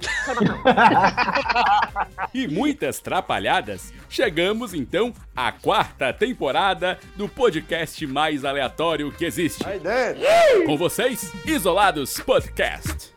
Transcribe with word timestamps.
E 2.32 2.46
muitas 2.46 3.00
trapalhadas, 3.00 3.92
chegamos 4.08 4.72
então 4.72 5.12
à 5.34 5.50
quarta 5.50 6.12
temporada 6.12 6.96
do 7.16 7.28
podcast 7.28 8.06
mais 8.06 8.44
aleatório 8.44 9.10
que 9.10 9.24
existe. 9.24 9.64
Com 10.66 10.76
vocês, 10.76 11.32
Isolados 11.44 12.20
Podcast. 12.20 13.12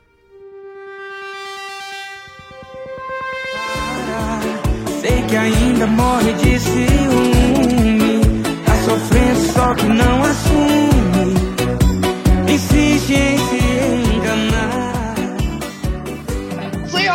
Sei 5.02 5.21
que 5.27 5.35
ainda 5.35 5.85
morre 5.88 6.33
de 6.33 6.59
ciúme. 6.59 8.21
Tá 8.65 8.75
sofrendo 8.83 9.53
só 9.53 9.73
que 9.75 9.86
não 9.86 10.23
assume. 10.23 11.33
Insiste 12.52 13.13
em 13.13 13.38
se 13.38 13.62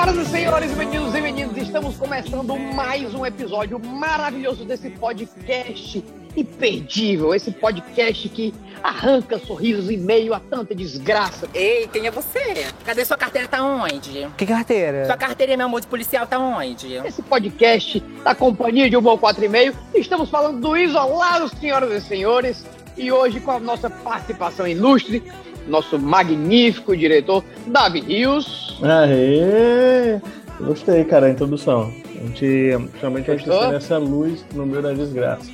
Senhoras 0.08 0.26
e 0.26 0.30
senhores, 0.30 0.74
meninos 0.74 1.14
e 1.14 1.20
meninas, 1.20 1.56
estamos 1.58 1.94
começando 1.98 2.56
mais 2.56 3.14
um 3.14 3.26
episódio 3.26 3.78
maravilhoso 3.78 4.64
desse 4.64 4.88
podcast 4.88 6.02
imperdível. 6.34 7.34
Esse 7.34 7.50
podcast 7.50 8.26
que 8.30 8.54
arranca 8.82 9.38
sorrisos 9.38 9.90
em 9.90 9.98
meio 9.98 10.32
a 10.32 10.40
tanta 10.40 10.74
desgraça. 10.74 11.46
Ei, 11.52 11.86
quem 11.88 12.06
é 12.06 12.10
você? 12.10 12.68
Cadê 12.86 13.04
sua 13.04 13.18
carteira? 13.18 13.46
Tá 13.48 13.62
onde? 13.62 14.26
Que 14.38 14.46
carteira? 14.46 15.04
Sua 15.04 15.16
carteira, 15.18 15.54
meu 15.58 15.66
amor, 15.66 15.82
de 15.82 15.86
policial 15.86 16.26
tá 16.26 16.38
onde? 16.38 16.94
Esse 16.94 17.20
podcast 17.20 18.00
da 18.24 18.34
companhia 18.34 18.88
de 18.88 18.96
Humor 18.96 19.18
4,5. 19.18 19.74
Estamos 19.94 20.30
falando 20.30 20.58
do 20.58 20.74
Isolados, 20.74 21.52
senhoras 21.60 21.92
e 21.92 22.00
senhores. 22.00 22.64
E 22.96 23.12
hoje 23.12 23.40
com 23.40 23.50
a 23.50 23.60
nossa 23.60 23.90
participação 23.90 24.66
ilustre, 24.66 25.22
nosso 25.68 25.98
magnífico 25.98 26.96
diretor, 26.96 27.44
Davi 27.66 28.00
Rios. 28.00 28.78
Aê! 28.82 30.20
Gostei, 30.60 31.04
cara, 31.04 31.26
a 31.26 31.30
introdução. 31.30 31.92
A 32.16 32.26
gente, 32.26 32.70
realmente 33.00 33.30
a 33.30 33.36
gente 33.36 33.48
tem 33.48 33.74
essa 33.74 33.96
luz 33.98 34.44
no 34.54 34.66
meio 34.66 34.82
da 34.82 34.92
desgraça. 34.92 35.50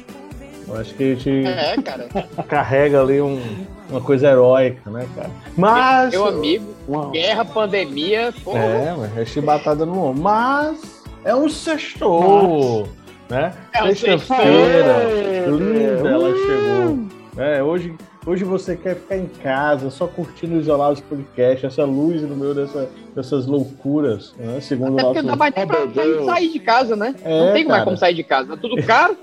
Eu 0.66 0.76
acho 0.76 0.94
que 0.94 1.02
a 1.04 1.06
gente 1.14 1.46
É, 1.46 1.76
cara. 1.82 2.08
carrega 2.48 3.02
ali 3.02 3.20
um- 3.20 3.66
uma 3.90 4.00
coisa 4.00 4.28
heróica, 4.30 4.90
né, 4.90 5.06
cara? 5.14 5.30
Mas. 5.56 6.10
Meu 6.12 6.26
amigo, 6.26 6.64
Uma- 6.88 7.10
guerra, 7.10 7.44
pandemia, 7.44 8.32
porra. 8.42 8.58
É, 8.60 8.94
mas 8.96 9.18
é 9.18 9.24
chibatada 9.26 9.84
no 9.84 10.04
ombro. 10.06 10.22
Mas 10.22 11.02
é 11.22 11.34
um 11.36 11.50
sextou, 11.50 12.88
né? 13.28 13.52
É 13.74 13.84
um 13.84 13.94
Sexta-feira, 13.94 15.46
linda, 15.48 16.08
ela 16.08 16.30
chegou. 16.34 16.98
É, 17.36 17.62
hoje, 17.62 17.94
hoje 18.26 18.44
você 18.44 18.76
quer 18.76 18.96
ficar 18.96 19.16
em 19.16 19.26
casa, 19.26 19.90
só 19.90 20.06
curtindo 20.06 20.58
Isolados 20.58 21.00
Podcast, 21.00 21.66
essa 21.66 21.84
luz 21.84 22.22
no 22.22 22.36
meio 22.36 22.54
dessa, 22.54 22.88
dessas 23.14 23.46
loucuras, 23.46 24.34
né? 24.38 24.60
Segundo 24.60 24.98
Até 24.98 25.02
o 25.02 25.06
porque 25.06 25.22
nosso... 25.22 25.26
não 25.26 25.32
dá 25.32 25.36
mais 25.36 25.54
pra 25.54 25.66
pra 25.66 26.24
sair 26.24 26.52
de 26.52 26.60
casa, 26.60 26.96
né? 26.96 27.14
É, 27.22 27.46
não 27.46 27.52
tem 27.52 27.64
mais 27.64 27.74
cara. 27.74 27.84
como 27.84 27.96
sair 27.96 28.14
de 28.14 28.24
casa, 28.24 28.48
tá 28.48 28.56
tudo 28.56 28.82
caro. 28.82 29.16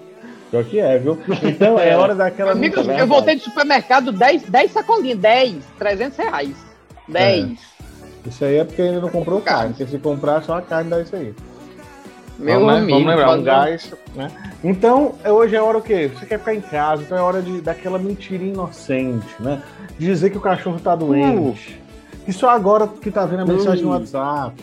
Pior 0.50 0.66
que 0.66 0.80
é, 0.80 0.98
viu? 0.98 1.18
Então 1.44 1.80
é 1.80 1.96
hora 1.96 2.14
daquela... 2.14 2.52
Amigo, 2.52 2.76
Verdade. 2.76 3.00
eu 3.00 3.08
voltei 3.08 3.36
do 3.36 3.42
supermercado 3.42 4.12
10, 4.12 4.44
10 4.44 4.72
sacolinhas, 4.72 5.20
10, 5.20 5.56
300 5.80 6.18
reais. 6.18 6.56
10. 7.08 7.60
Isso 8.26 8.46
aí 8.46 8.58
é 8.58 8.64
porque 8.64 8.82
ainda 8.82 9.00
não 9.00 9.10
comprou 9.10 9.42
carne, 9.42 9.74
porque 9.74 9.88
se 9.88 9.98
comprar 9.98 10.44
só 10.44 10.56
a 10.58 10.62
carne 10.62 10.90
dá 10.90 11.02
isso 11.02 11.16
aí. 11.16 11.34
Meu 12.38 12.60
vamos, 12.60 12.74
né? 12.74 12.80
amigo. 12.80 12.92
vamos 12.92 13.08
lembrar, 13.08 13.38
um 13.38 13.44
gás, 13.44 13.94
né? 14.16 14.32
Então, 14.64 15.16
é- 15.24 15.32
hoje 15.32 15.56
é 15.56 15.62
hora 15.62 15.78
o 15.78 15.82
quê? 15.82 16.10
Você 16.14 16.26
quer 16.26 16.40
ficar 16.40 16.56
em 16.56 16.62
casa, 16.62 17.04
então 17.04 17.18
é 17.18 17.22
hora 17.22 17.42
de 17.42 17.62
daquela 17.62 18.00
mentirinha 18.00 18.54
inocente, 18.54 19.36
né? 19.40 19.62
De 19.98 20.06
dizer 20.06 20.30
que 20.30 20.38
o 20.38 20.42
cachorro 20.42 20.80
tá 20.80 20.96
doente. 20.96 21.80
Que 22.26 22.32
só 22.34 22.50
agora 22.50 22.88
que 22.88 23.12
tá 23.12 23.26
vendo 23.26 23.42
a 23.42 23.46
mensagem 23.46 23.84
no 23.84 23.92
WhatsApp. 23.92 24.56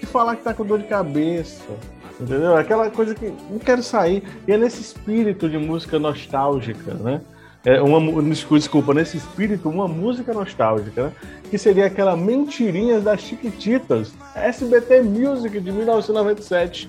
De 0.00 0.06
falar 0.06 0.36
que 0.36 0.42
tá 0.42 0.54
com 0.54 0.64
dor 0.64 0.78
de 0.78 0.86
cabeça. 0.86 1.64
Entendeu? 2.20 2.56
Aquela 2.56 2.90
coisa 2.90 3.14
que 3.14 3.32
não 3.48 3.58
quero 3.58 3.82
sair. 3.82 4.22
E 4.46 4.52
é 4.52 4.56
nesse 4.56 4.80
espírito 4.80 5.48
de 5.48 5.56
música 5.56 5.98
nostálgica, 5.98 6.94
né? 6.94 7.20
É 7.68 7.82
uma, 7.82 8.22
desculpa, 8.54 8.94
nesse 8.94 9.18
espírito, 9.18 9.68
uma 9.68 9.86
música 9.86 10.32
nostálgica, 10.32 11.02
né? 11.02 11.12
Que 11.50 11.58
seria 11.58 11.84
aquela 11.84 12.16
Mentirinhas 12.16 13.04
das 13.04 13.20
Chiquititas, 13.20 14.14
SBT 14.34 15.02
Music 15.02 15.60
de 15.60 15.70
1997. 15.70 16.88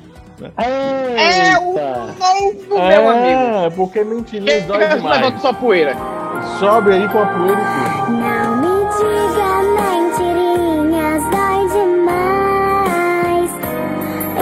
É 0.56 1.58
o 1.60 1.74
novo, 1.74 2.88
meu 2.88 3.10
amigo. 3.10 3.66
É, 3.66 3.70
porque 3.72 4.06
mentirinhas 4.06 4.64
dói 4.64 4.78
Levanta 4.78 5.18
demais. 5.18 5.42
sua 5.42 5.54
poeira. 5.54 5.98
Sobe 6.60 6.94
aí 6.94 7.10
com 7.10 7.20
a 7.20 7.26
poeira 7.26 7.60
e 7.60 7.66
tudo. 8.06 8.12
Não 8.22 8.56
me 8.56 8.86
diga 8.96 9.50
mentirinhas, 9.82 11.24
dói 11.24 11.62
demais. 11.76 13.52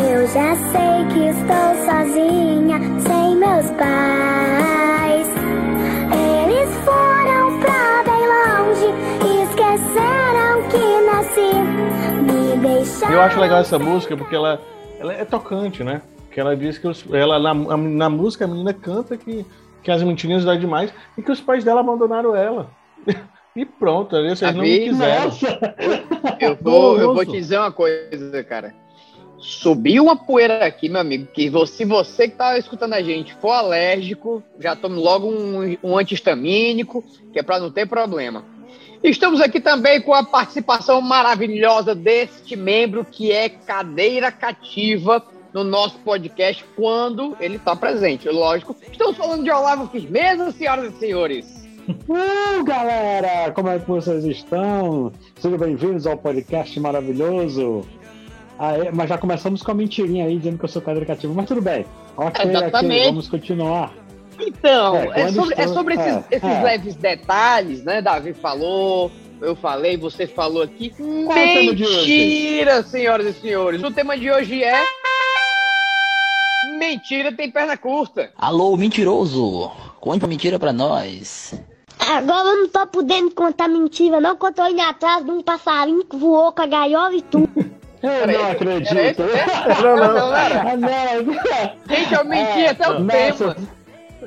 Eu 0.07 0.21
já 0.27 0.55
sei 0.71 0.97
que 1.13 1.21
estou 1.29 1.67
sozinha, 1.83 2.77
sem 3.01 3.35
meus 3.37 3.71
pais. 3.71 4.56
Eu 13.11 13.21
acho 13.21 13.39
legal 13.39 13.59
essa 13.59 13.79
música 13.79 14.15
porque 14.17 14.35
ela, 14.35 14.61
ela 14.99 15.13
é 15.13 15.23
tocante, 15.25 15.83
né? 15.83 16.01
Que 16.31 16.39
ela 16.39 16.55
diz 16.55 16.77
que 16.77 16.87
os, 16.87 17.03
ela, 17.11 17.39
na, 17.39 17.53
na 17.77 18.09
música 18.09 18.45
a 18.45 18.47
menina 18.47 18.73
canta 18.73 19.17
que, 19.17 19.45
que 19.81 19.89
as 19.89 20.03
mentirinhas 20.03 20.43
dói 20.43 20.57
demais 20.57 20.93
e 21.17 21.21
que 21.21 21.31
os 21.31 21.39
pais 21.41 21.63
dela 21.63 21.79
abandonaram 21.81 22.35
ela. 22.35 22.69
E 23.55 23.65
pronto, 23.65 24.15
ali 24.15 24.29
vocês 24.29 24.53
não 24.53 24.61
me 24.61 24.69
quiseram. 24.81 25.31
Eu 26.39 26.55
vou, 26.61 26.99
eu 26.99 27.15
vou 27.15 27.25
te 27.25 27.31
dizer 27.31 27.57
uma 27.57 27.71
coisa, 27.71 28.43
cara. 28.43 28.71
Subiu 29.39 30.03
uma 30.03 30.15
poeira 30.15 30.63
aqui, 30.63 30.87
meu 30.87 31.01
amigo, 31.01 31.25
que 31.33 31.49
vo- 31.49 31.65
se 31.65 31.83
você 31.83 32.27
que 32.29 32.35
tá 32.35 32.55
escutando 32.59 32.93
a 32.93 33.01
gente 33.01 33.33
for 33.41 33.49
alérgico, 33.53 34.43
já 34.59 34.75
tome 34.75 34.99
logo 35.01 35.25
um, 35.27 35.75
um 35.83 35.97
antihistamínico, 35.97 37.03
que 37.33 37.39
é 37.39 37.41
para 37.41 37.59
não 37.59 37.71
ter 37.71 37.87
problema. 37.87 38.45
Estamos 39.03 39.39
aqui 39.41 39.59
também 39.59 40.01
com 40.01 40.13
a 40.13 40.23
participação 40.23 41.01
maravilhosa 41.01 41.93
deste 41.93 42.55
membro 42.55 43.05
que 43.05 43.31
é 43.31 43.47
cadeira 43.47 44.31
cativa 44.31 45.23
no 45.53 45.63
nosso 45.63 45.97
podcast 45.99 46.65
quando 46.75 47.37
ele 47.39 47.57
está 47.57 47.75
presente. 47.75 48.27
Lógico, 48.27 48.75
estamos 48.91 49.15
falando 49.15 49.43
de 49.43 49.51
Olavo 49.51 49.87
Firmeza, 49.87 50.51
senhoras 50.51 50.93
e 50.93 50.97
senhores. 50.97 51.67
Uh, 51.87 52.63
galera, 52.65 53.51
como 53.51 53.69
é 53.69 53.79
que 53.79 53.87
vocês 53.87 54.25
estão? 54.25 55.11
Sejam 55.39 55.57
bem-vindos 55.57 56.05
ao 56.05 56.17
podcast 56.17 56.77
maravilhoso. 56.79 57.85
Aê, 58.59 58.91
mas 58.91 59.07
já 59.07 59.17
começamos 59.17 59.61
com 59.61 59.71
a 59.71 59.73
mentirinha 59.75 60.25
aí, 60.25 60.37
dizendo 60.37 60.57
que 60.57 60.65
eu 60.65 60.69
sou 60.69 60.81
cadeira 60.81 61.05
cativa, 61.05 61.33
mas 61.33 61.45
tudo 61.45 61.61
bem. 61.61 61.85
Ok, 62.17 62.45
Exatamente. 62.45 63.01
ok, 63.01 63.05
vamos 63.05 63.27
continuar. 63.29 63.93
Então, 64.39 64.95
É, 64.97 65.21
é, 65.21 65.31
sobre, 65.31 65.55
é 65.57 65.67
sobre 65.67 65.93
esses, 65.95 66.07
é, 66.07 66.23
esses 66.31 66.49
é. 66.49 66.63
leves 66.63 66.95
detalhes, 66.95 67.83
né? 67.83 68.01
Davi 68.01 68.33
falou, 68.33 69.11
eu 69.41 69.55
falei, 69.55 69.97
você 69.97 70.27
falou 70.27 70.63
aqui. 70.63 70.91
Qual 71.25 71.37
é 71.37 71.45
o 71.45 71.53
tema 71.53 71.75
de 71.75 71.83
hoje? 71.85 72.17
Mentira, 72.17 72.83
senhoras 72.83 73.27
e 73.27 73.39
senhores. 73.39 73.83
O 73.83 73.91
tema 73.91 74.17
de 74.17 74.31
hoje 74.31 74.63
é. 74.63 74.83
Mentira 76.77 77.31
tem 77.31 77.49
perna 77.49 77.77
curta. 77.77 78.31
Alô, 78.37 78.75
mentiroso! 78.77 79.71
Conta 79.99 80.25
uma 80.25 80.29
mentira 80.29 80.59
pra 80.59 80.71
nós. 80.71 81.59
Agora 81.99 82.49
eu 82.49 82.57
não 82.61 82.69
tô 82.69 82.85
podendo 82.87 83.31
contar 83.31 83.67
mentira, 83.67 84.21
não, 84.21 84.35
que 84.35 84.45
eu 84.45 84.53
tô 84.53 84.65
indo 84.67 84.81
atrás 84.81 85.25
de 85.25 85.31
um 85.31 85.41
passarinho 85.41 86.05
que 86.05 86.15
voou 86.15 86.51
com 86.51 86.61
a 86.61 86.65
gaiola 86.67 87.15
e 87.15 87.21
tudo. 87.21 87.49
Eu 88.01 88.27
não 88.27 88.51
acredito. 88.51 89.23
Não, 89.81 89.97
não. 89.97 90.31
Não. 90.77 91.95
Gente, 91.95 92.13
eu 92.13 92.25
menti 92.25 92.59
É, 92.59 92.69
até 92.69 92.89
o 92.89 92.99
nossa. 92.99 93.57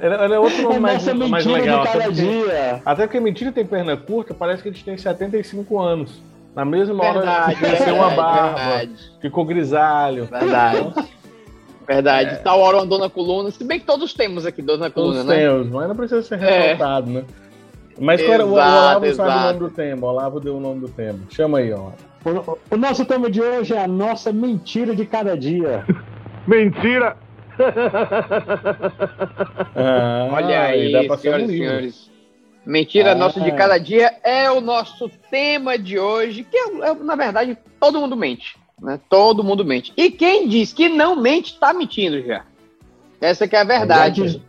Ela, 0.01 0.15
ela 0.25 0.35
é 0.35 0.39
outro 0.39 0.63
nome 0.63 0.79
mais, 0.81 1.05
Nossa, 1.05 1.15
mais 1.15 1.45
mentira 1.45 1.61
legal. 1.63 1.83
de 1.83 1.89
Até 1.89 1.99
cada 1.99 2.05
porque, 2.11 2.23
dia. 2.23 2.83
até 2.85 3.07
porque 3.07 3.21
mentira 3.21 3.53
tem 3.53 3.67
perna 3.67 3.97
curta, 3.97 4.33
parece 4.35 4.63
que 4.63 4.69
a 4.69 4.73
gente 4.73 4.85
tem 4.85 4.97
75 4.97 5.79
anos. 5.79 6.23
Na 6.57 6.65
mesma 6.65 7.05
hora 7.05 7.13
Verdade, 7.21 7.55
que 7.57 7.61
cresceu 7.61 7.95
uma 7.95 8.11
barba, 8.11 8.59
verdade. 8.59 9.13
ficou 9.21 9.45
grisalho. 9.45 10.25
Verdade. 10.25 10.93
Verdade. 11.87 12.41
Tal 12.43 12.61
hora 12.61 12.77
uma 12.79 12.87
dor 12.87 12.99
na 13.01 13.11
coluna. 13.11 13.51
Se 13.51 13.63
bem 13.65 13.79
que 13.81 13.87
todos 13.87 14.13
temos 14.15 14.47
aqui 14.47 14.63
dor 14.63 14.79
na 14.79 14.91
coluna, 14.91 15.17
Todos 15.25 15.27
né? 15.29 15.37
temos, 15.37 15.69
mas 15.69 15.89
não 15.89 15.97
precisa 15.97 16.23
ser 16.23 16.43
É. 16.43 16.73
ressaltado, 16.73 17.11
né? 17.11 17.25
Mas 17.99 18.21
era, 18.23 18.47
o, 18.47 18.53
o 18.53 18.59
Exato, 18.59 18.71
Olavo 18.71 18.93
sabe 18.93 19.07
o 19.07 19.11
exato. 19.11 19.47
nome 19.47 19.59
do 19.59 19.71
tema. 19.71 20.07
O 20.07 20.11
Olavo 20.11 20.41
deu 20.41 20.57
o 20.57 20.61
nome 20.61 20.81
do 20.81 20.89
tema. 20.89 21.19
Chama 21.31 21.59
aí, 21.59 21.73
ó. 21.73 21.91
O, 22.25 22.59
o 22.71 22.77
nosso 22.77 23.05
tema 23.05 23.29
de 23.31 23.41
hoje 23.43 23.75
é 23.75 23.83
a 23.85 23.89
nossa 23.89 24.33
mentira 24.33 24.95
de 24.95 25.05
cada 25.05 25.37
dia. 25.37 25.85
Mentira! 26.47 27.17
Ah, 29.75 30.29
Olha 30.33 30.63
aí, 30.63 30.93
dá 30.93 31.05
pra 31.05 31.17
senhoras 31.19 31.49
e 31.51 31.57
senhores. 31.57 32.11
Mentira 32.67 33.13
Ah. 33.13 33.15
nossa 33.15 33.41
de 33.41 33.51
cada 33.53 33.79
dia 33.79 34.13
é 34.23 34.51
o 34.51 34.61
nosso 34.61 35.09
tema 35.31 35.79
de 35.79 35.99
hoje, 35.99 36.45
que 36.45 36.57
é, 36.57 36.91
é, 36.91 36.95
na 36.95 37.17
verdade, 37.17 37.57
todo 37.81 38.01
mundo 38.01 38.17
mente. 38.17 38.57
Né? 38.81 38.99
Todo 39.09 39.43
mundo 39.45 39.65
mente. 39.65 39.93
E 39.97 40.11
quem 40.11 40.49
diz 40.49 40.73
que 40.73 40.89
não 40.89 41.17
mente, 41.17 41.59
tá 41.59 41.73
mentindo 41.73 42.23
já. 42.23 42.45
Essa 43.21 43.47
que 43.49 43.57
é 43.57 43.61
a 43.61 43.65
Já, 43.65 43.69
verdade. 43.79 44.23
diz- 44.23 44.41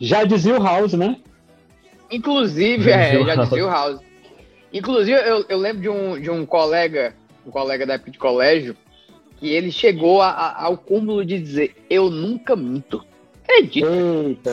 já 0.00 0.24
dizia 0.24 0.58
o 0.58 0.62
House, 0.62 0.92
né? 0.92 1.16
Inclusive, 2.10 2.82
Já 2.90 2.96
é, 2.96 3.24
já 3.24 3.34
dizia 3.36 3.64
o 3.66 3.70
House. 3.70 4.00
Inclusive, 4.72 5.18
eu, 5.18 5.44
eu 5.48 5.58
lembro 5.58 5.82
de 5.82 5.88
um, 5.88 6.20
de 6.20 6.30
um 6.30 6.44
colega, 6.44 7.14
um 7.46 7.50
colega 7.50 7.86
da 7.86 7.94
época 7.94 8.10
de 8.10 8.18
colégio, 8.18 8.76
que 9.38 9.48
ele 9.48 9.70
chegou 9.70 10.22
a- 10.22 10.30
a- 10.30 10.64
ao 10.64 10.76
cúmulo 10.76 11.24
de 11.24 11.38
dizer, 11.38 11.74
eu 11.90 12.10
nunca 12.10 12.56
minto. 12.56 13.04
Acredita? 13.44 13.86
Eita. 13.88 14.50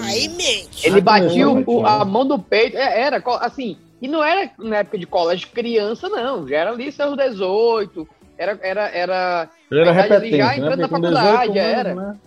Ele 0.83 0.97
Ah, 1.00 1.01
batia 1.01 1.50
o- 1.50 1.85
a 1.85 2.06
mão 2.06 2.25
do 2.27 2.38
peito, 2.38 2.77
é, 2.77 3.01
era 3.01 3.21
assim, 3.41 3.77
e 4.01 4.07
não 4.07 4.24
era 4.24 4.51
na 4.59 4.77
época 4.77 4.97
de 4.97 5.06
colégio 5.07 5.47
criança, 5.50 6.07
não, 6.09 6.47
já 6.47 6.57
era 6.57 6.71
ali 6.71 6.91
seus 6.91 7.18
18, 7.18 8.07
era, 8.38 8.59
era, 8.62 8.89
era, 8.89 9.50
Ele 9.71 9.81
era 9.81 9.91
repetente, 9.94 10.38
já 10.38 10.47
né? 10.47 10.57
entrando 10.57 10.80
na 10.81 10.88
Porque 10.88 10.95
com 10.95 11.01
faculdade, 11.13 11.51
18 11.53 11.59
anos, 11.59 11.79
era. 11.79 11.95
né? 11.95 12.18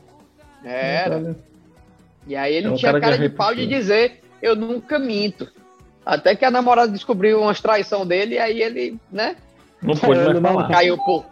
era. 0.65 1.37
E 2.27 2.35
aí 2.35 2.55
ele 2.55 2.67
É 2.67 2.71
um 2.71 2.75
tinha 2.75 2.91
cara 2.93 3.01
cara 3.01 3.15
é 3.15 3.29
de 3.29 3.29
pau 3.35 3.55
de 3.55 3.67
dizer, 3.67 4.21
eu 4.43 4.57
nunca 4.57 4.99
minto. 4.99 5.49
Até 6.05 6.35
que 6.35 6.45
a 6.45 6.51
namorada 6.51 6.91
descobriu 6.91 7.41
umas 7.41 7.61
traição 7.61 8.05
dele, 8.07 8.35
e 8.37 8.39
aí 8.39 8.63
ele, 8.63 8.99
né, 9.13 9.37
Não 9.83 9.95
pode 9.95 10.19
Ele 10.19 10.25
mais 10.31 10.43
não- 10.43 10.53
falar. 10.55 10.69
caiu 10.69 10.97
por, 10.99 11.27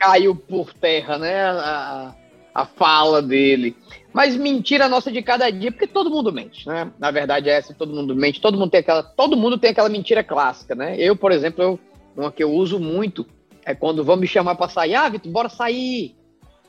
caiu 0.00 0.34
por 0.34 0.72
terra, 0.72 1.18
né, 1.18 1.44
a, 1.44 2.14
a 2.54 2.64
fala 2.64 3.20
dele. 3.20 3.76
Mas 4.12 4.34
mentira 4.34 4.88
nossa 4.88 5.12
de 5.12 5.22
cada 5.22 5.50
dia, 5.50 5.70
porque 5.70 5.86
todo 5.86 6.10
mundo 6.10 6.32
mente, 6.32 6.66
né? 6.66 6.90
Na 6.98 7.10
verdade 7.10 7.50
é 7.50 7.52
essa, 7.52 7.74
todo 7.74 7.94
mundo 7.94 8.16
mente, 8.16 8.40
todo 8.40 8.58
mundo 8.58 8.70
tem 8.70 8.80
aquela, 8.80 9.02
todo 9.02 9.36
mundo 9.36 9.58
tem 9.58 9.70
aquela 9.70 9.90
mentira 9.90 10.24
clássica, 10.24 10.74
né? 10.74 10.96
Eu, 10.98 11.14
por 11.14 11.30
exemplo, 11.30 11.62
eu, 11.62 11.80
uma 12.16 12.32
que 12.32 12.42
eu 12.42 12.50
uso 12.50 12.80
muito 12.80 13.26
é 13.64 13.74
quando 13.74 14.02
vão 14.02 14.16
me 14.16 14.26
chamar 14.26 14.56
pra 14.56 14.68
sair, 14.68 14.94
ah, 14.94 15.08
Vitor, 15.08 15.30
bora 15.30 15.48
sair. 15.48 16.16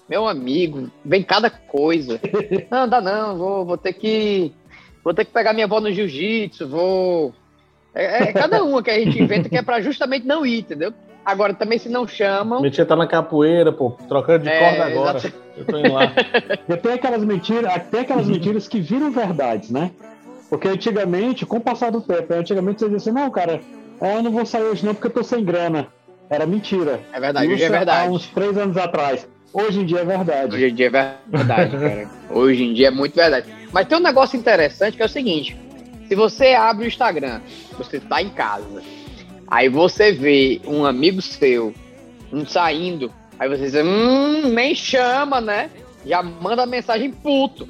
Meu 0.08 0.28
amigo, 0.28 0.92
vem 1.06 1.24
cada 1.24 1.50
coisa. 1.50 2.20
Não, 2.70 2.88
dá 2.88 3.00
não, 3.00 3.38
vou, 3.38 3.66
vou 3.66 3.78
ter 3.78 3.94
que 3.94 4.52
vou 5.04 5.14
ter 5.14 5.24
que 5.24 5.32
pegar 5.32 5.54
minha 5.54 5.66
avó 5.66 5.80
no 5.80 5.92
jiu-jitsu, 5.92 6.68
vou 6.68 7.34
é, 7.94 8.24
é 8.24 8.34
cada 8.34 8.64
uma 8.64 8.84
que 8.84 8.92
a 8.92 9.00
gente 9.00 9.22
inventa 9.22 9.50
que 9.50 9.58
é 9.58 9.62
pra 9.62 9.82
justamente 9.82 10.28
não 10.28 10.46
ir, 10.46 10.60
entendeu? 10.60 10.94
Agora 11.24 11.54
também 11.54 11.78
se 11.78 11.88
não 11.88 12.08
chamam, 12.08 12.60
Minha 12.60 12.72
tia 12.72 12.86
tá 12.86 12.96
na 12.96 13.06
capoeira, 13.06 13.72
pô, 13.72 13.92
trocando 14.08 14.44
de 14.44 14.50
É, 14.50 14.60
corda 14.60 14.86
agora. 14.86 15.18
exato. 15.18 15.34
Eu 15.56 15.66
tô 15.66 15.78
indo 15.78 15.94
lá. 15.94 16.12
E 16.68 16.78
tem 16.78 16.94
aquelas 16.94 17.24
mentiras, 17.24 17.72
até 17.74 18.00
aquelas 18.02 18.28
mentiras 18.28 18.68
que 18.68 18.80
viram 18.80 19.12
verdades, 19.12 19.70
né? 19.70 19.92
Porque 20.50 20.68
antigamente, 20.68 21.46
com 21.46 21.58
o 21.58 21.62
passar 21.62 21.92
do 21.92 22.02
tempo, 22.02 22.34
antigamente 22.34 22.80
você 22.80 22.90
dizia 22.90 22.98
assim, 22.98 23.12
não, 23.12 23.30
cara, 23.30 23.62
é, 24.02 24.18
eu 24.18 24.24
não 24.24 24.32
vou 24.32 24.46
sair 24.46 24.64
hoje 24.64 24.86
não 24.86 24.94
porque 24.94 25.08
eu 25.08 25.12
tô 25.12 25.24
sem 25.24 25.44
grana. 25.46 25.88
Era 26.30 26.46
mentira. 26.46 27.02
é 27.14 27.20
verdade, 27.20 27.48
hoje 27.48 27.56
Isso 27.56 27.66
é 27.66 27.70
verdade. 27.78 28.08
Há 28.08 28.12
uns 28.12 28.28
três 28.28 28.58
anos 28.58 28.78
atrás. 28.78 29.28
Hoje 29.54 29.82
em 29.82 29.86
dia 29.86 30.00
é 30.00 30.06
verdade. 30.06 30.56
Hoje 30.56 30.66
em 30.70 30.74
dia 30.74 30.88
é 30.88 30.90
verdade, 31.38 31.72
cara. 31.78 32.10
Hoje 32.30 32.64
em 32.64 32.74
dia 32.74 32.88
é 32.88 32.92
muito 32.92 33.14
verdade. 33.16 33.48
Mas 33.72 33.86
tem 33.88 33.98
um 33.98 34.02
negócio 34.02 34.40
interessante 34.40 34.96
que 34.96 35.04
é 35.04 35.06
o 35.06 35.10
seguinte: 35.10 35.56
se 36.08 36.16
você 36.16 36.54
abre 36.54 36.86
o 36.86 36.88
Instagram, 36.88 37.42
você 37.78 38.00
tá 38.00 38.22
em 38.22 38.30
casa, 38.30 38.82
aí 39.52 39.68
você 39.68 40.14
vê 40.14 40.62
um 40.66 40.86
amigo 40.86 41.22
seu 41.22 41.74
um 42.32 42.46
saindo, 42.46 43.12
aí 43.38 43.50
você 43.50 43.64
diz, 43.64 43.76
hum, 43.76 44.50
nem 44.54 44.74
chama, 44.74 45.42
né? 45.42 45.70
Já 46.06 46.24
manda 46.24 46.66
mensagem 46.66 47.12
puto. 47.12 47.68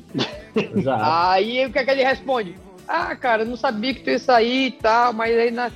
Já. 0.76 1.32
Aí 1.34 1.66
o 1.66 1.72
que 1.72 1.80
é 1.80 1.84
que 1.84 1.92
ele 1.92 2.04
responde? 2.04 2.56
Ah, 2.88 3.16
cara, 3.16 3.44
eu 3.44 3.48
não 3.48 3.58
sabia 3.58 3.94
que 3.94 4.02
tu 4.02 4.10
ia 4.10 4.20
sair 4.20 4.68
e 4.68 4.72
tal, 4.72 5.12
mas 5.12 5.38
aí 5.38 5.52
na, 5.52 5.72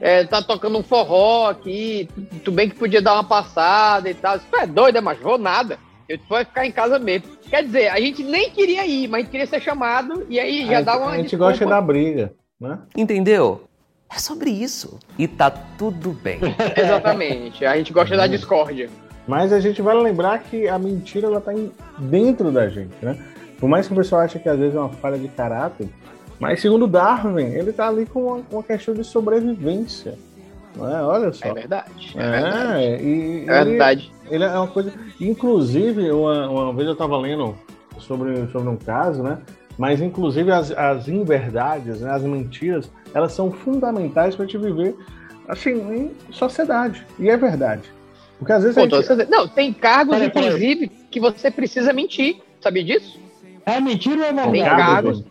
é, 0.00 0.24
tá 0.24 0.42
tocando 0.42 0.78
um 0.78 0.82
forró 0.82 1.50
aqui, 1.50 2.08
tu, 2.14 2.22
tu 2.44 2.52
bem 2.52 2.68
que 2.68 2.76
podia 2.76 3.02
dar 3.02 3.14
uma 3.14 3.24
passada 3.24 4.10
e 4.10 4.14
tal. 4.14 4.38
Tu 4.38 4.56
é 4.56 4.66
doido, 4.66 4.98
é, 4.98 5.00
mas 5.00 5.18
vou 5.18 5.38
nada. 5.38 5.78
Eu 6.08 6.18
vou 6.28 6.38
ficar 6.38 6.66
em 6.66 6.72
casa 6.72 6.98
mesmo. 6.98 7.28
Quer 7.48 7.64
dizer, 7.64 7.88
a 7.88 8.00
gente 8.00 8.22
nem 8.22 8.50
queria 8.50 8.86
ir, 8.86 9.08
mas 9.08 9.20
a 9.20 9.22
gente 9.22 9.30
queria 9.30 9.46
ser 9.46 9.60
chamado 9.60 10.26
e 10.28 10.40
aí 10.40 10.66
já 10.66 10.78
a, 10.78 10.82
dá 10.82 10.98
uma. 10.98 11.10
a 11.10 11.16
gente 11.16 11.30
desculpa. 11.30 11.50
gosta 11.50 11.66
da 11.66 11.80
briga, 11.80 12.32
né? 12.60 12.78
Entendeu? 12.96 13.68
É 14.14 14.18
sobre 14.18 14.50
isso. 14.50 14.98
E 15.18 15.26
tá 15.26 15.50
tudo 15.50 16.10
bem. 16.10 16.38
Exatamente. 16.76 17.64
A 17.64 17.76
gente 17.76 17.92
gosta 17.92 18.16
da 18.16 18.26
discórdia. 18.26 18.90
Mas 19.26 19.52
a 19.52 19.60
gente 19.60 19.80
vai 19.80 19.94
lembrar 19.96 20.40
que 20.40 20.68
a 20.68 20.78
mentira 20.78 21.28
ela 21.28 21.40
tá 21.40 21.54
em- 21.54 21.70
dentro 21.98 22.50
da 22.50 22.68
gente, 22.68 22.92
né? 23.00 23.16
Por 23.58 23.68
mais 23.68 23.86
que 23.86 23.92
o 23.92 23.96
pessoal 23.96 24.22
ache 24.22 24.38
que 24.38 24.48
às 24.48 24.58
vezes 24.58 24.74
é 24.74 24.78
uma 24.78 24.88
falha 24.88 25.16
de 25.16 25.28
caráter, 25.28 25.88
mas 26.40 26.60
segundo 26.60 26.88
Darwin, 26.88 27.44
ele 27.54 27.72
tá 27.72 27.86
ali 27.88 28.04
com 28.04 28.24
uma, 28.24 28.42
uma 28.50 28.62
questão 28.62 28.92
de 28.92 29.04
sobrevivência. 29.04 30.18
É? 30.76 31.02
Olha 31.02 31.32
só. 31.32 31.46
É 31.48 31.52
verdade. 31.54 32.12
É 32.16 32.30
verdade. 32.30 32.82
É, 32.84 33.02
e, 33.02 33.44
É 33.48 33.60
ele- 33.60 33.70
verdade. 33.70 34.12
Ele 34.30 34.44
é 34.44 34.48
uma 34.50 34.66
coisa. 34.66 34.92
Inclusive, 35.20 36.10
uma, 36.10 36.48
uma 36.48 36.72
vez 36.72 36.86
eu 36.86 36.94
estava 36.94 37.16
lendo 37.18 37.54
sobre, 38.00 38.46
sobre 38.50 38.68
um 38.68 38.76
caso, 38.76 39.22
né? 39.22 39.38
Mas, 39.82 40.00
inclusive, 40.00 40.48
as, 40.52 40.70
as 40.70 41.08
inverdades, 41.08 42.02
né? 42.02 42.12
as 42.12 42.22
mentiras, 42.22 42.88
elas 43.12 43.32
são 43.32 43.50
fundamentais 43.50 44.36
para 44.36 44.44
a 44.44 44.46
gente 44.46 44.56
viver 44.56 44.94
assim, 45.48 45.72
em 45.72 46.12
sociedade. 46.32 47.04
E 47.18 47.28
é 47.28 47.36
verdade. 47.36 47.82
Porque 48.38 48.52
às 48.52 48.62
vezes 48.62 48.76
Pô, 48.76 48.82
gente. 48.82 49.00
dizendo- 49.00 49.28
Não, 49.28 49.48
tem 49.48 49.72
cargos, 49.72 50.14
peraí. 50.14 50.28
inclusive, 50.28 50.88
que 51.10 51.18
você 51.18 51.50
precisa 51.50 51.92
mentir. 51.92 52.36
Sabia 52.60 52.84
disso? 52.84 53.18
É 53.66 53.80
mentira 53.80 54.20
ou 54.20 54.24
é 54.24 54.32
Tem 54.32 54.52
verdade? 54.52 54.76
cargos. 54.76 55.24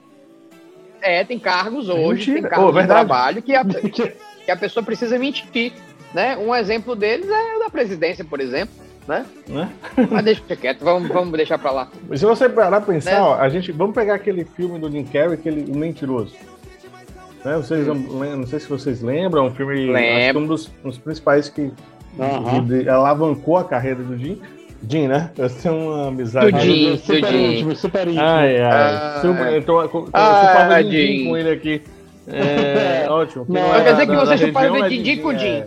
É, 1.01 1.23
tem 1.23 1.39
cargos 1.39 1.87
hoje, 1.87 2.31
Mentira. 2.31 2.41
tem 2.41 2.49
cargos 2.49 2.81
de 2.81 2.87
trabalho 2.87 3.41
que 3.41 3.55
a, 3.55 3.63
que 4.43 4.51
a 4.51 4.57
pessoa 4.57 4.85
precisa 4.85 5.17
mentir. 5.17 5.71
Né? 6.13 6.35
Um 6.35 6.53
exemplo 6.53 6.93
deles 6.93 7.29
é 7.29 7.55
o 7.55 7.59
da 7.59 7.69
presidência, 7.69 8.25
por 8.25 8.41
exemplo. 8.41 8.75
Né? 9.07 9.25
Né? 9.47 9.69
Mas 10.09 10.23
deixa 10.23 10.55
quieto, 10.55 10.83
vamos, 10.83 11.09
vamos 11.09 11.31
deixar 11.33 11.57
pra 11.57 11.71
lá. 11.71 11.87
Mas 12.07 12.19
Se 12.19 12.25
você 12.25 12.47
parar 12.47 12.81
pra 12.81 12.93
pensar, 12.93 13.11
Né? 13.11 13.19
ó, 13.21 13.35
a 13.35 13.49
gente. 13.49 13.71
Vamos 13.71 13.95
pegar 13.95 14.13
aquele 14.15 14.45
filme 14.45 14.77
do 14.79 14.89
Jim 14.91 15.03
Carrey, 15.03 15.33
aquele 15.33 15.71
O 15.71 15.75
Mentiroso. 15.75 16.35
Né? 17.43 17.55
Vocês, 17.57 17.87
não, 17.87 17.95
não 17.95 18.45
sei 18.47 18.59
se 18.59 18.69
vocês 18.69 19.01
lembram, 19.01 19.47
um 19.47 19.51
filme. 19.51 19.87
Que 19.91 20.37
um 20.37 20.45
dos, 20.45 20.69
um 20.85 20.89
dos 20.89 20.97
principais 20.99 21.49
que 21.49 21.71
Aham. 22.19 22.63
de- 22.65 22.87
alavancou 22.87 23.57
a 23.57 23.63
carreira 23.63 24.03
do 24.03 24.15
Jim. 24.17 24.39
Jim, 24.87 25.07
né? 25.07 25.31
Eu 25.37 25.49
tenho 25.49 25.75
uma 25.75 26.07
amizade. 26.09 26.51
Do 26.51 26.59
Jim. 26.59 26.97
super 26.97 27.25
Jim. 27.25 27.51
íntimo, 27.53 27.75
super 27.75 28.07
íntimo. 28.07 28.23
Ai, 28.23 28.59
ai. 28.59 28.71
Ah. 28.71 29.19
Super, 29.21 29.53
eu 29.53 29.63
tô, 29.63 29.87
tô, 29.87 30.01
tô 30.03 30.09
Ah, 30.13 30.81
Jim 30.83 30.91
Jim. 30.91 31.25
com 31.27 31.37
ele 31.37 31.49
aqui. 31.51 31.81
É, 32.27 33.05
ótimo. 33.09 33.45
Não, 33.49 33.83
quer 33.83 33.91
dizer 33.93 34.07
que 34.07 34.15
você 34.15 34.37
chupava 34.37 34.65
região 34.67 34.85
é 34.85 34.89
Didi 34.89 35.17
com 35.17 35.37
Jim. 35.37 35.63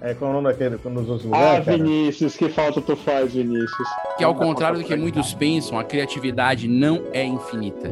É, 0.00 0.10
é 0.10 0.14
qual 0.14 0.30
é 0.30 0.34
o 0.34 0.40
nome 0.40 0.48
daquele 0.52 0.76
nos 0.84 1.08
outros 1.08 1.32
Ah, 1.32 1.36
lugares, 1.36 1.64
cara? 1.64 1.76
Vinícius, 1.78 2.36
que 2.36 2.48
falta 2.48 2.80
tu 2.80 2.96
faz, 2.96 3.32
Vinícius. 3.32 3.88
Que 4.18 4.24
ao 4.24 4.34
contrário 4.34 4.78
do 4.78 4.84
que 4.84 4.96
muitos 4.96 5.34
pensam, 5.34 5.78
a 5.78 5.84
criatividade 5.84 6.68
não 6.68 7.02
é 7.12 7.24
infinita. 7.24 7.90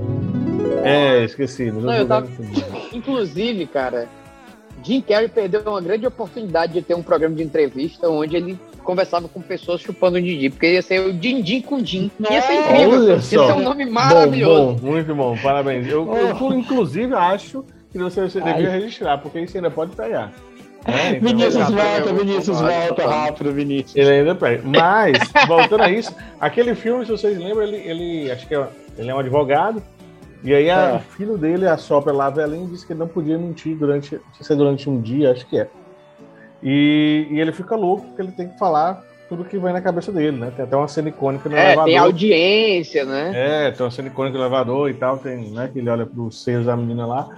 É, 0.82 1.24
esqueci. 1.24 1.70
Não, 1.70 1.92
eu 1.92 2.06
tava-. 2.06 2.28
Inclusive, 2.92 3.66
cara, 3.66 4.08
Jim 4.82 5.00
Carrey 5.00 5.28
perdeu 5.28 5.62
uma 5.62 5.80
grande 5.80 6.06
oportunidade 6.06 6.74
de 6.74 6.82
ter 6.82 6.94
um 6.94 7.02
programa 7.02 7.34
de 7.34 7.42
entrevista 7.42 8.08
onde 8.08 8.36
ele 8.36 8.58
conversava 8.82 9.26
com 9.28 9.40
pessoas 9.40 9.80
chupando 9.80 10.18
o 10.18 10.22
Didi, 10.22 10.50
porque 10.50 10.74
ia 10.74 10.82
ser 10.82 11.00
o 11.00 11.12
Dindim 11.12 11.62
com 11.62 11.82
Jim. 11.82 12.10
Ia 12.30 12.42
ser 12.42 12.52
incrível. 12.52 13.00
Olha 13.00 13.12
Ia 13.12 13.20
ser 13.20 13.36
só. 13.36 13.56
um 13.56 13.62
nome 13.62 13.86
maravilhoso. 13.86 14.72
Bom, 14.72 14.74
bom, 14.74 14.90
muito 14.92 15.14
bom, 15.14 15.36
parabéns. 15.42 15.86
Eu, 15.88 16.06
eu, 16.14 16.52
inclusive, 16.52 17.14
acho 17.14 17.64
que 17.90 17.98
você, 17.98 18.28
você 18.28 18.40
devia 18.42 18.70
registrar, 18.70 19.16
porque 19.18 19.40
isso 19.40 19.56
ainda 19.56 19.70
pode 19.70 19.96
pegar. 19.96 20.32
É, 20.86 21.10
então- 21.16 21.28
Vinícius 21.28 21.70
volta, 21.70 22.08
eu- 22.10 22.14
Vinícius 22.16 22.60
volta 22.60 23.06
rápido, 23.08 23.52
Vinícius. 23.52 23.96
Ele 23.96 24.10
ainda 24.10 24.34
pega. 24.34 24.62
Mas, 24.64 25.18
voltando 25.46 25.82
a 25.82 25.90
isso, 25.90 26.14
aquele 26.40 26.74
filme, 26.74 27.04
se 27.06 27.10
vocês 27.12 27.38
lembram, 27.38 27.62
ele, 27.62 27.76
ele 27.76 28.30
acho 28.30 28.46
que 28.46 28.54
é, 28.54 28.66
ele 28.98 29.10
é 29.10 29.14
um 29.14 29.18
advogado. 29.18 29.82
E 30.42 30.52
aí 30.54 30.68
a- 30.70 30.90
É. 30.90 30.96
o 30.96 31.00
filho 31.00 31.38
dele 31.38 31.66
assopra 31.66 32.12
lá 32.12 32.26
a 32.26 32.30
velhinha 32.30 32.64
e 32.64 32.68
diz 32.68 32.84
que 32.84 32.92
ele 32.92 33.00
não 33.00 33.08
podia 33.08 33.38
mentir 33.38 33.74
durante, 33.76 34.14
não 34.16 34.20
sei 34.34 34.44
se 34.46 34.52
é 34.52 34.56
durante 34.56 34.90
um 34.90 35.00
dia, 35.00 35.32
acho 35.32 35.46
que 35.46 35.58
é. 35.58 35.68
E, 36.62 37.26
e 37.30 37.40
ele 37.40 37.52
fica 37.52 37.74
louco 37.76 38.06
porque 38.06 38.22
ele 38.22 38.32
tem 38.32 38.48
que 38.48 38.58
falar 38.58 39.02
tudo 39.28 39.44
que 39.44 39.56
vai 39.58 39.72
na 39.72 39.80
cabeça 39.80 40.12
dele, 40.12 40.36
né? 40.38 40.52
Tem 40.54 40.64
até 40.66 40.76
uma 40.76 40.86
cena 40.86 41.08
icônica 41.08 41.48
no 41.48 41.56
É, 41.56 41.64
elevador. 41.68 41.84
tem 41.86 41.96
audiência, 41.96 43.04
né? 43.06 43.32
É, 43.34 43.70
tem 43.70 43.84
uma 43.84 43.90
cena 43.90 44.08
icônica 44.08 44.36
no 44.36 44.42
elevador 44.44 44.90
e 44.90 44.94
tal, 44.94 45.16
tem, 45.16 45.50
né, 45.50 45.70
que 45.72 45.78
ele 45.78 45.88
olha 45.88 46.04
pro 46.04 46.30
seios 46.30 46.66
da 46.66 46.76
menina 46.76 47.06
lá, 47.06 47.28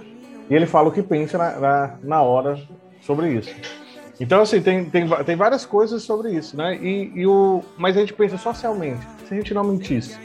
e 0.49 0.53
ele 0.53 0.65
fala 0.65 0.89
o 0.89 0.91
que 0.91 1.01
pensa 1.01 1.37
na, 1.37 1.59
na, 1.59 1.95
na 2.03 2.21
hora 2.21 2.57
sobre 3.07 3.29
isso. 3.31 3.49
Então, 4.19 4.41
assim, 4.41 4.61
tem, 4.61 4.85
tem, 4.85 5.07
tem 5.07 5.35
várias 5.35 5.65
coisas 5.65 6.03
sobre 6.03 6.31
isso, 6.33 6.57
né? 6.57 6.75
E, 6.75 7.11
e 7.15 7.25
o, 7.25 7.63
mas 7.77 7.95
a 7.95 8.01
gente 8.01 8.13
pensa 8.13 8.37
socialmente, 8.37 8.99
se 9.27 9.33
a 9.33 9.37
gente 9.37 9.53
não 9.53 9.63
mentisse, 9.63 10.17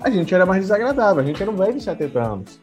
a 0.00 0.10
gente 0.10 0.34
era 0.34 0.46
mais 0.46 0.62
desagradável, 0.62 1.22
a 1.22 1.26
gente 1.26 1.40
era 1.42 1.50
um 1.50 1.56
velho 1.56 1.74
de 1.74 1.82
70 1.82 2.20
anos. 2.20 2.60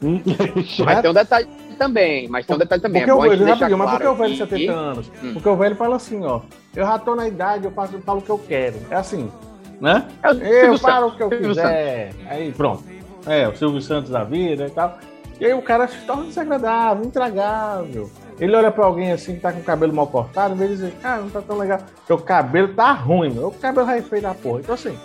Mas 0.82 1.00
tem 1.02 1.10
um 1.10 1.14
detalhe 1.14 1.46
também, 1.76 2.26
mas 2.26 2.46
tem 2.46 2.56
um 2.56 2.58
detalhe 2.58 2.80
também. 2.80 3.02
Porque 3.02 3.10
é 3.10 3.14
bom 3.14 3.22
gente 3.24 3.38
deixar 3.44 3.54
rapidinho, 3.54 3.78
mas 3.78 3.90
por 3.90 4.00
que 4.00 4.06
o 4.06 4.16
claro 4.16 4.16
velho 4.16 4.34
de 4.34 4.42
aqui 4.42 4.52
70 4.52 4.72
anos? 4.72 5.12
Hum. 5.22 5.32
Porque 5.34 5.48
o 5.50 5.56
velho 5.56 5.76
fala 5.76 5.96
assim, 5.96 6.24
ó, 6.24 6.40
eu 6.74 6.86
já 6.86 6.98
tô 6.98 7.14
na 7.14 7.28
idade, 7.28 7.66
eu 7.66 7.70
faço, 7.70 7.96
eu 7.96 8.00
falo 8.00 8.20
o 8.20 8.22
que 8.22 8.30
eu 8.30 8.38
quero. 8.38 8.76
É 8.90 8.96
assim, 8.96 9.30
né? 9.78 10.08
É 10.22 10.68
Eu 10.68 10.78
falo 10.78 11.08
o 11.08 11.16
que 11.16 11.22
eu 11.22 11.28
quiser. 11.28 12.14
Aí 12.28 12.50
pronto. 12.52 12.82
É, 13.26 13.46
o 13.46 13.54
Silvio 13.54 13.82
Santos 13.82 14.10
da 14.10 14.24
vida 14.24 14.66
e 14.66 14.70
tal. 14.70 14.98
E 15.38 15.44
aí 15.44 15.52
o 15.52 15.62
cara 15.62 15.86
se 15.86 15.98
torna 16.06 16.24
desagradável, 16.24 17.04
intragável. 17.04 18.10
Ele 18.40 18.56
olha 18.56 18.70
pra 18.70 18.86
alguém 18.86 19.12
assim 19.12 19.34
que 19.34 19.40
tá 19.40 19.52
com 19.52 19.60
o 19.60 19.62
cabelo 19.62 19.92
mal 19.92 20.06
cortado, 20.06 20.54
de 20.54 20.66
dizer, 20.66 20.92
cara, 21.02 21.20
não 21.20 21.28
tá 21.30 21.42
tão 21.42 21.58
legal. 21.58 21.78
Porque 21.96 22.12
o 22.12 22.18
cabelo 22.18 22.68
tá 22.68 22.90
ruim, 22.92 23.30
meu. 23.30 23.48
O 23.48 23.52
cabelo 23.52 23.88
é 23.90 24.00
feio 24.00 24.22
da 24.22 24.32
porra. 24.34 24.60
Então 24.60 24.74
assim, 24.74 24.98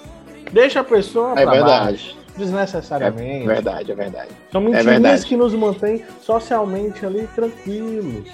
deixa 0.54 0.80
a 0.80 0.84
pessoa 0.84 1.32
É 1.38 1.44
pra 1.44 1.52
verdade. 1.52 1.86
baixo, 1.86 2.18
desnecessariamente. 2.38 3.44
É 3.44 3.54
verdade, 3.54 3.92
é 3.92 3.96
verdade. 3.96 4.30
São 4.52 4.62
É 4.62 4.64
mentirinhas 4.64 4.86
verdade. 5.02 5.26
que 5.26 5.36
nos 5.36 5.54
mantêm 5.54 6.06
socialmente 6.22 7.06
ali 7.06 7.28
tranquilos, 7.36 8.26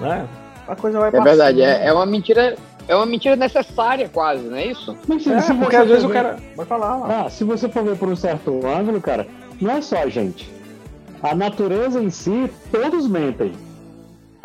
né? 0.00 0.26
A 0.68 0.76
coisa 0.76 0.98
vai 1.00 1.08
É 1.08 1.12
verdade, 1.12 1.60
passando. 1.60 1.60
é, 1.82 1.86
é 1.86 1.92
uma 1.92 2.06
mentira. 2.06 2.56
É 2.88 2.94
uma 2.94 3.04
mentira 3.06 3.34
necessária, 3.34 4.08
quase, 4.08 4.44
não 4.44 4.56
é 4.56 4.66
isso? 4.66 4.96
Mas 5.08 5.24
se, 5.24 5.32
É, 5.32 5.40
se 5.40 5.52
porque 5.54 5.74
você 5.74 5.82
às 5.82 5.88
vezes 5.88 6.02
for 6.04 6.10
o 6.10 6.12
ver- 6.12 6.22
cara 6.22 6.36
vai 6.54 6.66
falar 6.66 6.96
lá. 6.98 7.22
Ah, 7.26 7.30
se 7.30 7.42
você 7.42 7.68
for 7.68 7.82
ver 7.82 7.96
por 7.98 8.08
um 8.08 8.14
certo 8.14 8.64
ângulo, 8.64 9.00
cara, 9.00 9.26
não 9.60 9.72
é 9.72 9.80
só 9.82 9.96
a 10.04 10.08
gente. 10.08 10.48
A 11.20 11.34
natureza 11.34 12.00
em 12.00 12.10
si, 12.10 12.48
todos 12.70 13.08
mentem. 13.08 13.50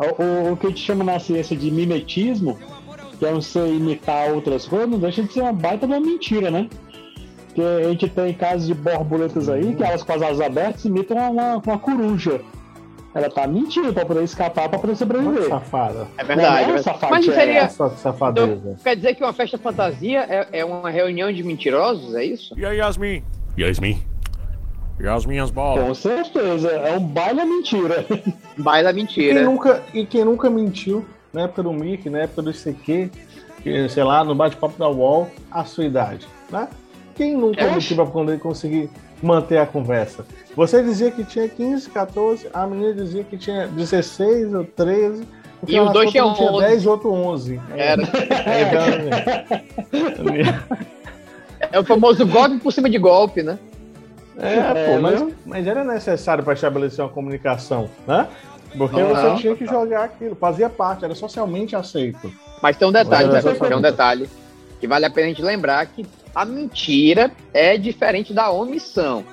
O, 0.02 0.52
o- 0.52 0.56
que 0.56 0.66
a 0.66 0.70
gente 0.70 0.80
chama 0.80 1.04
na 1.04 1.18
ciência 1.18 1.56
de 1.56 1.70
mimetismo, 1.70 2.58
que 3.18 3.24
é 3.26 3.32
você 3.32 3.60
imitar 3.68 4.30
outras 4.32 4.66
coisas, 4.66 4.88
não 4.88 4.98
deixa 4.98 5.22
de 5.22 5.32
ser 5.32 5.42
uma 5.42 5.52
baita 5.52 5.86
de 5.86 5.92
uma 5.92 6.00
mentira, 6.00 6.50
né? 6.50 6.68
Porque 7.46 7.60
a 7.62 7.88
gente 7.88 8.08
tem 8.08 8.32
casos 8.32 8.66
de 8.66 8.74
borboletas 8.74 9.48
aí, 9.48 9.74
que 9.74 9.82
elas 9.84 10.02
com 10.02 10.12
as 10.12 10.22
asas 10.22 10.40
abertas 10.40 10.84
imitam 10.84 11.16
uma, 11.32 11.56
uma 11.58 11.78
coruja. 11.78 12.40
Ela 13.14 13.28
tá 13.28 13.46
mentindo 13.46 13.92
pra 13.92 14.06
poder 14.06 14.24
escapar, 14.24 14.70
pra 14.70 14.78
poder 14.78 14.96
sobreviver. 14.96 15.46
Safada. 15.46 16.08
É 16.16 16.24
verdade. 16.24 16.66
Não 16.66 16.76
é 16.76 16.78
é 16.78 16.82
safadeza, 16.82 17.10
Mas 17.10 17.24
seria. 17.34 17.60
é 17.60 17.68
safadeza. 17.68 18.52
Então, 18.54 18.74
quer 18.82 18.96
dizer 18.96 19.14
que 19.14 19.22
uma 19.22 19.34
festa 19.34 19.58
fantasia 19.58 20.20
é, 20.30 20.60
é 20.60 20.64
uma 20.64 20.88
reunião 20.88 21.30
de 21.30 21.42
mentirosos, 21.42 22.14
é 22.14 22.24
isso? 22.24 22.58
E 22.58 22.64
aí, 22.64 22.78
Yasmin? 22.78 23.22
Yasmin? 23.58 24.02
E 25.02 25.08
as 25.08 25.26
minhas 25.26 25.50
bolas? 25.50 25.84
Com 25.84 25.94
certeza, 25.94 26.70
é 26.70 26.96
um 26.96 27.00
baile 27.04 27.40
à 27.40 27.44
mentira. 27.44 28.06
Baila 28.56 28.94
Quem 28.94 29.02
mentira. 29.02 29.42
nunca, 29.42 29.82
e 29.92 30.06
quem 30.06 30.24
nunca 30.24 30.48
mentiu 30.48 31.04
na 31.32 31.42
época 31.42 31.64
do 31.64 31.72
Mickey, 31.72 32.08
na 32.08 32.20
época 32.20 32.42
do 32.42 32.50
ICQ, 32.52 33.10
que, 33.64 33.88
sei 33.88 34.04
lá, 34.04 34.22
no 34.22 34.32
bate-papo 34.32 34.78
da 34.78 34.88
UOL, 34.88 35.28
a 35.50 35.64
sua 35.64 35.86
idade, 35.86 36.28
né? 36.48 36.68
Quem 37.16 37.36
nunca 37.36 37.64
Oxe. 37.64 37.74
mentiu 37.74 37.96
pra 37.96 38.06
poder 38.06 38.38
conseguir 38.38 38.88
manter 39.20 39.58
a 39.58 39.66
conversa? 39.66 40.24
Você 40.54 40.80
dizia 40.84 41.10
que 41.10 41.24
tinha 41.24 41.48
15, 41.48 41.90
14, 41.90 42.48
a 42.54 42.64
menina 42.64 42.94
dizia 42.94 43.24
que 43.24 43.36
tinha 43.36 43.66
16 43.66 44.54
ou 44.54 44.64
13. 44.64 45.26
no 45.62 45.68
E 45.68 45.80
os 45.80 45.92
dois 45.92 46.12
tinham 46.12 46.28
um 46.28 46.30
11. 46.30 46.64
10 46.66 46.84
e 46.84 46.88
outro 46.88 47.12
11. 47.12 47.60
Era. 47.76 48.02
É, 51.62 51.72
É 51.72 51.78
o 51.80 51.84
famoso 51.84 52.24
golpe 52.26 52.58
por 52.58 52.72
cima 52.72 52.88
de 52.88 52.98
golpe, 52.98 53.42
né? 53.42 53.58
É, 54.38 54.58
É, 54.58 54.86
pô, 54.86 55.00
mas, 55.00 55.24
mas 55.44 55.66
era 55.66 55.84
necessário 55.84 56.42
para 56.42 56.54
estabelecer 56.54 57.04
uma 57.04 57.10
comunicação, 57.10 57.90
né? 58.06 58.28
Porque 58.76 59.00
Não, 59.00 59.08
você 59.10 59.26
não. 59.26 59.36
tinha 59.36 59.54
que 59.54 59.66
jogar 59.66 60.04
aquilo, 60.04 60.34
fazia 60.34 60.68
parte, 60.70 61.04
era 61.04 61.14
socialmente 61.14 61.76
aceito. 61.76 62.32
Mas 62.62 62.76
tem 62.76 62.88
um 62.88 62.92
detalhe, 62.92 63.28
né? 63.28 63.38
é 63.38 63.42
tem 63.68 63.76
um 63.76 63.80
detalhe 63.80 64.30
que 64.80 64.86
vale 64.86 65.04
a 65.04 65.10
pena 65.10 65.26
a 65.26 65.28
gente 65.30 65.42
lembrar 65.42 65.84
que 65.86 66.06
a 66.34 66.44
mentira 66.44 67.30
é 67.52 67.76
diferente 67.76 68.32
da 68.32 68.50
omissão. 68.50 69.24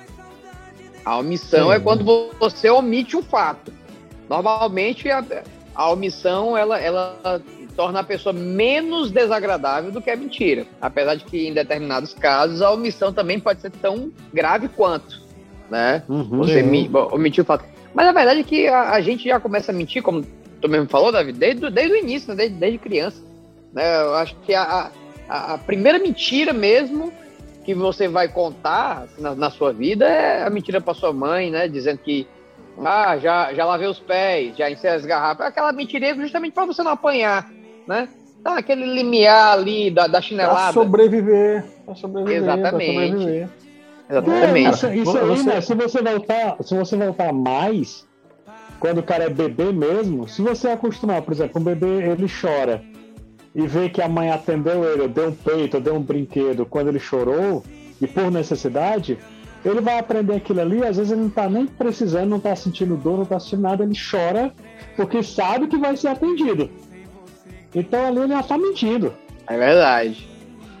A 1.04 1.16
omissão 1.18 1.68
Sim. 1.70 1.76
é 1.76 1.80
quando 1.80 2.04
vo- 2.04 2.30
você 2.38 2.68
omite 2.68 3.16
um 3.16 3.22
fato. 3.22 3.72
Normalmente 4.28 5.10
a, 5.10 5.24
a 5.74 5.90
omissão 5.90 6.56
ela, 6.56 6.78
ela 6.78 7.40
torna 7.80 8.00
a 8.00 8.04
pessoa 8.04 8.34
menos 8.34 9.10
desagradável 9.10 9.90
do 9.90 10.02
que 10.02 10.10
a 10.10 10.16
mentira. 10.16 10.66
Apesar 10.82 11.14
de 11.14 11.24
que 11.24 11.48
em 11.48 11.54
determinados 11.54 12.12
casos 12.12 12.60
a 12.60 12.70
omissão 12.70 13.10
também 13.10 13.40
pode 13.40 13.62
ser 13.62 13.70
tão 13.70 14.12
grave 14.34 14.68
quanto, 14.68 15.18
né? 15.70 16.02
Uhum. 16.06 16.36
Você 16.36 16.62
bom, 16.62 17.08
omitiu 17.10 17.42
o 17.42 17.46
fato. 17.46 17.64
Mas 17.94 18.06
a 18.06 18.12
verdade 18.12 18.40
é 18.40 18.42
que 18.42 18.68
a, 18.68 18.90
a 18.90 19.00
gente 19.00 19.24
já 19.26 19.40
começa 19.40 19.72
a 19.72 19.74
mentir, 19.74 20.02
como 20.02 20.22
tu 20.60 20.68
mesmo 20.68 20.90
falou, 20.90 21.10
Davi, 21.10 21.32
desde, 21.32 21.64
o- 21.64 21.70
desde 21.70 21.94
o 21.94 21.96
início, 21.96 22.28
né? 22.28 22.36
desde, 22.36 22.56
desde 22.56 22.76
criança. 22.78 23.22
Né? 23.72 24.02
Eu 24.02 24.14
acho 24.16 24.36
que 24.44 24.54
a, 24.54 24.90
a, 25.26 25.54
a 25.54 25.58
primeira 25.58 25.98
mentira 25.98 26.52
mesmo 26.52 27.10
que 27.64 27.72
você 27.74 28.08
vai 28.08 28.28
contar 28.28 29.06
na, 29.18 29.34
na 29.34 29.48
sua 29.50 29.72
vida 29.72 30.06
é 30.06 30.44
a 30.44 30.50
mentira 30.50 30.82
para 30.82 30.92
sua 30.92 31.14
mãe, 31.14 31.50
né? 31.50 31.66
Dizendo 31.66 31.96
que 31.96 32.26
ah, 32.84 33.16
já, 33.16 33.54
já 33.54 33.64
lavei 33.64 33.88
os 33.88 33.98
pés, 33.98 34.54
já 34.54 34.70
encerrei 34.70 34.98
as 34.98 35.06
garrafas. 35.06 35.46
Aquela 35.46 35.72
mentirinha 35.72 36.14
justamente 36.14 36.52
para 36.52 36.66
você 36.66 36.82
não 36.82 36.90
apanhar, 36.92 37.50
né? 37.90 38.08
Tá, 38.42 38.56
aquele 38.56 38.86
limiar 38.86 39.52
ali 39.58 39.90
da, 39.90 40.04
da 40.04 40.12
Pra 40.12 40.22
chinelada. 40.22 40.72
sobreviver. 40.72 41.64
Pra 41.84 41.94
sobreviver. 41.94 42.42
pra 42.44 42.54
Exatamente. 42.58 42.86
sobreviver. 43.10 43.48
É, 44.08 44.12
Exatamente. 44.12 44.70
isso, 44.70 44.86
isso 44.92 45.18
aí, 45.18 45.26
Você- 45.26 45.42
né? 45.42 45.60
Se 45.60 45.74
você 45.74 46.02
voltar, 46.02 46.56
se 46.62 46.74
você 46.74 46.96
voltar 46.96 47.32
mais, 47.32 48.06
quando 48.78 48.98
o 48.98 49.02
cara 49.02 49.24
é 49.24 49.28
bebê 49.28 49.72
mesmo, 49.72 50.26
se 50.26 50.40
você 50.40 50.68
acostumar, 50.68 51.20
por 51.22 51.32
exemplo, 51.34 51.60
um 51.60 51.64
bebê 51.64 51.86
ele 52.10 52.26
chora 52.40 52.82
e 53.54 53.66
vê 53.66 53.88
que 53.90 54.00
a 54.00 54.08
mãe 54.08 54.30
atendeu 54.30 54.84
ele, 54.84 55.06
deu 55.08 55.28
um 55.28 55.32
peito, 55.32 55.78
deu 55.80 55.94
um 55.96 56.00
brinquedo 56.02 56.64
quando 56.64 56.88
ele 56.88 56.98
chorou 56.98 57.62
e 58.00 58.06
por 58.06 58.30
necessidade, 58.30 59.18
ele 59.62 59.80
vai 59.82 59.98
aprender 59.98 60.34
aquilo 60.36 60.60
ali, 60.62 60.82
às 60.82 60.96
vezes 60.96 61.12
ele 61.12 61.20
não 61.22 61.30
tá 61.30 61.46
nem 61.48 61.66
precisando, 61.66 62.30
não 62.30 62.40
tá 62.40 62.56
sentindo 62.56 62.96
dor, 62.96 63.18
não 63.18 63.24
tá 63.26 63.38
sentindo 63.38 63.60
nada, 63.62 63.84
ele 63.84 63.92
chora 64.10 64.50
porque 64.96 65.22
sabe 65.22 65.66
que 65.66 65.76
vai 65.76 65.94
ser 65.96 66.08
atendido. 66.08 66.70
Então 67.74 68.06
ali 68.06 68.18
ele 68.18 68.28
já 68.32 68.42
tá 68.42 68.58
mentindo. 68.58 69.12
É 69.48 69.56
verdade. 69.56 70.28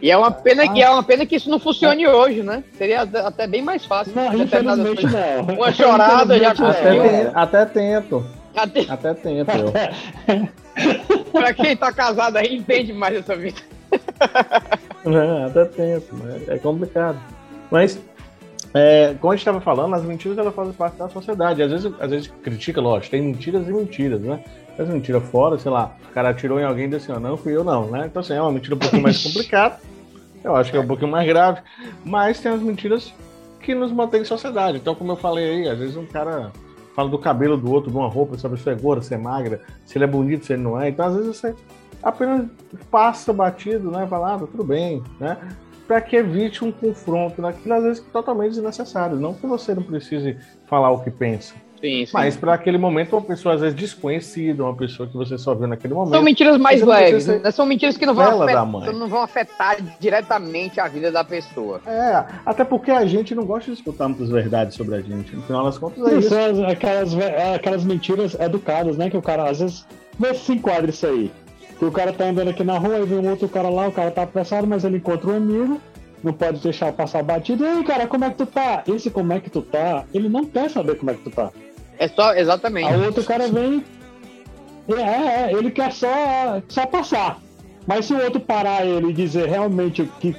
E 0.02 0.10
é 0.10 0.16
uma 0.16 0.30
pena 0.30 0.66
que 0.72 0.82
é 0.82 0.88
uma 0.90 1.02
pena 1.02 1.26
que 1.26 1.36
isso 1.36 1.50
não 1.50 1.58
funcione 1.60 2.06
hoje, 2.06 2.42
né? 2.42 2.64
Seria 2.78 3.02
até- 3.02 3.20
até 3.20 3.46
bem 3.46 3.60
mais 3.62 3.84
fácil. 3.84 4.14
Não, 4.16 4.32
infelizmente 4.34 5.04
não. 5.06 5.54
Uma 5.56 5.72
chorada 5.72 6.38
já 6.38 6.52
Até, 6.52 6.64
conseguiu. 6.64 7.02
ten- 7.02 7.30
até 7.34 7.66
tento. 7.66 8.26
Até, 8.56 8.80
Até 8.88 9.14
tento. 9.14 9.50
eu. 9.50 9.72
pra 11.30 11.52
quem 11.54 11.76
tá 11.76 11.92
casado 11.92 12.36
aí 12.36 12.56
entende 12.56 12.92
mais 12.92 13.16
essa 13.16 13.36
vida. 13.36 13.60
É, 15.02 15.44
até 15.46 15.64
tento, 15.64 16.08
mas 16.12 16.46
é 16.46 16.58
complicado. 16.58 17.18
Mas, 17.70 17.98
é, 18.74 19.14
como 19.18 19.32
a 19.32 19.36
gente 19.36 19.40
estava 19.40 19.58
falando, 19.58 19.94
as 19.94 20.02
mentiras 20.02 20.36
elas 20.36 20.54
fazem 20.54 20.74
parte 20.74 20.98
da 20.98 21.08
sociedade. 21.08 21.62
Às 21.62 21.70
vezes, 21.70 21.92
às 21.98 22.10
vezes 22.10 22.26
critica, 22.42 22.82
lógico, 22.82 23.10
tem 23.12 23.22
mentiras 23.22 23.66
e 23.66 23.72
mentiras, 23.72 24.20
né? 24.20 24.44
As 24.80 24.88
mentira 24.88 25.20
fora, 25.20 25.58
sei 25.58 25.70
lá, 25.70 25.94
o 26.08 26.14
cara 26.14 26.30
atirou 26.30 26.58
em 26.58 26.64
alguém 26.64 26.86
e 26.86 26.88
disse 26.88 27.12
assim, 27.12 27.20
não 27.20 27.36
fui 27.36 27.54
eu 27.54 27.62
não, 27.62 27.90
né? 27.90 28.06
Então, 28.06 28.20
assim, 28.20 28.32
é 28.32 28.40
uma 28.40 28.50
mentira 28.50 28.74
um 28.74 28.78
pouquinho 28.78 29.02
mais 29.02 29.20
complicada. 29.22 29.78
Eu 30.42 30.56
acho 30.56 30.70
que 30.70 30.76
é 30.78 30.80
um 30.80 30.86
pouquinho 30.86 31.10
mais 31.10 31.26
grave. 31.26 31.60
Mas 32.02 32.40
tem 32.40 32.50
as 32.50 32.62
mentiras 32.62 33.12
que 33.60 33.74
nos 33.74 33.92
mantêm 33.92 34.22
em 34.22 34.24
sociedade. 34.24 34.78
Então, 34.78 34.94
como 34.94 35.12
eu 35.12 35.16
falei 35.16 35.50
aí, 35.50 35.68
às 35.68 35.78
vezes 35.78 35.96
um 35.98 36.06
cara 36.06 36.50
fala 36.96 37.10
do 37.10 37.18
cabelo 37.18 37.58
do 37.58 37.70
outro, 37.70 37.90
de 37.90 37.96
uma 37.96 38.08
roupa, 38.08 38.38
se 38.38 38.46
a 38.46 38.50
pessoa 38.50 38.74
é 38.74 38.78
gorda, 38.78 39.02
se 39.02 39.12
é 39.12 39.18
magra, 39.18 39.60
se 39.84 39.98
ele 39.98 40.04
é 40.04 40.08
bonito, 40.08 40.46
se 40.46 40.54
ele 40.54 40.62
não 40.62 40.80
é. 40.80 40.88
Então, 40.88 41.06
às 41.06 41.14
vezes 41.14 41.36
você 41.36 41.54
apenas 42.02 42.46
passa 42.90 43.34
batido, 43.34 43.90
né? 43.90 44.06
Fala, 44.08 44.34
ah, 44.34 44.38
tá 44.38 44.46
tudo 44.46 44.64
bem, 44.64 45.02
né? 45.20 45.36
Para 45.86 46.00
que 46.00 46.16
evite 46.16 46.64
um 46.64 46.72
confronto 46.72 47.42
naquilo, 47.42 47.74
às 47.74 47.82
vezes 47.82 48.02
totalmente 48.12 48.52
desnecessário. 48.52 49.16
Não 49.16 49.34
que 49.34 49.46
você 49.46 49.74
não 49.74 49.82
precise 49.82 50.38
falar 50.66 50.90
o 50.90 51.00
que 51.00 51.10
pensa. 51.10 51.54
Sim, 51.80 52.04
sim. 52.04 52.12
Mas 52.12 52.36
para 52.36 52.52
aquele 52.54 52.76
momento, 52.76 53.14
uma 53.16 53.22
pessoa 53.22 53.54
às 53.54 53.62
vezes 53.62 53.74
desconhecida, 53.74 54.62
uma 54.62 54.74
pessoa 54.76 55.08
que 55.08 55.16
você 55.16 55.38
só 55.38 55.54
viu 55.54 55.66
naquele 55.66 55.94
momento. 55.94 56.12
São 56.14 56.22
mentiras 56.22 56.58
mais 56.58 56.82
leves, 56.82 57.26
né? 57.26 57.50
São 57.50 57.64
mentiras 57.64 57.96
que 57.96 58.04
não 58.04 58.14
vão, 58.14 58.42
afetar, 58.42 58.66
não 58.92 59.08
vão 59.08 59.22
afetar 59.22 59.76
diretamente 59.98 60.78
a 60.78 60.86
vida 60.88 61.10
da 61.10 61.24
pessoa. 61.24 61.80
É, 61.86 62.22
até 62.44 62.64
porque 62.64 62.90
a 62.90 63.06
gente 63.06 63.34
não 63.34 63.44
gosta 63.44 63.70
de 63.70 63.78
escutar 63.78 64.08
muitas 64.08 64.28
verdades 64.28 64.74
sobre 64.76 64.96
a 64.96 65.00
gente. 65.00 65.34
No 65.34 65.42
final 65.42 65.64
das 65.64 65.78
contas, 65.78 66.06
é 66.06 66.10
Sim, 66.10 66.18
isso. 66.18 66.28
são 66.28 66.44
as- 66.50 66.58
aquelas, 66.72 67.14
ve- 67.14 67.36
aquelas 67.54 67.84
mentiras 67.84 68.34
educadas, 68.38 68.96
né? 68.98 69.08
Que 69.08 69.16
o 69.16 69.22
cara, 69.22 69.48
às 69.48 69.60
vezes, 69.60 69.86
vê 70.18 70.34
se 70.34 70.40
se 70.44 70.52
enquadra 70.52 70.90
isso 70.90 71.06
aí. 71.06 71.30
Que 71.78 71.84
o 71.86 71.90
cara 71.90 72.12
tá 72.12 72.24
andando 72.24 72.48
aqui 72.50 72.62
na 72.62 72.76
rua 72.76 72.98
e 72.98 73.04
vê 73.06 73.14
um 73.14 73.30
outro 73.30 73.48
cara 73.48 73.70
lá, 73.70 73.88
o 73.88 73.92
cara 73.92 74.10
tá 74.10 74.22
apressado, 74.22 74.66
mas 74.66 74.84
ele 74.84 74.98
encontra 74.98 75.30
um 75.30 75.36
amigo, 75.36 75.80
não 76.22 76.32
pode 76.34 76.58
deixar 76.60 76.92
passar 76.92 77.22
batido. 77.22 77.64
E 77.64 77.66
aí, 77.66 77.84
cara, 77.84 78.06
como 78.06 78.24
é 78.26 78.30
que 78.30 78.36
tu 78.36 78.44
tá? 78.44 78.82
Esse 78.86 79.08
como 79.10 79.32
é 79.32 79.40
que 79.40 79.48
tu 79.48 79.62
tá, 79.62 80.04
ele 80.12 80.28
não 80.28 80.44
quer 80.44 80.68
saber 80.68 80.96
como 80.96 81.10
é 81.10 81.14
que 81.14 81.22
tu 81.22 81.30
tá. 81.30 81.50
É 82.00 82.08
só, 82.08 82.32
exatamente. 82.32 82.88
Aí 82.88 82.98
o 82.98 83.04
outro 83.04 83.22
cara 83.22 83.46
vem. 83.46 83.84
É, 84.88 85.50
é, 85.50 85.52
ele 85.52 85.70
quer 85.70 85.92
só, 85.92 86.62
só 86.66 86.86
passar. 86.86 87.38
Mas 87.86 88.06
se 88.06 88.14
o 88.14 88.24
outro 88.24 88.40
parar 88.40 88.86
ele 88.86 89.10
e 89.10 89.12
dizer 89.12 89.46
realmente 89.46 90.00
o 90.00 90.06
que, 90.18 90.34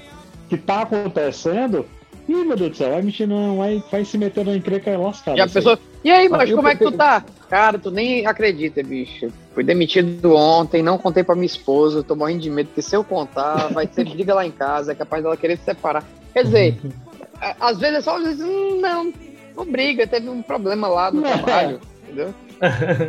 que 0.50 0.58
tá 0.58 0.82
acontecendo, 0.82 1.86
ih, 2.28 2.44
meu 2.44 2.58
Deus 2.58 2.72
do 2.72 2.78
céu, 2.78 2.90
vai 2.90 3.02
mentir 3.04 3.28
não, 3.28 3.58
vai, 3.58 3.82
vai 3.92 4.04
se 4.04 4.18
meter 4.18 4.44
na 4.44 4.56
encrenca 4.56 4.98
lascada. 4.98 5.38
Já 5.38 5.48
pensou? 5.48 5.78
E 6.04 6.10
aí, 6.10 6.28
mas 6.28 6.52
como 6.52 6.68
é 6.68 6.76
que 6.76 6.84
tu 6.84 6.92
tá? 6.94 7.24
Cara, 7.48 7.78
tu 7.78 7.92
nem 7.92 8.26
acredita, 8.26 8.82
bicho. 8.82 9.28
Fui 9.54 9.64
demitido 9.64 10.34
ontem, 10.34 10.82
não 10.82 10.98
contei 10.98 11.24
pra 11.24 11.36
minha 11.36 11.46
esposa, 11.46 12.02
tô 12.02 12.16
morrendo 12.16 12.42
de 12.42 12.50
medo, 12.50 12.68
porque 12.68 12.82
se 12.82 12.96
eu 12.96 13.04
contar, 13.04 13.68
vai 13.72 13.88
ser 13.88 14.04
briga 14.10 14.34
lá 14.34 14.44
em 14.44 14.52
casa, 14.52 14.94
é 14.94 14.96
capaz 14.96 15.22
dela 15.22 15.38
querer 15.38 15.58
se 15.58 15.66
separar. 15.66 16.04
Quer 16.34 16.44
dizer, 16.44 16.78
é, 17.40 17.56
às 17.60 17.78
vezes 17.78 18.00
é 18.00 18.02
só, 18.02 18.18
às 18.18 18.24
vezes, 18.24 18.42
hum, 18.42 18.80
não, 18.82 19.14
não 19.56 19.66
briga, 19.66 20.06
teve 20.08 20.30
um 20.30 20.42
problema 20.42 20.88
lá 20.88 21.12
no 21.12 21.26
É. 21.26 21.32
trabalho, 21.38 21.80
entendeu? 22.04 22.34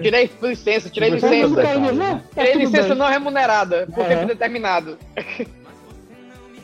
Tirei 0.02 0.30
licença, 0.42 0.88
tirei 0.88 1.11
licença. 1.11 1.92
né? 1.92 2.22
Tá 2.34 2.42
Tirei 2.42 2.64
licença 2.64 2.88
bem. 2.90 2.99
não 2.99 3.06
remunerada, 3.08 3.87
por 3.94 4.04
É. 4.04 4.08
tempo 4.08 4.26
determinado. 4.26 4.96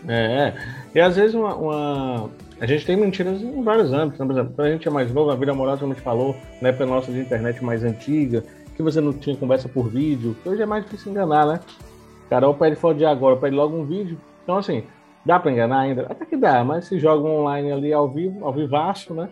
É, 0.08 0.54
e 0.94 1.00
às 1.00 1.16
vezes 1.16 1.34
uma, 1.34 1.54
uma- 1.54 2.30
A 2.60 2.66
gente 2.66 2.84
tem 2.84 2.96
mentiras 2.96 3.40
em 3.40 3.62
vários 3.62 3.92
âmbitos, 3.92 4.18
né? 4.18 4.26
Por 4.26 4.32
exemplo, 4.32 4.52
quando 4.56 4.66
a 4.66 4.70
gente 4.72 4.88
é 4.88 4.90
mais 4.90 5.12
novo, 5.12 5.30
a 5.30 5.36
vida 5.36 5.52
amorosa, 5.52 5.78
como 5.80 5.92
a 5.92 5.94
gente 5.94 6.02
falou, 6.02 6.34
na 6.60 6.70
época 6.70 6.86
nossa 6.86 7.12
de 7.12 7.20
internet 7.20 7.62
mais 7.64 7.84
antiga, 7.84 8.42
que 8.76 8.82
você 8.82 9.00
não 9.00 9.12
tinha 9.12 9.36
conversa 9.36 9.68
por 9.68 9.88
vídeo, 9.88 10.36
que 10.42 10.48
hoje 10.48 10.62
é 10.62 10.66
mais 10.66 10.82
difícil 10.82 11.12
enganar, 11.12 11.46
né? 11.46 11.60
Cara, 12.28 12.48
ou 12.48 12.54
pede 12.54 12.74
foto 12.74 12.96
de 12.98 13.04
agora, 13.04 13.36
pede 13.36 13.54
logo 13.54 13.76
um 13.76 13.84
vídeo. 13.84 14.18
Então, 14.42 14.56
assim, 14.56 14.82
dá 15.24 15.38
pra 15.38 15.52
enganar 15.52 15.80
ainda? 15.82 16.06
Até 16.10 16.24
que 16.24 16.36
dá, 16.36 16.64
mas 16.64 16.86
se 16.86 16.98
joga 16.98 17.22
um 17.28 17.42
online 17.42 17.70
ali 17.70 17.92
ao 17.92 18.08
vivo, 18.08 18.44
ao 18.44 18.52
vivaço, 18.52 19.14
né? 19.14 19.28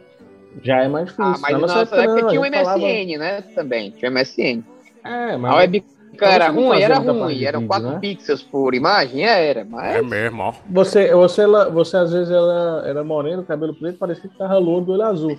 Já 0.62 0.82
é 0.82 0.88
mais 0.88 1.06
difícil. 1.06 1.24
Ah, 1.24 1.38
mas 1.40 1.52
Na 1.52 1.58
nossa 1.58 1.74
nossa 1.80 1.96
época, 1.96 2.20
não, 2.22 2.28
tinha 2.28 2.40
o 2.40 2.44
gente 2.44 2.54
falava- 2.56 2.78
MSN, 2.78 3.18
né? 3.18 3.40
Também, 3.54 3.90
tinha 3.90 4.10
o 4.10 4.12
MSN. 4.14 4.64
É, 5.04 5.36
mas. 5.36 5.52
A 5.52 5.56
webcam 5.56 5.86
era 6.28 6.48
ruim, 6.48 6.80
era 6.80 6.98
ruim, 6.98 7.44
eram 7.44 7.60
vídeo, 7.60 7.68
4 7.68 7.90
né? 7.90 7.98
pixels 8.00 8.42
por 8.42 8.74
imagem, 8.74 9.24
era, 9.24 9.64
mas. 9.64 9.96
É 9.96 10.02
mesmo, 10.02 10.42
ó. 10.42 10.54
Você, 10.70 11.12
você, 11.14 11.42
ela- 11.42 11.68
você 11.68 11.96
às 11.96 12.12
vezes 12.12 12.30
era, 12.30 12.82
era 12.86 13.04
moreno, 13.04 13.44
cabelo 13.44 13.74
preto, 13.74 13.98
parecia 13.98 14.28
que 14.28 14.36
tava 14.38 14.56
louro 14.58 14.86
do 14.86 14.92
olho 14.92 15.02
azul. 15.02 15.38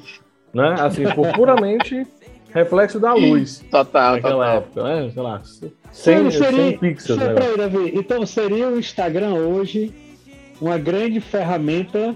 Né? 0.54 0.76
Assim, 0.80 1.04
por 1.12 1.28
puramente 1.34 2.06
reflexo 2.54 3.00
da 3.00 3.14
luz. 3.14 3.64
Total, 3.70 4.14
naquela 4.16 4.34
total. 4.46 4.58
época, 4.58 4.84
né? 4.84 5.12
Sei 5.14 5.22
lá, 5.24 5.42
100, 5.92 6.32
100 6.32 6.78
pixels. 6.78 7.20
Né? 7.20 7.34
Então 7.94 8.26
seria 8.26 8.68
o 8.70 8.80
Instagram 8.80 9.34
hoje 9.34 9.94
uma 10.62 10.78
grande 10.78 11.20
ferramenta 11.20 12.16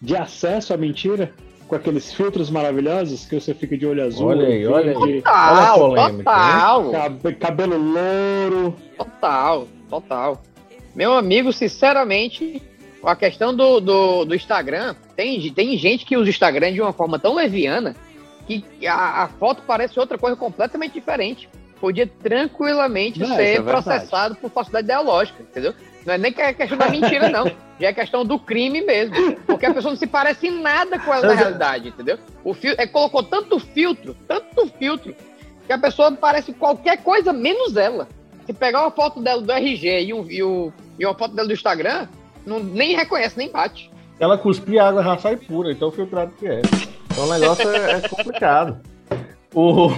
de 0.00 0.16
acesso 0.16 0.72
à 0.72 0.76
mentira? 0.76 1.32
Com 1.70 1.76
aqueles 1.76 2.12
filtros 2.12 2.50
maravilhosos 2.50 3.24
que 3.24 3.38
você 3.40 3.54
fica 3.54 3.78
de 3.78 3.86
olho 3.86 4.04
azul. 4.04 4.26
Olha 4.26 4.48
aí, 4.48 4.66
olha 4.66 4.90
aí. 4.90 4.98
verde, 4.98 5.22
Olha 5.24 5.56
Total, 5.56 5.78
polêmica, 5.78 6.16
total. 6.24 6.90
cabe- 6.90 7.34
cabelo 7.36 7.76
louro. 7.78 8.76
Total, 8.98 9.68
total. 9.88 10.42
Meu 10.96 11.12
amigo, 11.14 11.52
sinceramente, 11.52 12.60
a 13.04 13.14
questão 13.14 13.54
do, 13.54 13.78
do, 13.78 14.24
do 14.24 14.34
Instagram, 14.34 14.96
tem, 15.14 15.40
tem 15.52 15.78
gente 15.78 16.04
que 16.04 16.16
usa 16.16 16.26
o 16.26 16.30
Instagram 16.30 16.72
de 16.72 16.80
uma 16.82 16.92
forma 16.92 17.20
tão 17.20 17.36
leviana 17.36 17.94
que 18.48 18.64
a, 18.84 19.22
a 19.22 19.28
foto 19.28 19.62
parece 19.64 19.96
outra 20.00 20.18
coisa 20.18 20.34
completamente 20.34 20.94
diferente. 20.94 21.48
Podia 21.80 22.04
tranquilamente 22.04 23.20
Não, 23.20 23.36
ser 23.36 23.60
é 23.60 23.62
processado 23.62 24.34
por 24.34 24.50
falsidade 24.50 24.86
ideológica, 24.86 25.40
entendeu? 25.40 25.72
Não 26.04 26.14
é 26.14 26.18
nem 26.18 26.32
que 26.32 26.40
é 26.42 26.52
questão 26.52 26.76
da 26.76 26.88
mentira, 26.88 27.28
não. 27.28 27.44
Já 27.80 27.88
é 27.88 27.92
questão 27.94 28.24
do 28.24 28.38
crime 28.38 28.82
mesmo. 28.82 29.14
Porque 29.46 29.64
a 29.64 29.72
pessoa 29.72 29.92
não 29.92 29.98
se 29.98 30.06
parece 30.06 30.48
em 30.48 30.60
nada 30.60 30.98
com 30.98 31.12
ela 31.12 31.28
na 31.28 31.34
realidade, 31.34 31.88
entendeu? 31.88 32.18
O 32.44 32.52
fio, 32.52 32.74
é, 32.76 32.86
colocou 32.86 33.22
tanto 33.22 33.58
filtro, 33.58 34.14
tanto 34.28 34.66
filtro, 34.78 35.14
que 35.66 35.72
a 35.72 35.78
pessoa 35.78 36.12
parece 36.12 36.52
qualquer 36.52 36.98
coisa 36.98 37.32
menos 37.32 37.76
ela. 37.76 38.06
Se 38.44 38.52
pegar 38.52 38.82
uma 38.82 38.90
foto 38.90 39.20
dela 39.20 39.40
do 39.40 39.50
RG 39.50 40.02
e, 40.04 40.12
um, 40.12 40.30
e, 40.30 40.42
o, 40.42 40.72
e 40.98 41.06
uma 41.06 41.14
foto 41.14 41.34
dela 41.34 41.48
do 41.48 41.54
Instagram, 41.54 42.06
não, 42.44 42.60
nem 42.60 42.94
reconhece, 42.94 43.38
nem 43.38 43.50
bate. 43.50 43.90
Ela 44.18 44.36
cuspia 44.36 44.84
água 44.84 45.02
já 45.02 45.16
sai 45.16 45.36
pura, 45.36 45.72
então 45.72 45.90
filtrado 45.90 46.32
que 46.38 46.46
é. 46.46 46.60
Então 47.10 47.24
o 47.24 47.32
negócio 47.32 47.68
é, 47.70 47.92
é 47.92 48.08
complicado. 48.08 48.80
O, 49.54 49.90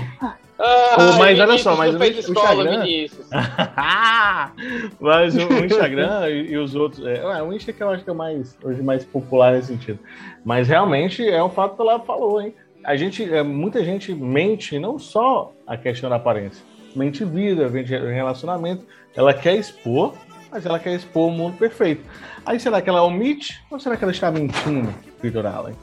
Ah, 0.65 1.17
mas 1.19 1.41
olha 1.41 1.59
só, 1.59 1.75
mas 1.75 1.93
o, 1.93 2.05
Instagram. 2.05 2.85
Mas 5.01 5.37
o, 5.37 5.49
o 5.49 5.65
Instagram 5.65 6.29
e, 6.29 6.53
e 6.53 6.57
os 6.57 6.77
outros. 6.77 7.05
É, 7.05 7.43
o 7.43 7.53
Insta 7.53 7.73
que 7.73 7.83
eu 7.83 7.91
acho 7.91 8.05
que 8.05 8.11
é 8.11 8.13
o 8.13 8.17
mais, 8.17 8.57
hoje 8.63 8.81
mais 8.81 9.05
popular 9.05 9.55
nesse 9.55 9.69
sentido. 9.69 9.99
Mas 10.45 10.69
realmente 10.69 11.29
é 11.29 11.43
um 11.43 11.51
fato 11.51 11.75
que 11.75 11.83
ela 11.83 11.99
falou, 11.99 12.41
hein? 12.41 12.55
A 12.85 12.95
gente, 12.95 13.25
é, 13.25 13.43
muita 13.43 13.85
gente 13.85 14.15
mente 14.15 14.79
não 14.79 15.01
só 15.01 15.53
a 15.67 15.77
questão 15.77 16.09
da 16.09 16.15
aparência, 16.15 16.65
mente 16.95 17.25
vida, 17.25 17.69
mente 17.69 17.91
relacionamento. 17.91 18.87
Ela 19.17 19.35
quer 19.35 19.57
expor, 19.57 20.15
mas 20.49 20.65
ela 20.65 20.79
quer 20.79 20.95
expor 20.95 21.27
o 21.27 21.33
mundo 21.33 21.57
perfeito. 21.57 22.05
Aí 22.47 22.61
será 22.61 22.81
que 22.81 22.89
ela 22.89 23.03
omite 23.03 23.61
ou 23.69 23.81
será 23.81 23.97
que 23.97 24.05
ela 24.05 24.13
está 24.13 24.31
mentindo, 24.31 24.95
Vitor 25.21 25.45
Allen? 25.45 25.75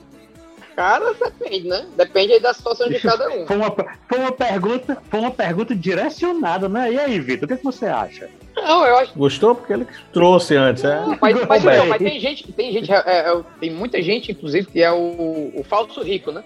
Cara, 0.80 1.14
depende, 1.14 1.68
né? 1.68 1.86
Depende 1.98 2.32
aí 2.32 2.40
da 2.40 2.54
situação 2.54 2.88
de 2.88 2.98
cada 3.02 3.28
um. 3.30 3.46
Foi 3.46 3.58
uma, 3.58 3.70
foi 4.08 4.18
uma 4.18 4.32
pergunta, 4.32 4.98
foi 5.10 5.20
uma 5.20 5.30
pergunta 5.32 5.76
direcionada, 5.76 6.70
né? 6.70 6.94
E 6.94 6.98
aí, 6.98 7.20
Vitor, 7.20 7.44
o 7.44 7.48
que, 7.50 7.58
que 7.58 7.64
você 7.66 7.86
acha? 7.88 8.30
Não, 8.56 8.86
eu 8.86 8.98
acho 9.00 9.12
Gostou? 9.14 9.56
Porque 9.56 9.74
ele 9.74 9.86
trouxe 10.14 10.56
antes. 10.56 10.86
É, 10.86 11.02
Mas, 11.06 11.20
mas, 11.20 11.36
Roberto. 11.64 11.68
então, 11.68 11.86
mas 11.88 11.98
tem 12.02 12.18
gente, 12.22 12.50
tem 12.54 12.72
gente, 12.72 12.90
é, 12.94 12.96
é, 13.06 13.42
tem 13.60 13.72
muita 13.72 14.02
gente, 14.02 14.32
inclusive, 14.32 14.68
que 14.68 14.82
é 14.82 14.90
o, 14.90 15.52
o 15.54 15.66
falso 15.68 16.02
rico, 16.02 16.32
né? 16.32 16.46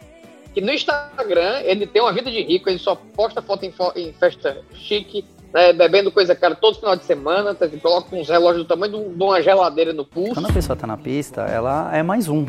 Que 0.52 0.62
no 0.62 0.72
Instagram 0.72 1.60
ele 1.64 1.86
tem 1.86 2.02
uma 2.02 2.12
vida 2.12 2.32
de 2.32 2.42
rico, 2.42 2.68
ele 2.72 2.80
só 2.80 2.96
posta 3.16 3.40
foto 3.40 3.66
em, 3.66 3.72
fo- 3.72 3.94
em 3.96 4.14
festa 4.14 4.58
chique, 4.74 5.24
né, 5.54 5.74
bebendo 5.74 6.12
coisa 6.12 6.34
cara 6.36 6.56
todo 6.56 6.80
final 6.80 6.96
de 6.96 7.06
semana, 7.06 7.54
tá, 7.54 7.68
coloca 7.80 8.16
uns 8.16 8.30
relógios 8.30 8.66
do 8.66 8.68
tamanho 8.68 9.10
de 9.16 9.24
uma 9.24 9.40
geladeira 9.44 9.94
no 9.94 10.04
pulso. 10.04 10.34
Quando 10.34 10.50
a 10.50 10.54
pessoa 10.54 10.76
tá 10.76 10.88
na 10.88 10.98
pista, 10.98 11.42
ela 11.44 11.96
é 11.96 12.02
mais 12.02 12.28
um. 12.28 12.48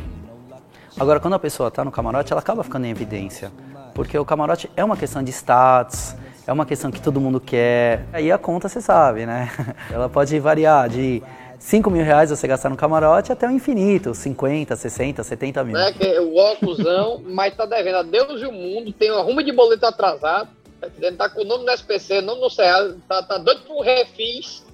Agora, 0.98 1.18
quando 1.18 1.34
a 1.34 1.38
pessoa 1.38 1.70
tá 1.70 1.84
no 1.84 1.90
camarote, 1.90 2.32
ela 2.32 2.40
acaba 2.40 2.62
ficando 2.62 2.86
em 2.86 2.90
evidência. 2.90 3.50
Porque 3.94 4.18
o 4.18 4.24
camarote 4.24 4.70
é 4.76 4.84
uma 4.84 4.96
questão 4.96 5.22
de 5.22 5.30
status, 5.30 6.14
é 6.46 6.52
uma 6.52 6.64
questão 6.66 6.90
que 6.90 7.00
todo 7.00 7.20
mundo 7.20 7.40
quer. 7.40 8.04
Aí 8.12 8.30
a 8.30 8.38
conta 8.38 8.68
você 8.68 8.80
sabe, 8.80 9.26
né? 9.26 9.50
Ela 9.90 10.08
pode 10.08 10.38
variar 10.38 10.88
de 10.88 11.22
5 11.58 11.90
mil 11.90 12.04
reais 12.04 12.30
você 12.30 12.46
gastar 12.46 12.70
no 12.70 12.76
camarote 12.76 13.32
até 13.32 13.46
o 13.46 13.50
infinito, 13.50 14.14
50, 14.14 14.76
60, 14.76 15.22
70 15.22 15.64
mil. 15.64 15.74
né? 15.74 15.92
Que 15.92 16.06
é 16.06 16.20
o 16.20 16.36
óculosão, 16.36 17.22
mas 17.24 17.54
tá 17.56 17.66
devendo 17.66 17.96
a 17.96 18.02
Deus 18.02 18.42
e 18.42 18.46
o 18.46 18.52
mundo, 18.52 18.92
tem 18.92 19.10
uma 19.10 19.22
ruma 19.22 19.42
de 19.42 19.52
boleto 19.52 19.86
atrasado, 19.86 20.48
tá, 20.80 20.88
tá 21.16 21.28
com 21.28 21.42
o 21.42 21.44
nome 21.44 21.64
no 21.64 21.72
SPC, 21.72 22.20
nome 22.20 22.40
no 22.40 22.50
CEA, 22.50 22.96
tá, 23.08 23.22
tá 23.22 23.38
doido 23.38 23.62
pro 23.62 23.80
refis, 23.80 24.64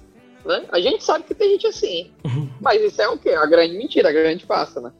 né? 0.45 0.65
A 0.71 0.79
gente 0.79 1.03
sabe 1.03 1.23
que 1.25 1.33
tem 1.33 1.51
gente 1.51 1.67
assim. 1.67 2.11
Mas 2.59 2.81
isso 2.81 3.01
é 3.01 3.07
o 3.07 3.17
quê? 3.17 3.29
A 3.29 3.45
grande 3.45 3.77
mentira, 3.77 4.09
a 4.09 4.11
grande 4.11 4.45
farsa, 4.45 4.81
né? 4.81 4.91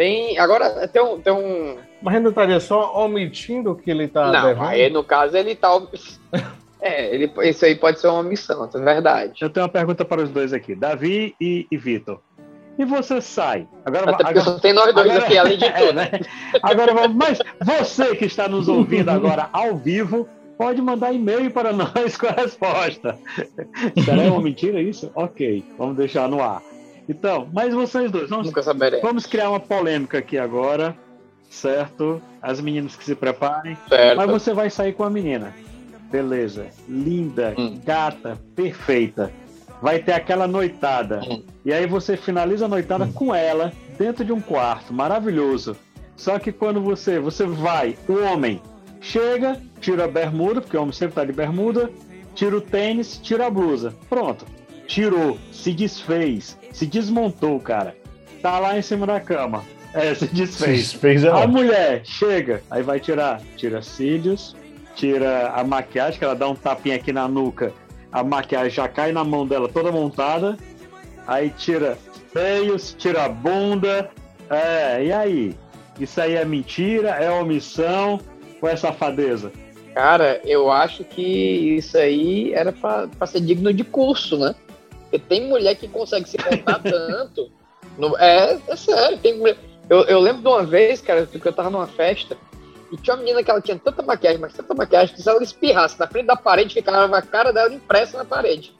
Tem, 0.00 0.38
agora, 0.38 0.88
tem 0.88 1.02
um... 1.02 1.20
Tem 1.20 1.30
um 1.30 1.76
Mas 2.00 2.14
ele 2.14 2.22
não 2.22 2.30
estaria 2.30 2.58
só 2.58 3.04
omitindo 3.04 3.72
o 3.72 3.76
que 3.76 3.90
ele 3.90 4.08
tá 4.08 4.32
não, 4.32 4.62
aí 4.62 4.88
no 4.88 5.04
caso 5.04 5.36
ele 5.36 5.54
tá... 5.54 5.68
É, 6.82 7.14
ele, 7.14 7.30
isso 7.42 7.62
aí 7.66 7.76
pode 7.76 8.00
ser 8.00 8.06
uma 8.06 8.20
omissão, 8.20 8.66
é 8.72 8.78
verdade. 8.78 9.34
Eu 9.42 9.50
tenho 9.50 9.66
uma 9.66 9.70
pergunta 9.70 10.02
para 10.02 10.22
os 10.22 10.30
dois 10.30 10.54
aqui, 10.54 10.74
Davi 10.74 11.34
e, 11.38 11.66
e 11.70 11.76
Vitor. 11.76 12.18
E 12.78 12.86
você 12.86 13.20
sai? 13.20 13.68
Agora, 13.84 14.12
Até 14.12 14.24
porque 14.24 14.40
só 14.40 14.58
tem 14.58 14.72
nós 14.72 14.94
dois 14.94 15.14
aqui, 15.14 15.36
além 15.36 15.58
de 15.58 15.66
É, 15.68 15.72
tudo. 15.72 15.92
né? 15.92 16.10
Agora 16.62 16.94
vamos, 16.94 17.14
mas 17.14 17.38
você 17.62 18.16
que 18.16 18.24
está 18.24 18.48
nos 18.48 18.66
ouvindo 18.66 19.10
agora 19.10 19.50
ao 19.52 19.76
vivo, 19.76 20.26
pode 20.56 20.80
mandar 20.80 21.12
e-mail 21.12 21.50
para 21.50 21.70
nós 21.70 22.16
com 22.16 22.28
a 22.28 22.32
resposta. 22.32 23.18
Será 24.02 24.22
uma 24.32 24.40
mentira 24.40 24.80
isso? 24.80 25.12
Ok, 25.14 25.62
vamos 25.76 25.98
deixar 25.98 26.30
no 26.30 26.42
ar. 26.42 26.62
Então, 27.08 27.48
mas 27.52 27.74
vocês 27.74 28.10
dois, 28.10 28.28
vamos, 28.28 28.50
vamos 29.02 29.26
criar 29.26 29.50
uma 29.50 29.60
polêmica 29.60 30.18
aqui 30.18 30.38
agora, 30.38 30.96
certo? 31.48 32.22
As 32.40 32.60
meninas 32.60 32.96
que 32.96 33.04
se 33.04 33.14
preparem. 33.14 33.76
Certo. 33.88 34.16
Mas 34.16 34.30
você 34.30 34.52
vai 34.54 34.70
sair 34.70 34.92
com 34.92 35.04
a 35.04 35.10
menina. 35.10 35.54
Beleza. 36.10 36.66
Linda, 36.88 37.54
Hum. 37.58 37.80
gata, 37.84 38.38
perfeita. 38.54 39.32
Vai 39.82 39.98
ter 40.00 40.12
aquela 40.12 40.46
noitada. 40.46 41.20
Hum. 41.20 41.42
E 41.64 41.72
aí 41.72 41.86
você 41.86 42.16
finaliza 42.16 42.66
a 42.66 42.68
noitada 42.68 43.06
com 43.14 43.34
ela 43.34 43.72
dentro 43.98 44.24
de 44.24 44.32
um 44.32 44.40
quarto. 44.40 44.92
Maravilhoso. 44.92 45.76
Só 46.16 46.38
que 46.38 46.52
quando 46.52 46.80
você, 46.80 47.18
você 47.18 47.46
vai, 47.46 47.96
o 48.08 48.12
homem 48.24 48.60
chega, 49.00 49.58
tira 49.80 50.04
a 50.04 50.08
bermuda, 50.08 50.60
porque 50.60 50.76
o 50.76 50.82
homem 50.82 50.92
sempre 50.92 51.14
tá 51.14 51.24
de 51.24 51.32
bermuda, 51.32 51.90
tira 52.34 52.56
o 52.56 52.60
tênis, 52.60 53.18
tira 53.22 53.46
a 53.46 53.50
blusa. 53.50 53.94
Pronto. 54.08 54.44
Tirou, 54.90 55.38
se 55.52 55.72
desfez, 55.72 56.58
se 56.72 56.84
desmontou, 56.84 57.60
cara. 57.60 57.94
Tá 58.42 58.58
lá 58.58 58.76
em 58.76 58.82
cima 58.82 59.06
da 59.06 59.20
cama. 59.20 59.62
É, 59.94 60.12
se 60.16 60.26
desfez. 60.26 60.88
Se 60.88 60.96
fez 60.96 61.22
é 61.22 61.28
A 61.28 61.36
ótimo. 61.36 61.58
mulher 61.58 62.00
chega, 62.04 62.60
aí 62.68 62.82
vai 62.82 62.98
tirar, 62.98 63.40
tira 63.56 63.82
cílios, 63.82 64.56
tira 64.96 65.50
a 65.50 65.62
maquiagem, 65.62 66.18
que 66.18 66.24
ela 66.24 66.34
dá 66.34 66.48
um 66.48 66.56
tapinha 66.56 66.96
aqui 66.96 67.12
na 67.12 67.28
nuca, 67.28 67.72
a 68.10 68.24
maquiagem 68.24 68.70
já 68.70 68.88
cai 68.88 69.12
na 69.12 69.22
mão 69.22 69.46
dela 69.46 69.68
toda 69.68 69.92
montada, 69.92 70.56
aí 71.24 71.50
tira 71.50 71.96
seios, 72.32 72.92
tira 72.98 73.26
a 73.26 73.28
bunda, 73.28 74.10
é, 74.50 75.04
e 75.04 75.12
aí? 75.12 75.56
Isso 76.00 76.20
aí 76.20 76.34
é 76.34 76.44
mentira, 76.44 77.10
é 77.10 77.30
omissão 77.30 78.20
ou 78.60 78.68
é 78.68 78.74
safadeza? 78.74 79.52
Cara, 79.94 80.40
eu 80.44 80.68
acho 80.68 81.04
que 81.04 81.22
isso 81.76 81.96
aí 81.96 82.52
era 82.54 82.72
pra 82.72 83.08
ser 83.26 83.40
digno 83.40 83.72
de 83.72 83.84
curso, 83.84 84.36
né? 84.36 84.52
Porque 85.10 85.18
tem 85.18 85.48
mulher 85.48 85.74
que 85.74 85.88
consegue 85.88 86.28
se 86.28 86.38
contar 86.38 86.78
tanto. 86.82 87.50
no- 87.98 88.16
é, 88.16 88.58
é 88.68 88.76
sério, 88.76 89.18
tem 89.18 89.36
mulher. 89.36 89.56
Eu, 89.88 90.02
eu 90.04 90.20
lembro 90.20 90.40
de 90.42 90.48
uma 90.48 90.62
vez, 90.62 91.00
cara, 91.00 91.26
que 91.26 91.44
eu 91.44 91.52
tava 91.52 91.68
numa 91.68 91.88
festa 91.88 92.36
e 92.92 92.96
tinha 92.96 93.14
uma 93.16 93.22
menina 93.22 93.42
que 93.42 93.50
ela 93.50 93.60
tinha 93.60 93.76
tanta 93.76 94.02
maquiagem, 94.02 94.40
mas 94.40 94.52
tanta 94.52 94.72
maquiagem, 94.72 95.14
que 95.16 95.20
se 95.22 95.28
ela 95.28 95.42
espirrasse 95.42 95.98
na 95.98 96.06
frente 96.06 96.26
da 96.26 96.36
parede, 96.36 96.74
ficava 96.74 97.16
a 97.18 97.22
cara 97.22 97.52
dela 97.52 97.74
impressa 97.74 98.16
na 98.18 98.24
parede. 98.24 98.72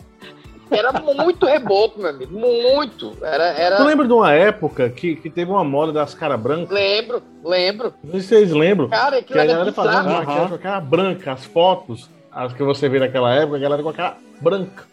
era 0.70 0.92
muito 0.92 1.46
reboco, 1.46 1.98
meu 1.98 2.10
amigo. 2.10 2.32
Muito. 2.32 3.16
Era, 3.22 3.44
era... 3.48 3.76
Tu 3.76 3.84
lembra 3.84 4.06
de 4.06 4.12
uma 4.12 4.32
época 4.32 4.88
que, 4.88 5.16
que 5.16 5.28
teve 5.28 5.50
uma 5.50 5.64
moda 5.64 5.92
das 5.92 6.14
caras 6.14 6.40
brancas? 6.40 6.70
Lembro, 6.70 7.20
lembro. 7.44 7.92
Não 8.04 8.12
sei 8.12 8.20
se 8.20 8.28
vocês 8.28 8.52
lembram. 8.52 8.88
Cara, 8.88 9.20
que 9.20 9.36
a 9.36 9.42
era 9.42 9.52
galera 9.52 9.72
fazia 9.72 10.02
maquiagem 10.04 10.48
com 10.48 10.54
a 10.54 10.58
cara 10.58 10.80
branca, 10.80 11.32
as 11.32 11.44
fotos, 11.44 12.08
as 12.32 12.52
que 12.52 12.62
você 12.62 12.88
vê 12.88 12.98
naquela 12.98 13.34
época, 13.34 13.56
a 13.56 13.60
galera 13.60 13.82
com 13.82 13.88
a 13.88 13.94
cara 13.94 14.16
branca. 14.40 14.84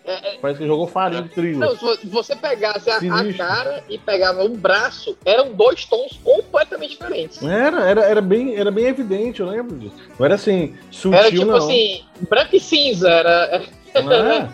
Parece 0.41 0.59
que 0.59 0.67
jogou 0.67 0.87
farinha 0.87 1.21
de 1.21 1.29
trigo. 1.29 1.59
Não, 1.59 1.75
se 1.75 2.07
você 2.07 2.35
pegasse 2.35 2.89
a, 2.89 2.97
a 2.97 3.33
cara 3.33 3.83
e 3.89 3.97
pegava 3.97 4.43
um 4.43 4.55
braço, 4.55 5.17
eram 5.23 5.53
dois 5.53 5.85
tons 5.85 6.19
completamente 6.23 6.91
diferentes. 6.91 7.41
Era, 7.41 7.81
era, 7.81 8.01
era, 8.01 8.21
bem, 8.21 8.55
era 8.55 8.69
bem 8.69 8.85
evidente, 8.85 9.39
eu 9.39 9.47
lembro 9.47 9.77
disso. 9.77 9.95
Não 10.19 10.25
era 10.25 10.35
assim, 10.35 10.75
sutil, 10.91 11.17
Era 11.17 11.31
tipo 11.31 11.45
não. 11.45 11.55
assim, 11.55 12.03
branco 12.29 12.55
e 12.55 12.59
cinza, 12.59 13.09
era, 13.09 13.45
é? 13.55 13.61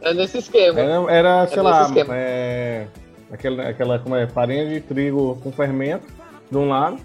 era 0.00 0.14
nesse 0.14 0.38
esquema. 0.38 0.80
Era, 0.80 1.12
era, 1.12 1.46
sei 1.48 1.58
Era 1.58 1.62
lá, 1.62 1.90
é, 2.10 2.86
aquela, 3.30 3.68
aquela 3.68 3.98
como 3.98 4.14
é, 4.14 4.26
farinha 4.28 4.66
de 4.68 4.80
trigo 4.80 5.38
com 5.42 5.50
fermento 5.50 6.06
de 6.50 6.56
um 6.56 6.68
lado 6.68 6.98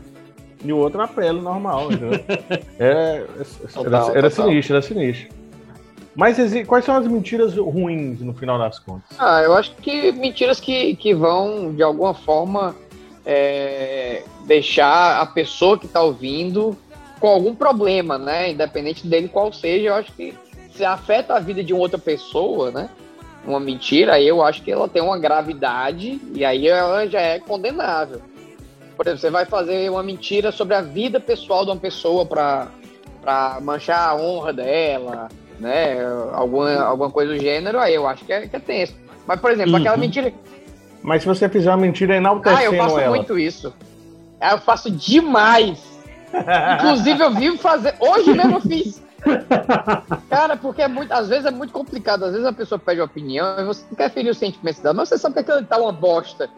e 0.63 0.73
o 0.73 0.77
outro 0.77 1.01
a 1.01 1.07
pele 1.07 1.39
normal, 1.39 1.91
entendeu? 1.91 2.19
Era, 2.79 3.27
era, 4.15 4.29
sinistro, 4.29 4.75
era 4.75 4.81
sinistro. 4.81 5.29
Mas 6.15 6.37
quais 6.65 6.83
são 6.83 6.95
as 6.95 7.07
mentiras 7.07 7.55
ruins 7.55 8.21
no 8.21 8.33
final 8.33 8.57
das 8.57 8.79
contas? 8.79 9.15
Ah, 9.19 9.41
eu 9.43 9.53
acho 9.53 9.75
que 9.75 10.11
mentiras 10.13 10.59
que, 10.59 10.95
que 10.95 11.13
vão, 11.13 11.73
de 11.75 11.83
alguma 11.83 12.15
forma, 12.15 12.75
é, 13.23 14.23
deixar 14.45 15.21
a 15.21 15.25
pessoa 15.27 15.77
que 15.77 15.85
está 15.85 16.01
ouvindo 16.01 16.75
com 17.19 17.27
algum 17.27 17.53
problema, 17.53 18.17
né? 18.17 18.51
Independente 18.51 19.05
dele 19.05 19.27
qual 19.27 19.53
seja, 19.53 19.89
eu 19.89 19.93
acho 19.93 20.11
que 20.13 20.33
se 20.73 20.83
afeta 20.83 21.35
a 21.35 21.39
vida 21.39 21.63
de 21.63 21.73
uma 21.73 21.81
outra 21.81 21.99
pessoa, 21.99 22.71
né? 22.71 22.89
Uma 23.45 23.59
mentira, 23.59 24.13
aí 24.13 24.27
eu 24.27 24.43
acho 24.43 24.63
que 24.63 24.71
ela 24.71 24.87
tem 24.87 25.01
uma 25.01 25.19
gravidade 25.19 26.19
e 26.33 26.43
aí 26.43 26.67
ela 26.67 27.07
já 27.07 27.21
é 27.21 27.39
condenável. 27.39 28.21
Por 28.97 29.05
exemplo, 29.05 29.21
você 29.21 29.29
vai 29.29 29.45
fazer 29.45 29.89
uma 29.91 30.01
mentira 30.01 30.51
sobre 30.51 30.73
a 30.73 30.81
vida 30.81 31.19
pessoal 31.19 31.63
de 31.63 31.69
uma 31.71 31.77
pessoa 31.77 32.25
para 32.25 33.59
manchar 33.61 34.09
a 34.09 34.15
honra 34.15 34.51
dela, 34.51 35.29
né? 35.59 35.97
Alguma, 36.33 36.81
alguma 36.81 37.11
coisa 37.11 37.31
do 37.33 37.39
gênero, 37.39 37.79
aí 37.79 37.93
eu 37.93 38.07
acho 38.07 38.25
que 38.25 38.33
é, 38.33 38.47
que 38.47 38.55
é 38.55 38.59
tenso. 38.59 38.95
Mas, 39.27 39.39
por 39.39 39.51
exemplo, 39.51 39.75
aquela 39.75 39.93
Uhum. 39.95 40.01
mentira 40.01 40.33
Mas 41.03 41.21
se 41.21 41.27
você 41.27 41.47
fizer 41.47 41.69
uma 41.69 41.77
mentira 41.77 42.15
enaltecendo 42.15 42.59
ah, 42.59 42.63
eu 42.65 42.75
faço 42.75 42.99
ela. 42.99 43.15
muito 43.15 43.37
isso. 43.37 43.73
Ah, 44.41 44.53
Eu 44.53 44.57
faço 44.59 44.89
demais. 44.89 45.77
Inclusive, 46.79 47.23
eu 47.23 47.31
vivo 47.31 47.57
fazer. 47.57 47.95
Hoje 47.99 48.33
mesmo 48.33 48.55
eu 48.55 48.61
fiz. 48.61 49.01
Cara, 50.29 50.57
porque 50.57 50.81
é 50.81 50.87
muito. 50.87 51.11
Às 51.11 51.27
vezes 51.29 51.45
é 51.45 51.51
muito 51.51 51.71
complicado. 51.73 52.25
Às 52.25 52.31
vezes 52.31 52.45
a 52.45 52.53
pessoa 52.53 52.77
pede 52.79 53.01
opinião 53.01 53.59
e 53.59 53.63
você 53.63 53.83
não 53.89 53.95
quer 53.95 54.09
ferir 54.11 54.29
os 54.29 54.37
sentimentos 54.37 54.81
dela, 54.81 54.93
mas 54.93 55.09
você 55.09 55.17
sabe 55.17 55.33
que 55.35 55.39
aquilo 55.39 55.63
tá 55.65 55.77
uma 55.77 55.91
bosta. 55.91 56.49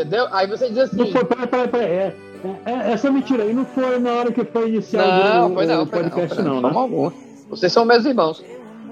Entendeu? 0.00 0.26
Aí 0.32 0.46
você 0.46 0.68
diz 0.68 0.78
assim. 0.78 0.96
Não 0.96 1.06
foi, 1.12 1.24
peraí, 1.24 1.46
peraí, 1.46 1.68
peraí. 1.68 1.86
É, 1.88 2.16
é, 2.66 2.72
é, 2.72 2.92
essa 2.92 3.10
mentira 3.10 3.44
aí 3.44 3.54
não 3.54 3.64
foi 3.64 3.98
na 3.98 4.12
hora 4.12 4.32
que 4.32 4.44
foi 4.44 4.68
iniciado 4.68 5.08
Não, 5.08 5.52
o, 5.52 5.54
foi 5.54 5.66
não, 5.66 5.74
o 5.74 5.78
não, 5.78 5.86
podcast, 5.86 6.34
foi 6.34 6.44
não, 6.44 6.60
não, 6.60 6.68
de 6.70 6.74
né? 6.74 6.80
alguma. 6.82 7.12
Vocês 7.48 7.72
são 7.72 7.84
meus 7.84 8.04
irmãos. 8.04 8.42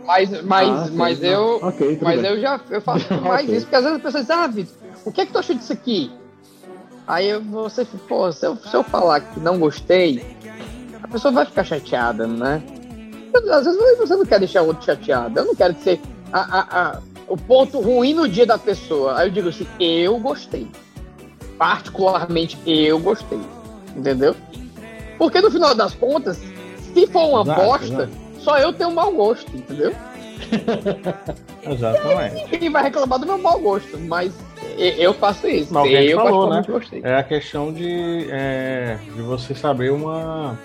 Mas, 0.07 0.43
mas, 0.43 0.69
Ah, 0.69 0.85
sim, 0.87 0.97
mas 0.97 1.21
não. 1.21 1.29
eu. 1.29 1.59
Ok, 1.63 1.95
tudo 1.97 2.05
mas 2.05 2.21
bem. 2.21 2.31
eu 2.31 2.41
já 2.41 2.61
eu 2.71 2.81
faço 2.81 3.07
mais 3.23 3.45
Ok. 3.45 3.57
isso, 3.57 3.67
porque 3.67 3.77
às 3.77 3.83
vezes 3.85 3.99
a 3.99 4.03
pessoa 4.03 4.21
diz, 4.23 4.31
ah, 4.31 4.47
Vitor, 4.47 4.75
o 5.05 5.13
que 5.13 5.21
é 5.21 5.27
que 5.27 5.33
tu 5.33 5.39
achou 5.39 5.55
disso 5.57 5.73
aqui? 5.73 6.11
Aí 7.07 7.29
eu- 7.29 7.41
você, 7.43 7.85
pô, 8.09 8.31
se 8.33 8.47
eu, 8.47 8.57
se 8.57 8.75
eu 8.75 8.83
falar 8.85 9.21
que 9.21 9.41
não 9.41 9.59
gostei, 9.59 10.25
a 11.03 11.09
pessoa 11.09 11.33
vai 11.33 11.45
ficar 11.45 11.65
chateada, 11.65 12.27
né? 12.27 12.63
Às 13.51 13.65
vezes 13.65 13.99
você 13.99 14.15
não 14.17 14.25
quer 14.25 14.39
deixar 14.39 14.63
o 14.63 14.67
outro 14.69 14.85
chateado. 14.85 15.39
Eu 15.39 15.45
não 15.47 15.55
quero 15.55 15.75
ser 15.81 16.01
a, 16.33 16.41
a- 16.41 16.81
a- 16.97 16.99
o 17.29 17.37
ponto 17.37 17.81
ruim 17.81 18.13
no 18.15 18.29
dia 18.29 18.45
da 18.47 18.59
pessoa. 18.59 19.19
Aí 19.19 19.29
eu 19.29 19.33
digo 19.33 19.49
assim, 19.49 19.67
eu 19.81 20.19
gostei. 20.19 20.67
Particularmente 21.63 22.59
eu 22.67 22.99
gostei. 22.99 23.39
Entendeu? 23.97 24.35
Porque 25.17 25.41
no 25.41 25.49
final 25.49 25.77
das 25.77 25.95
contas, 25.95 26.43
se 26.93 27.07
for 27.07 27.29
uma 27.29 27.43
Exato, 27.43 27.61
bosta, 27.61 28.03
exato. 28.03 28.13
só 28.41 28.59
eu 28.59 28.73
tenho 28.73 28.91
mau 28.91 29.13
gosto, 29.13 29.57
entendeu? 29.57 29.95
Exatamente. 31.63 32.47
Ninguém 32.51 32.69
vai 32.69 32.83
reclamar 32.83 33.21
do 33.21 33.27
meu 33.27 33.39
mau 33.39 33.61
gosto, 33.61 33.97
mas 33.97 34.33
eu 34.77 35.15
faço 35.15 35.47
isso. 35.47 35.73
Mas 35.73 35.89
eu 35.93 36.19
falou, 36.19 36.51
né? 36.51 36.65
gostei. 36.67 37.01
É 37.05 37.15
a 37.15 37.23
questão 37.23 37.73
de, 37.73 38.27
é, 38.29 38.99
de 39.15 39.23
você 39.23 39.55
saber 39.55 39.93
uma. 39.93 40.59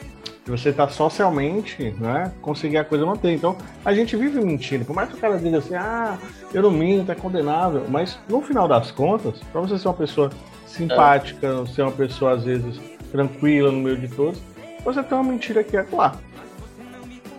de 0.43 0.49
você 0.49 0.69
estar 0.69 0.89
socialmente, 0.89 1.93
né? 1.99 2.31
Conseguir 2.41 2.77
a 2.77 2.83
coisa 2.83 3.05
manter. 3.05 3.33
Então, 3.33 3.55
a 3.85 3.93
gente 3.93 4.15
vive 4.15 4.43
mentindo. 4.43 4.83
Por 4.83 4.95
mais 4.95 5.09
que 5.09 5.15
o 5.15 5.19
cara 5.19 5.37
diga 5.37 5.59
assim, 5.59 5.75
ah, 5.75 6.17
eu 6.51 6.63
não 6.63 6.71
minto, 6.71 7.11
é 7.11 7.15
condenável. 7.15 7.85
Mas 7.87 8.17
no 8.27 8.41
final 8.41 8.67
das 8.67 8.89
contas, 8.89 9.39
pra 9.51 9.61
você 9.61 9.77
ser 9.77 9.87
uma 9.87 9.93
pessoa 9.93 10.31
simpática, 10.77 11.65
ser 11.67 11.81
uma 11.83 11.91
pessoa, 11.91 12.33
às 12.33 12.43
vezes, 12.43 12.79
tranquila 13.11 13.71
no 13.71 13.79
meio 13.79 13.97
de 13.97 14.07
todos, 14.07 14.39
você 14.83 15.01
tem 15.03 15.17
uma 15.17 15.31
mentira 15.31 15.63
que 15.63 15.75
é 15.77 15.83
claro. 15.83 16.17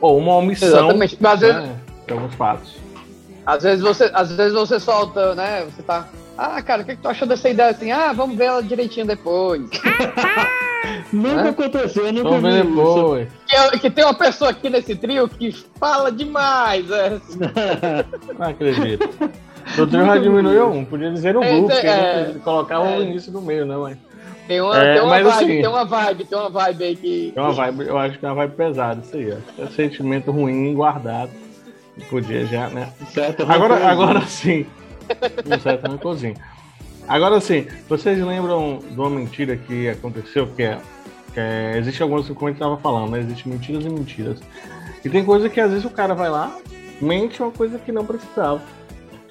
Ou 0.00 0.18
uma 0.18 0.34
omissão. 0.36 0.68
Exatamente. 0.68 1.16
Mas 1.20 1.32
às 1.34 1.40
vezes- 1.40 1.56
né, 1.62 1.76
de 2.06 2.12
alguns 2.12 2.34
fatos. 2.34 2.76
Às 3.46 3.62
vezes 3.62 3.80
você, 3.82 4.10
às 4.12 4.30
vezes 4.32 4.52
você 4.52 4.78
solta, 4.78 5.34
né? 5.34 5.64
Você 5.64 5.82
tá. 5.82 6.06
Ah, 6.36 6.60
cara, 6.62 6.82
o 6.82 6.84
que, 6.84 6.94
que 6.94 7.02
tu 7.02 7.08
achou 7.08 7.26
dessa 7.26 7.48
ideia 7.48 7.70
assim? 7.70 7.90
Ah, 7.90 8.12
vamos 8.12 8.36
ver 8.36 8.44
ela 8.44 8.62
direitinho 8.62 9.06
depois. 9.06 9.62
Nunca 11.12 11.42
Né? 11.44 11.48
aconteceu, 11.50 12.12
nunca 12.12 12.28
Vamos 12.28 12.54
vi 12.54 12.62
depois. 12.62 13.28
Que, 13.46 13.56
eu- 13.56 13.70
que 13.80 13.90
tem 13.90 14.04
uma 14.04 14.14
pessoa 14.14 14.50
aqui 14.50 14.70
nesse 14.70 14.94
trio 14.94 15.28
que 15.28 15.50
fala 15.78 16.12
demais. 16.12 16.88
É. 16.90 17.18
Não 18.38 18.46
acredito. 18.46 19.08
O 19.76 19.86
já 19.90 20.16
diminuiu 20.18 20.70
um, 20.70 20.84
podia 20.84 21.10
dizer 21.10 21.34
no 21.34 21.42
É, 21.42 21.52
grupo, 21.52 21.72
é, 21.72 21.80
que 21.80 21.86
é. 21.86 22.30
não 22.34 22.40
colocava 22.40 22.86
É. 22.88 22.98
o 22.98 23.02
início 23.02 23.30
do 23.30 23.40
meio, 23.42 23.66
né, 23.66 23.76
mãe? 23.76 23.96
Tem 24.46 24.60
uma, 24.62 24.76
É, 24.78 24.92
tem 24.94 25.02
uma 25.02 25.10
mas 25.10 25.22
vibe, 25.26 25.34
assim- 25.36 25.60
tem 25.60 25.66
uma 25.68 25.84
vibe, 25.84 26.24
tem 26.24 26.38
uma 26.38 26.48
vibe 26.50 26.84
aí 26.84 26.96
que. 26.96 27.32
É 27.36 27.40
uma 27.40 27.52
vibe, 27.52 27.80
eu 27.86 27.98
acho 27.98 28.18
que 28.18 28.24
é 28.24 28.28
uma 28.28 28.34
vibe 28.34 28.54
pesada 28.56 29.00
isso 29.04 29.16
aí, 29.16 29.30
ó. 29.32 29.62
É 29.62 29.64
um 29.66 29.70
sentimento 29.70 30.30
ruim 30.30 30.72
guardado. 30.74 31.30
que 31.98 32.04
Podia 32.06 32.46
já, 32.46 32.68
né? 32.68 32.88
Certo, 33.12 33.42
Agora, 33.48 33.86
agora 33.88 34.20
sim. 34.22 34.64
Um 35.46 35.58
certo 35.58 35.88
rancorzinho. 35.90 36.34
Agora 37.08 37.40
sim, 37.40 37.66
vocês 37.88 38.18
lembram 38.24 38.78
de 38.90 38.98
uma 38.98 39.10
mentira 39.10 39.56
que 39.56 39.88
aconteceu, 39.88 40.46
que 40.46 40.62
é. 40.62 40.78
Que 41.34 41.40
é 41.40 41.74
existe 41.76 42.02
algumas, 42.02 42.26
como 42.28 42.46
a 42.46 42.50
gente 42.50 42.58
tava 42.60 42.76
falando, 42.78 43.10
né? 43.10 43.20
Existem 43.20 43.52
mentiras 43.52 43.84
e 43.84 43.88
mentiras. 43.90 44.38
E 45.04 45.08
tem 45.10 45.24
coisa 45.24 45.48
que 45.48 45.60
às 45.60 45.70
vezes 45.70 45.84
o 45.84 45.90
cara 45.90 46.14
vai 46.14 46.30
lá, 46.30 46.56
mente 47.00 47.42
uma 47.42 47.50
coisa 47.52 47.78
que 47.78 47.90
não 47.92 48.04
precisava. 48.04 48.62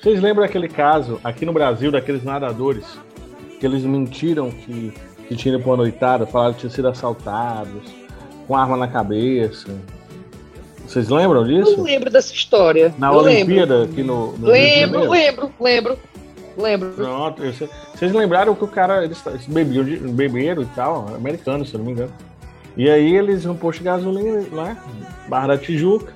Vocês 0.08 0.22
lembram 0.22 0.46
aquele 0.46 0.70
caso 0.70 1.20
aqui 1.22 1.46
no 1.46 1.52
Brasil 1.52 1.92
daqueles 1.92 2.24
nadadores 2.24 2.86
que 3.60 3.66
eles 3.66 3.84
mentiram 3.84 4.50
que, 4.50 4.94
que 5.28 5.36
tinham 5.36 5.56
ido 5.56 5.62
pra 5.62 5.72
uma 5.74 5.78
noitada, 5.84 6.26
falaram 6.26 6.54
que 6.54 6.62
tinham 6.62 6.72
sido 6.72 6.88
assaltados, 6.88 7.94
com 8.48 8.56
arma 8.56 8.78
na 8.78 8.88
cabeça. 8.88 9.68
Vocês 10.88 11.10
lembram 11.10 11.42
Eu 11.42 11.66
disso? 11.66 11.84
lembro 11.84 12.10
dessa 12.10 12.34
história. 12.34 12.96
Na 12.98 13.12
eu 13.12 13.18
Olimpíada 13.18 13.84
aqui 13.84 14.02
no, 14.02 14.32
no 14.38 14.48
Lembro, 14.48 15.10
lembro, 15.10 15.52
lembro, 15.60 16.00
lembro. 16.58 16.90
Pronto, 16.92 17.44
eu 17.44 17.52
vocês 17.94 18.14
lembraram 18.14 18.56
que 18.56 18.64
o 18.64 18.68
cara, 18.70 19.04
eles, 19.04 19.22
eles 19.26 19.46
bebiam, 19.46 19.84
beberam 20.14 20.62
e 20.62 20.68
tal, 20.68 21.14
americano, 21.16 21.66
se 21.66 21.74
eu 21.74 21.80
não 21.80 21.86
me 21.86 21.92
engano. 21.92 22.14
E 22.78 22.90
aí 22.90 23.14
eles 23.14 23.44
no 23.44 23.56
posto 23.56 23.80
de 23.80 23.84
gasolina 23.84 24.46
lá, 24.54 24.78
Barra 25.28 25.48
da 25.48 25.58
Tijuca. 25.58 26.14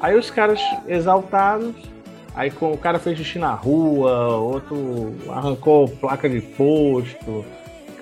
Aí 0.00 0.18
os 0.18 0.28
caras 0.28 0.60
exaltados, 0.88 1.91
aí 2.34 2.50
com, 2.50 2.72
o 2.72 2.78
cara 2.78 2.98
fez 2.98 3.18
xixi 3.18 3.38
na 3.38 3.54
rua, 3.54 4.36
outro 4.36 5.14
arrancou 5.30 5.88
placa 5.88 6.28
de 6.28 6.40
posto, 6.40 7.44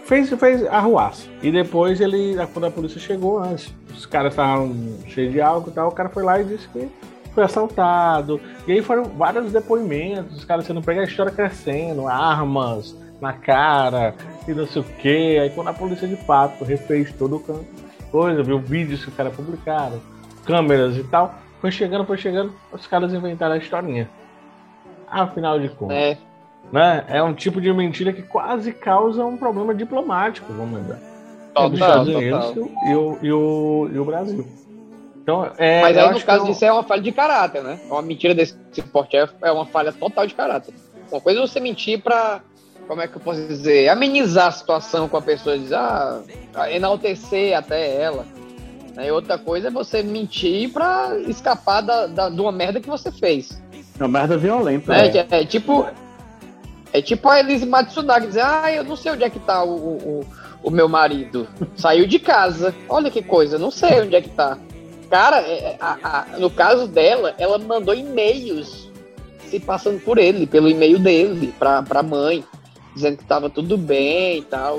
fez, 0.04 0.30
fez 0.30 0.66
arruaça. 0.66 1.28
E 1.42 1.50
depois 1.50 2.00
ele, 2.00 2.36
quando 2.52 2.66
a 2.66 2.70
polícia 2.70 3.00
chegou, 3.00 3.38
antes, 3.38 3.72
os 3.92 4.06
caras 4.06 4.32
estavam 4.32 4.74
cheios 5.06 5.32
de 5.32 5.40
álcool 5.40 5.70
e 5.70 5.72
tal, 5.72 5.88
o 5.88 5.92
cara 5.92 6.08
foi 6.08 6.22
lá 6.22 6.40
e 6.40 6.44
disse 6.44 6.68
que 6.68 6.88
foi 7.34 7.44
assaltado. 7.44 8.40
E 8.66 8.72
aí 8.72 8.82
foram 8.82 9.04
vários 9.04 9.52
depoimentos, 9.52 10.38
os 10.38 10.44
caras 10.44 10.66
sendo 10.66 10.82
pegos, 10.82 11.04
a 11.04 11.06
história 11.06 11.32
crescendo, 11.32 12.08
armas 12.08 12.96
na 13.20 13.32
cara 13.32 14.14
e 14.48 14.52
não 14.52 14.66
sei 14.66 14.82
o 14.82 14.84
que. 14.84 15.38
Aí 15.38 15.50
quando 15.50 15.68
a 15.68 15.72
polícia 15.72 16.08
de 16.08 16.16
fato 16.16 16.64
refez 16.64 17.12
todo 17.12 17.36
o 17.36 17.40
campo, 17.40 17.64
coisa, 18.10 18.42
viu 18.42 18.58
vídeos 18.58 19.04
que 19.04 19.10
o 19.10 19.14
cara 19.14 19.30
publicaram, 19.30 20.00
câmeras 20.44 20.96
e 20.96 21.04
tal, 21.04 21.34
foi 21.60 21.70
chegando, 21.70 22.04
foi 22.04 22.16
chegando, 22.18 22.52
os 22.72 22.86
caras 22.86 23.12
inventaram 23.12 23.54
a 23.54 23.58
historinha. 23.58 24.08
Afinal 25.08 25.58
de 25.58 25.68
contas. 25.68 25.96
É. 25.96 26.18
Né? 26.72 27.04
É 27.08 27.22
um 27.22 27.34
tipo 27.34 27.60
de 27.60 27.72
mentira 27.72 28.12
que 28.12 28.22
quase 28.22 28.72
causa 28.72 29.24
um 29.24 29.36
problema 29.36 29.74
diplomático, 29.74 30.52
vamos 30.52 30.78
lembrar. 30.78 30.98
Total, 31.52 31.66
Entre 31.66 31.74
os 31.74 31.80
Estados 31.80 32.12
total. 32.12 32.50
Unidos 32.52 32.56
e 32.86 32.94
o, 32.94 33.18
e, 33.22 33.32
o, 33.32 33.90
e 33.92 33.98
o 33.98 34.04
Brasil. 34.04 34.46
Então, 35.22 35.50
é, 35.58 35.82
Mas 35.82 35.96
eu 35.96 36.06
aí, 36.08 36.12
no 36.14 36.20
caso 36.20 36.40
é 36.40 36.42
um- 36.44 36.50
disso, 36.52 36.64
é 36.64 36.72
uma 36.72 36.82
falha 36.82 37.02
de 37.02 37.12
caráter, 37.12 37.62
né? 37.62 37.78
Uma 37.90 38.02
mentira 38.02 38.34
desse 38.34 38.54
porte 38.92 39.16
é 39.16 39.28
é 39.42 39.52
uma 39.52 39.66
falha 39.66 39.92
total 39.92 40.26
de 40.26 40.34
caráter. 40.34 40.72
Uma 41.10 41.20
coisa 41.20 41.40
é 41.40 41.42
você 41.42 41.58
mentir 41.60 42.00
pra, 42.00 42.40
como 42.86 43.00
é 43.02 43.08
que 43.08 43.16
eu 43.16 43.20
posso 43.20 43.46
dizer, 43.46 43.88
amenizar 43.88 44.46
a 44.46 44.52
situação 44.52 45.08
com 45.08 45.16
a 45.16 45.22
pessoa, 45.22 45.58
dizer, 45.58 45.74
ah, 45.74 46.22
enaltecer 46.70 47.56
até 47.56 48.00
ela. 48.00 48.24
E 49.06 49.10
outra 49.10 49.38
coisa 49.38 49.68
é 49.68 49.70
você 49.70 50.02
mentir 50.02 50.70
pra 50.72 51.16
escapar 51.26 51.80
da, 51.80 52.06
da- 52.06 52.28
de 52.28 52.40
uma 52.40 52.52
merda 52.52 52.80
que 52.80 52.88
você 52.88 53.10
fez. 53.10 53.60
Uma 53.98 54.08
merda 54.08 54.36
violenta. 54.36 54.94
É, 54.94 55.12
né? 55.12 55.26
é 55.30 55.44
tipo. 55.44 55.86
É 56.92 57.00
tipo 57.00 57.28
a 57.28 57.38
Elise 57.38 57.64
Matsunaga 57.66 58.26
dizer, 58.26 58.42
ah, 58.44 58.72
eu 58.72 58.82
não 58.82 58.96
sei 58.96 59.12
onde 59.12 59.22
é 59.22 59.30
que 59.30 59.38
tá 59.38 59.62
o, 59.62 59.70
o, 59.76 60.26
o 60.64 60.70
meu 60.70 60.88
marido. 60.88 61.46
Saiu 61.76 62.04
de 62.06 62.18
casa. 62.18 62.74
Olha 62.88 63.10
que 63.10 63.22
coisa, 63.22 63.58
não 63.58 63.70
sei 63.70 64.00
onde 64.00 64.16
é 64.16 64.20
que 64.20 64.30
tá. 64.30 64.58
Cara, 65.08 65.40
é, 65.40 65.76
a- 65.80 65.98
a- 66.02 66.38
no 66.38 66.50
caso 66.50 66.88
dela, 66.88 67.34
ela 67.38 67.58
mandou 67.58 67.94
e-mails 67.94 68.88
se 69.48 69.58
passando 69.60 70.00
por 70.00 70.18
ele, 70.18 70.46
pelo 70.46 70.68
e-mail 70.68 70.98
dele, 70.98 71.52
pra, 71.58 71.82
pra 71.82 72.02
mãe, 72.02 72.44
dizendo 72.94 73.16
que 73.18 73.24
tava 73.24 73.48
tudo 73.50 73.76
bem 73.76 74.38
e 74.38 74.42
tal. 74.42 74.78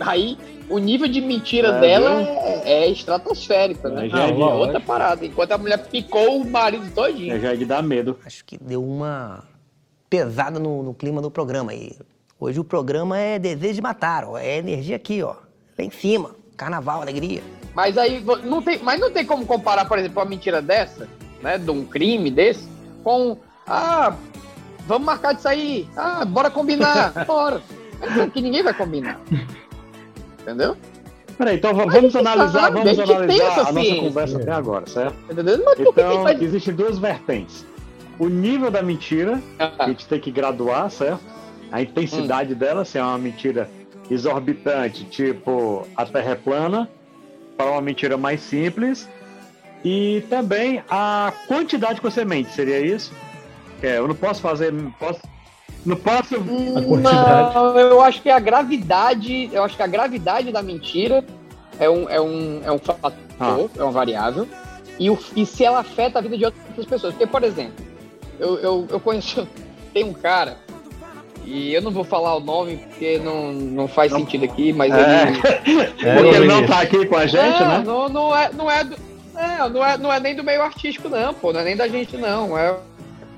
Aí 0.00 0.36
o 0.72 0.78
nível 0.78 1.06
de 1.08 1.20
mentira 1.20 1.68
É, 1.68 1.80
dela 1.80 2.22
é, 2.22 2.84
é 2.84 2.88
estratosférico, 2.88 3.88
né? 3.88 4.06
É, 4.06 4.08
já 4.08 4.24
é 4.26 4.30
É 4.30 4.32
de- 4.32 4.40
outra 4.42 4.80
parada. 4.80 5.24
Enquanto 5.26 5.52
a 5.52 5.58
mulher 5.58 5.78
picou 5.88 6.40
o 6.40 6.50
marido 6.50 6.90
todinho. 6.94 7.34
É, 7.34 7.38
já 7.40 7.52
é 7.52 7.56
de 7.56 7.64
dar 7.64 7.82
medo. 7.82 8.18
Acho 8.24 8.44
que 8.44 8.56
deu 8.58 8.82
uma 8.82 9.44
pesada 10.08 10.58
no, 10.58 10.82
no 10.82 10.94
clima 10.94 11.20
do 11.20 11.30
programa 11.30 11.72
aí. 11.72 11.92
Hoje 12.40 12.58
o 12.58 12.64
programa 12.64 13.18
é 13.18 13.38
desejo 13.38 13.74
de 13.74 13.82
matar, 13.82 14.24
ó. 14.24 14.36
É 14.36 14.56
energia 14.58 14.96
aqui, 14.96 15.22
ó. 15.22 15.34
Lá 15.78 15.84
em 15.84 15.90
cima. 15.90 16.34
Carnaval, 16.56 17.00
alegria. 17.02 17.42
Mas 17.74 17.96
aí 17.96 18.22
não 18.44 18.60
tem, 18.62 18.78
mas 18.82 19.00
não 19.00 19.10
tem 19.10 19.24
como 19.24 19.46
comparar, 19.46 19.86
por 19.86 19.98
exemplo, 19.98 20.20
uma 20.20 20.28
mentira 20.28 20.60
dessa, 20.60 21.08
né, 21.42 21.56
de 21.56 21.70
um 21.70 21.84
crime 21.84 22.30
desse, 22.30 22.68
com 23.02 23.38
ah, 23.66 24.14
vamos 24.86 25.06
marcar 25.06 25.32
de 25.32 25.40
sair, 25.40 25.88
ah, 25.96 26.24
bora 26.26 26.50
combinar, 26.50 27.12
bora. 27.26 27.62
Sabe 28.14 28.30
que 28.30 28.42
ninguém 28.42 28.62
vai 28.62 28.74
combinar. 28.74 29.18
Entendeu? 30.42 30.76
Peraí, 31.38 31.56
então 31.56 31.72
Mas 31.72 31.92
vamos 31.92 32.16
analisar, 32.16 32.70
vamos 32.70 32.98
analisar 32.98 33.44
a 33.44 33.56
nossa 33.56 33.72
ciência. 33.72 34.02
conversa 34.02 34.38
até 34.38 34.52
agora, 34.52 34.86
certo? 34.86 35.16
Então, 35.78 36.28
existem 36.40 36.74
duas 36.74 36.98
vertentes. 36.98 37.66
O 38.18 38.28
nível 38.28 38.70
da 38.70 38.82
mentira, 38.82 39.40
que 39.56 39.82
a 39.82 39.88
gente 39.88 40.06
tem 40.06 40.20
que 40.20 40.30
graduar, 40.30 40.90
certo? 40.90 41.20
A 41.70 41.80
intensidade 41.80 42.54
dela, 42.54 42.84
se 42.84 42.98
é 42.98 43.02
uma 43.02 43.18
mentira 43.18 43.68
exorbitante, 44.10 45.04
tipo 45.04 45.86
a 45.96 46.04
Terra 46.04 46.32
é 46.32 46.34
plana, 46.34 46.88
para 47.56 47.70
uma 47.70 47.80
mentira 47.80 48.16
mais 48.16 48.40
simples. 48.40 49.08
E 49.84 50.22
também 50.28 50.82
a 50.88 51.32
quantidade 51.48 52.00
que 52.00 52.04
você 52.08 52.24
mente, 52.24 52.52
seria 52.52 52.78
isso? 52.78 53.12
É, 53.82 53.98
eu 53.98 54.06
não 54.06 54.14
posso 54.14 54.40
fazer. 54.40 54.72
Posso, 54.98 55.20
não 55.84 55.96
posso. 55.96 56.38
Não, 56.40 57.78
eu 57.78 58.00
acho 58.00 58.22
que 58.22 58.30
a 58.30 58.38
gravidade, 58.38 59.50
eu 59.52 59.62
acho 59.64 59.76
que 59.76 59.82
a 59.82 59.86
gravidade 59.86 60.52
da 60.52 60.62
mentira 60.62 61.24
é 61.78 61.88
um, 61.88 62.08
é 62.08 62.20
um, 62.20 62.60
é 62.64 62.72
um 62.72 62.78
fator, 62.78 63.12
é 63.76 63.82
uma 63.82 63.92
variável. 63.92 64.46
E, 64.98 65.10
o, 65.10 65.18
e 65.34 65.44
se 65.46 65.64
ela 65.64 65.80
afeta 65.80 66.18
a 66.18 66.22
vida 66.22 66.36
de 66.38 66.44
outras 66.44 66.86
pessoas. 66.86 67.14
Porque, 67.14 67.26
por 67.26 67.42
exemplo, 67.42 67.84
eu, 68.38 68.58
eu, 68.58 68.86
eu 68.90 69.00
conheço. 69.00 69.46
Tem 69.92 70.04
um 70.04 70.12
cara, 70.14 70.56
e 71.44 71.74
eu 71.74 71.82
não 71.82 71.90
vou 71.90 72.02
falar 72.04 72.34
o 72.36 72.40
nome 72.40 72.76
porque 72.78 73.18
não, 73.18 73.52
não 73.52 73.86
faz 73.88 74.10
sentido 74.12 74.44
aqui, 74.46 74.72
mas 74.72 74.90
É. 74.90 75.28
ele. 75.28 75.86
Porque 75.92 76.36
ele 76.36 76.46
não 76.46 76.64
tá 76.66 76.80
aqui 76.80 77.04
com 77.04 77.16
a 77.16 77.26
gente, 77.26 77.62
É, 77.62 77.66
né? 77.66 77.82
Não, 77.84 78.08
não 78.08 78.34
é, 78.34 78.50
não 78.54 78.70
é, 78.70 78.84
do- 78.84 78.96
é, 79.36 79.68
não 79.68 79.84
é, 79.84 79.98
não 79.98 80.12
é 80.12 80.18
nem 80.18 80.34
do 80.34 80.42
meio 80.42 80.62
artístico, 80.62 81.08
não, 81.10 81.34
pô, 81.34 81.52
não 81.52 81.60
é 81.60 81.64
nem 81.64 81.76
da 81.76 81.86
gente, 81.88 82.16
não. 82.16 82.56
É, 82.56 82.74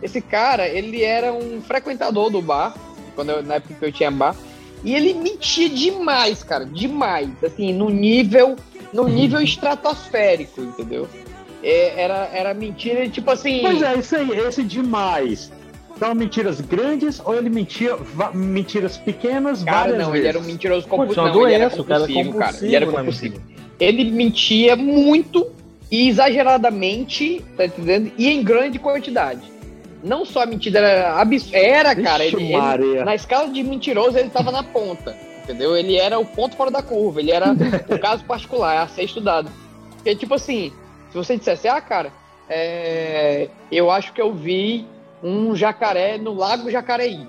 esse 0.05 0.21
cara, 0.21 0.69
ele 0.69 1.03
era 1.03 1.33
um 1.33 1.63
frequentador 1.63 2.29
do 2.29 2.43
bar, 2.43 2.75
quando 3.15 3.31
eu- 3.31 3.43
na 3.43 3.55
época 3.55 3.75
que 3.75 3.85
eu 3.87 3.91
tinha 3.91 4.11
bar, 4.11 4.37
e 4.85 4.95
ele 4.95 5.15
mentia 5.15 5.67
demais, 5.69 6.45
cara, 6.45 6.67
demais, 6.67 7.31
assim, 7.43 7.73
no 7.73 7.89
nível, 7.89 8.55
no 8.93 9.09
nível 9.09 9.41
estratosférico, 9.41 10.61
entendeu? 10.61 11.09
É, 11.63 12.03
era, 12.03 12.29
era 12.35 12.53
mentira, 12.53 13.09
tipo 13.09 13.31
assim. 13.31 13.61
Pois 13.63 13.81
é, 13.81 13.95
isso 13.97 14.15
aí, 14.15 14.31
esse 14.31 14.63
demais. 14.63 15.51
São 15.99 16.15
mentiras 16.15 16.61
grandes 16.61 17.23
ou 17.25 17.35
ele 17.35 17.49
mentia 17.49 17.97
mentiras 18.35 18.99
pequenas 18.99 19.63
Cara, 19.63 19.79
várias 19.79 19.99
não, 19.99 20.11
vezes? 20.11 20.19
ele 20.19 20.29
era 20.29 20.39
um 20.39 20.43
mentiroso 20.43 20.87
compulsivo. 20.87 21.27
Não, 21.29 21.47
ele 21.47 21.55
era 21.55 21.69
doença, 21.69 21.81
o 21.81 21.85
cara 21.85 22.05
é 22.05 22.07
compulsivo, 22.09 22.39
cara. 22.39 22.57
Ele 22.61 22.77
era 22.77 22.87
compulsivo 22.87 23.35
compulsivo. 23.37 23.65
Ele 23.81 24.11
mentia 24.11 24.77
muito 24.77 25.47
e 25.91 26.09
exageradamente, 26.09 27.43
tá 27.57 27.65
entendendo? 27.67 28.13
E 28.19 28.29
em 28.29 28.43
grande 28.43 28.79
quantidade. 28.79 29.54
Não 30.05 30.25
só 30.25 30.43
a 30.43 30.47
mentira 30.47 30.79
era 30.81 31.21
absurda. 31.21 31.57
Era, 31.59 31.97
cara. 31.97 32.25
Ele, 32.25 32.37
ele- 32.45 33.05
na 33.05 33.15
escala 33.15 33.49
de 33.49 33.63
mentiroso, 33.63 34.19
ele 34.19 34.29
tava 34.31 34.53
na 34.53 34.63
ponta. 34.63 35.17
Entendeu? 35.43 35.77
Ele 35.77 35.97
era 35.97 36.19
o 36.19 36.25
ponto 36.25 36.55
fora 36.57 36.71
da 36.71 36.83
curva. 36.83 37.21
Ele 37.21 37.31
era 37.33 37.53
o 37.53 37.57
caso 37.99 38.25
particular 38.25 38.83
a 38.83 38.87
ser 38.89 39.05
estudado. 39.05 39.51
Porque, 39.97 40.15
tipo 40.15 40.35
assim, 40.35 40.73
se 41.11 41.17
você 41.17 41.37
dissesse, 41.37 41.67
ah, 41.67 41.81
cara, 41.81 42.13
é, 42.49 43.49
eu 43.73 43.91
acho 43.91 44.13
que 44.13 44.21
eu 44.21 44.33
vi 44.33 44.87
um 45.23 45.57
jacaré 45.57 46.19
no 46.19 46.35
Lago 46.35 46.71
Jacareí. 46.71 47.27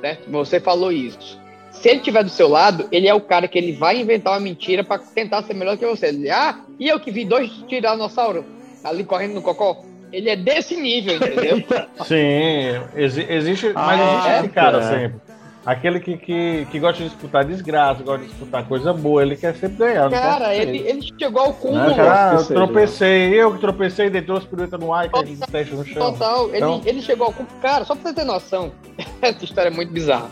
Certo? 0.00 0.30
Você 0.30 0.58
falou 0.60 0.90
isso. 0.90 1.38
Se 1.70 1.88
ele 1.90 1.98
estiver 1.98 2.24
do 2.24 2.30
seu 2.30 2.48
lado, 2.48 2.88
ele 2.90 3.06
é 3.06 3.14
o 3.14 3.20
cara 3.20 3.46
que 3.46 3.58
ele 3.58 3.72
vai 3.72 4.00
inventar 4.00 4.32
uma 4.32 4.40
mentira 4.40 4.82
pra 4.82 4.98
tentar 4.98 5.42
ser 5.42 5.52
melhor 5.54 5.76
que 5.76 5.84
você. 5.86 6.06
Ele, 6.06 6.30
ah, 6.30 6.58
e 6.78 6.88
eu 6.88 6.98
que 6.98 7.10
vi 7.10 7.24
dois 7.26 7.50
tiranossauros 7.68 8.44
ali 8.82 9.04
correndo 9.04 9.34
no 9.34 9.42
cocô? 9.42 9.84
Ele 10.12 10.30
é 10.30 10.36
desse 10.36 10.76
nível, 10.76 11.16
entendeu? 11.16 11.62
Sim, 12.04 12.80
exi- 12.94 13.26
existe, 13.28 13.72
mas 13.74 14.00
Ah, 14.00 14.12
existe 14.12 14.28
é? 14.30 14.38
esse 14.40 14.48
cara 14.48 14.78
É. 14.78 14.82
sempre. 14.82 15.26
Aquele 15.66 15.98
que, 15.98 16.16
que, 16.16 16.64
que 16.70 16.78
gosta 16.78 17.02
de 17.02 17.08
disputar 17.08 17.44
desgraça, 17.44 18.00
gosta 18.04 18.22
de 18.22 18.28
disputar 18.28 18.64
coisa 18.68 18.92
boa, 18.92 19.20
ele 19.20 19.34
quer 19.34 19.52
sempre 19.56 19.78
ganhar. 19.78 20.08
Cara, 20.10 20.54
ele, 20.54 20.78
ele 20.78 21.02
chegou 21.18 21.42
ao 21.42 21.52
cúmulo. 21.54 21.92
cara, 21.92 22.30
ah, 22.30 22.34
eu 22.36 22.44
tropecei, 22.46 23.34
eu 23.34 23.52
que 23.52 23.58
tropecei, 23.58 24.08
dei 24.08 24.20
duas 24.20 24.44
piruetas 24.44 24.78
no 24.78 24.94
ar 24.94 25.06
e 25.06 25.08
caí 25.08 25.24
de 25.34 25.40
teste 25.40 25.74
no 25.74 25.84
chão. 25.84 26.12
Total, 26.12 26.46
ele, 26.50 26.56
Então- 26.58 26.82
ele 26.84 27.02
chegou 27.02 27.26
ao 27.26 27.32
cúmulo. 27.32 27.52
Cara, 27.60 27.84
só 27.84 27.96
pra 27.96 28.04
você 28.10 28.14
ter 28.14 28.24
noção, 28.24 28.70
essa 29.20 29.44
história 29.44 29.68
é 29.68 29.72
muito 29.72 29.92
bizarra. 29.92 30.30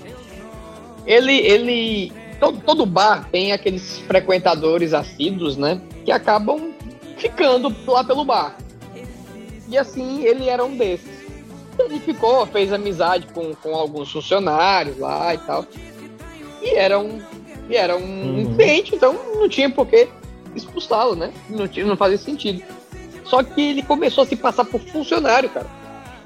Ele, 1.06 1.32
ele. 1.36 2.12
Todo, 2.38 2.58
todo 2.60 2.86
bar 2.86 3.28
tem 3.30 3.52
aqueles 3.52 3.98
frequentadores 4.00 4.92
assíduos, 4.94 5.56
né? 5.56 5.80
Que 6.04 6.12
acabam 6.12 6.70
ficando 7.16 7.74
lá 7.86 8.04
pelo 8.04 8.24
bar. 8.24 8.56
E 9.68 9.76
assim, 9.78 10.22
ele 10.24 10.48
era 10.48 10.64
um 10.64 10.76
desses. 10.76 11.24
Ele 11.78 11.98
ficou, 12.00 12.46
fez 12.46 12.72
amizade 12.72 13.26
com, 13.34 13.54
com 13.54 13.74
alguns 13.74 14.10
funcionários 14.12 14.98
lá 14.98 15.34
e 15.34 15.38
tal. 15.38 15.66
E 16.62 16.74
era 16.76 16.98
um, 16.98 17.20
e 17.68 17.76
era 17.76 17.96
um 17.96 18.36
Uhum. 18.38 18.54
cliente, 18.56 18.94
então 18.94 19.12
não 19.34 19.48
tinha 19.48 19.68
por 19.70 19.86
que 19.86 20.08
expulsá-lo, 20.54 21.16
né? 21.16 21.32
Não, 21.50 21.66
tinha, 21.66 21.84
não 21.84 21.96
fazia 21.96 22.18
sentido. 22.18 22.62
Só 23.24 23.42
que 23.42 23.60
ele 23.60 23.82
começou 23.82 24.22
a 24.22 24.26
se 24.26 24.36
passar 24.36 24.64
por 24.64 24.80
funcionário, 24.80 25.48
cara. 25.48 25.66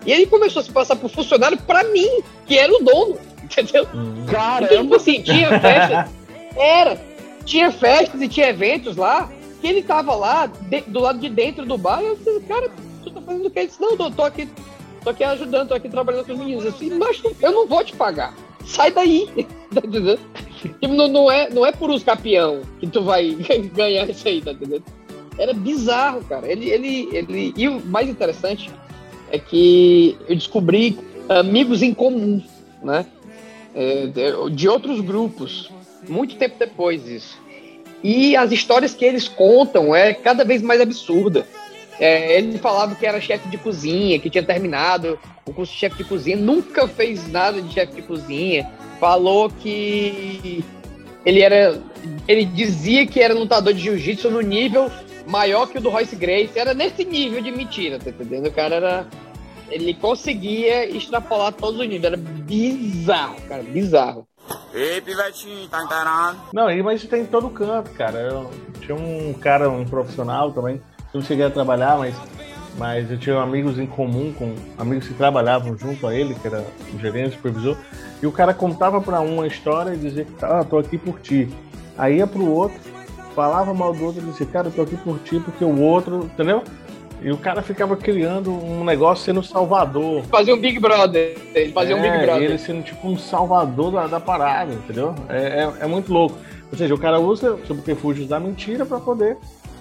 E 0.04 0.12
ele 0.12 0.26
começou 0.26 0.60
a 0.60 0.64
se 0.64 0.70
passar 0.70 0.96
por 0.96 1.08
funcionário 1.10 1.56
pra 1.58 1.84
mim, 1.84 2.08
que 2.46 2.58
era 2.58 2.72
o 2.72 2.82
dono, 2.84 3.18
entendeu? 3.42 3.86
Caramba! 4.30 4.66
Então, 4.66 4.82
tipo 4.82 4.96
assim, 4.96 5.22
tinha 5.22 5.58
festas. 5.60 6.10
Era. 6.56 7.00
Tinha 7.44 7.70
festas 7.72 8.20
e 8.20 8.28
tinha 8.28 8.48
eventos 8.48 8.96
lá, 8.96 9.30
que 9.60 9.66
ele 9.66 9.82
tava 9.82 10.14
lá, 10.14 10.46
de- 10.46 10.80
do 10.82 10.98
lado 11.00 11.18
de 11.18 11.28
dentro 11.30 11.64
do 11.64 11.78
bar, 11.78 12.02
e 12.02 12.06
eu 12.06 12.16
disse, 12.16 12.40
cara, 12.40 12.68
fazendo 13.28 13.46
o 13.46 13.50
que? 13.50 13.58
Ele 13.58 13.68
disse, 13.68 13.80
não, 13.80 13.96
tô, 13.96 14.10
tô 14.10 14.22
aqui, 14.22 14.48
tô 15.04 15.10
aqui 15.10 15.22
ajudando, 15.22 15.68
tô 15.68 15.74
aqui 15.74 15.88
trabalhando 15.88 16.24
com 16.24 16.32
os 16.32 16.38
meninos. 16.38 16.64
Disse, 16.64 16.90
mas 16.94 17.22
eu 17.40 17.52
não 17.52 17.66
vou 17.66 17.84
te 17.84 17.94
pagar. 17.94 18.34
Sai 18.64 18.90
daí. 18.90 19.28
Tá? 19.68 19.82
Tipo, 19.82 20.88
não, 20.88 21.08
não, 21.08 21.30
é, 21.30 21.50
não 21.50 21.64
é 21.64 21.70
por 21.70 21.90
os 21.90 22.02
capião 22.02 22.62
que 22.80 22.86
tu 22.86 23.02
vai 23.02 23.32
ganhar 23.74 24.08
isso 24.08 24.26
aí, 24.26 24.40
tá 24.40 24.52
entendendo? 24.52 24.82
Era 25.38 25.52
bizarro, 25.52 26.24
cara. 26.24 26.50
Ele, 26.50 26.70
ele, 26.70 27.08
ele... 27.12 27.52
E 27.54 27.68
o 27.68 27.78
mais 27.84 28.08
interessante 28.08 28.70
é 29.30 29.38
que 29.38 30.16
eu 30.26 30.34
descobri 30.34 30.98
amigos 31.28 31.82
em 31.82 31.92
comum, 31.92 32.42
né? 32.82 33.04
É, 33.74 34.06
de 34.50 34.66
outros 34.66 35.02
grupos, 35.02 35.70
muito 36.08 36.36
tempo 36.36 36.56
depois 36.58 37.06
isso. 37.06 37.38
E 38.02 38.34
as 38.34 38.50
histórias 38.50 38.94
que 38.94 39.04
eles 39.04 39.28
contam 39.28 39.94
é 39.94 40.14
cada 40.14 40.46
vez 40.46 40.62
mais 40.62 40.80
absurda. 40.80 41.46
É, 42.00 42.38
ele 42.38 42.58
falava 42.58 42.94
que 42.94 43.04
era 43.04 43.20
chefe 43.20 43.48
de 43.48 43.58
cozinha, 43.58 44.18
que 44.18 44.30
tinha 44.30 44.42
terminado 44.42 45.18
o 45.44 45.52
curso 45.52 45.72
de 45.72 45.78
chefe 45.78 45.96
de 45.96 46.04
cozinha, 46.04 46.36
nunca 46.36 46.86
fez 46.86 47.26
nada 47.28 47.60
de 47.60 47.72
chefe 47.72 47.94
de 47.94 48.02
cozinha. 48.02 48.70
Falou 49.00 49.50
que 49.50 50.64
ele 51.24 51.42
era. 51.42 51.80
Ele 52.26 52.44
dizia 52.44 53.06
que 53.06 53.20
era 53.20 53.34
lutador 53.34 53.72
de 53.72 53.80
jiu-jitsu 53.80 54.30
no 54.30 54.40
nível 54.40 54.90
maior 55.26 55.66
que 55.66 55.78
o 55.78 55.80
do 55.80 55.90
Royce 55.90 56.16
Grace. 56.16 56.58
Era 56.58 56.74
nesse 56.74 57.04
nível 57.04 57.40
de 57.40 57.50
mentira, 57.50 57.98
tá 57.98 58.10
entendendo? 58.10 58.46
O 58.46 58.52
cara 58.52 58.76
era. 58.76 59.06
Ele 59.70 59.92
conseguia 59.92 60.88
extrapolar 60.88 61.52
todos 61.52 61.78
os 61.78 61.86
níveis. 61.86 62.04
Era 62.04 62.16
bizarro, 62.16 63.36
cara, 63.42 63.62
bizarro. 63.62 64.26
Ei, 64.72 65.00
pivetinho, 65.00 65.68
tá 65.68 65.82
encarando? 65.82 66.38
Não, 66.52 66.66
mas 66.82 67.00
isso 67.00 67.08
tem 67.08 67.22
em 67.22 67.26
todo 67.26 67.50
canto, 67.50 67.90
cara. 67.90 68.18
Eu 68.18 68.50
tinha 68.80 68.96
um 68.96 69.34
cara, 69.34 69.68
um 69.68 69.84
profissional 69.84 70.52
também, 70.52 70.80
não 71.12 71.22
cheguei 71.22 71.44
a 71.44 71.50
trabalhar, 71.50 71.98
mas, 71.98 72.14
mas 72.76 73.10
eu 73.10 73.18
tinha 73.18 73.40
amigos 73.40 73.78
em 73.78 73.86
comum, 73.86 74.32
com 74.32 74.54
amigos 74.78 75.08
que 75.08 75.14
trabalhavam 75.14 75.76
junto 75.76 76.06
a 76.06 76.14
ele, 76.14 76.34
que 76.34 76.46
era 76.46 76.64
o 76.94 76.98
gerente, 76.98 77.30
o 77.30 77.32
supervisor, 77.32 77.76
e 78.22 78.26
o 78.26 78.32
cara 78.32 78.52
contava 78.52 79.00
pra 79.00 79.20
um 79.20 79.36
uma 79.36 79.46
história 79.46 79.94
e 79.94 79.96
dizia 79.96 80.26
ah, 80.42 80.64
tô 80.64 80.78
aqui 80.78 80.98
por 80.98 81.20
ti. 81.20 81.48
Aí 81.96 82.18
ia 82.18 82.26
pro 82.26 82.48
outro, 82.48 82.78
falava 83.34 83.72
mal 83.74 83.92
do 83.92 84.04
outro 84.04 84.22
e 84.22 84.24
dizia, 84.30 84.46
cara, 84.46 84.68
eu 84.68 84.72
tô 84.72 84.82
aqui 84.82 84.96
por 84.96 85.18
ti 85.20 85.40
porque 85.40 85.64
o 85.64 85.80
outro, 85.80 86.24
entendeu? 86.24 86.62
E 87.20 87.32
o 87.32 87.36
cara 87.36 87.62
ficava 87.62 87.96
criando 87.96 88.52
um 88.52 88.84
negócio 88.84 89.24
sendo 89.24 89.42
salvador. 89.42 90.22
Fazia 90.30 90.54
um 90.54 90.60
Big 90.60 90.78
Brother. 90.78 91.36
Ele 91.52 91.72
fazia 91.72 91.96
um 91.96 92.00
Big 92.00 92.14
É, 92.14 92.24
Brother. 92.24 92.42
ele 92.44 92.58
sendo 92.58 92.84
tipo 92.84 93.08
um 93.08 93.18
salvador 93.18 93.90
da, 93.90 94.06
da 94.06 94.20
parada, 94.20 94.72
entendeu? 94.72 95.14
É, 95.28 95.64
é, 95.64 95.72
é 95.80 95.86
muito 95.88 96.12
louco. 96.12 96.36
Ou 96.70 96.78
seja, 96.78 96.94
o 96.94 96.98
cara 96.98 97.18
usa 97.18 97.58
subterfúgios 97.66 98.28
da 98.28 98.38
mentira 98.38 98.86
para 98.86 99.00
poder 99.00 99.36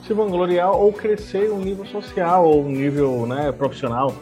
se 0.07 0.13
vangloriar 0.13 0.71
ou 0.71 0.91
crescer 0.93 1.51
um 1.51 1.59
nível 1.59 1.85
social 1.85 2.45
ou 2.45 2.63
um 2.63 2.69
nível 2.69 3.27
né, 3.27 3.51
profissional. 3.51 4.13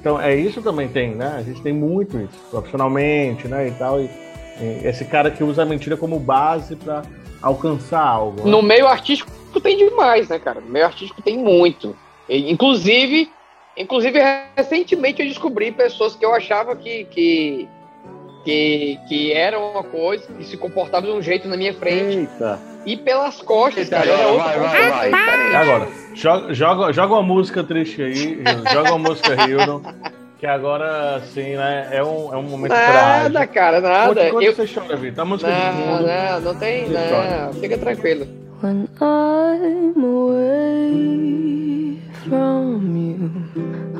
Então 0.00 0.20
é 0.20 0.34
isso 0.34 0.62
também 0.62 0.88
tem, 0.88 1.14
né? 1.14 1.36
A 1.38 1.42
gente 1.42 1.60
tem 1.60 1.72
muito 1.72 2.16
isso, 2.16 2.38
profissionalmente, 2.50 3.48
né? 3.48 3.68
E 3.68 3.72
tal. 3.72 4.00
E, 4.00 4.08
e 4.60 4.86
esse 4.86 5.04
cara 5.04 5.30
que 5.30 5.42
usa 5.42 5.62
a 5.62 5.66
mentira 5.66 5.96
como 5.96 6.18
base 6.20 6.76
para 6.76 7.02
alcançar 7.42 8.00
algo. 8.00 8.44
né? 8.44 8.50
No 8.50 8.62
meio 8.62 8.86
artístico 8.86 9.30
tem 9.60 9.76
demais, 9.76 10.28
né, 10.28 10.38
cara? 10.38 10.60
No 10.60 10.70
meio 10.70 10.86
artístico 10.86 11.20
tem 11.20 11.36
muito. 11.36 11.96
E, 12.28 12.50
Inclusive, 12.50 13.28
inclusive, 13.76 14.20
recentemente 14.56 15.20
eu 15.20 15.28
descobri 15.28 15.72
pessoas 15.72 16.14
que 16.14 16.24
eu 16.24 16.32
achava 16.32 16.76
que, 16.76 17.04
que, 17.06 17.68
que, 18.44 18.98
que 19.08 19.32
eram 19.32 19.72
uma 19.72 19.82
coisa, 19.82 20.26
que 20.32 20.44
se 20.44 20.56
comportavam 20.56 21.10
de 21.10 21.16
um 21.16 21.22
jeito 21.22 21.48
na 21.48 21.56
minha 21.56 21.74
frente. 21.74 22.18
Eita. 22.18 22.60
E 22.88 22.96
pelas 22.96 23.42
costas, 23.42 23.84
Eita, 23.84 23.96
cara, 23.96 24.08
era 24.10 24.16
vai, 24.28 24.32
outra 24.32 24.58
vai, 24.60 24.88
vai, 24.88 25.10
vai. 25.10 25.54
Agora, 25.54 25.88
joga, 26.14 26.54
joga, 26.54 26.90
joga 26.92 27.12
uma 27.14 27.22
música 27.22 27.62
triste 27.62 28.00
aí, 28.00 28.38
joga 28.72 28.94
uma 28.94 29.10
música 29.10 29.34
Hildon, 29.46 29.82
que 30.38 30.46
agora, 30.46 31.16
assim, 31.16 31.54
né, 31.54 31.88
é 31.92 32.02
um, 32.02 32.32
é 32.32 32.36
um 32.38 32.42
momento 32.44 32.70
Nada, 32.72 33.30
trágico. 33.30 33.52
cara, 33.54 33.80
nada. 33.82 34.14
Quanto, 34.14 34.30
quanto 34.32 34.42
Eu- 34.42 34.54
você 34.54 34.66
chora, 34.66 34.96
Vitor? 34.96 35.20
A 35.20 35.24
música 35.26 35.52
de 35.52 35.58
Não, 35.58 35.72
fundo. 35.98 36.06
não, 36.08 36.40
não 36.40 36.54
tem, 36.54 36.86
Você 36.86 36.94
chora. 36.94 37.46
não, 37.46 37.52
fica 37.52 37.76
tranquilo. 37.76 38.26
When 38.62 38.88
I'm 39.00 40.02
away 40.02 41.98
from 42.24 42.80
you, 42.96 43.30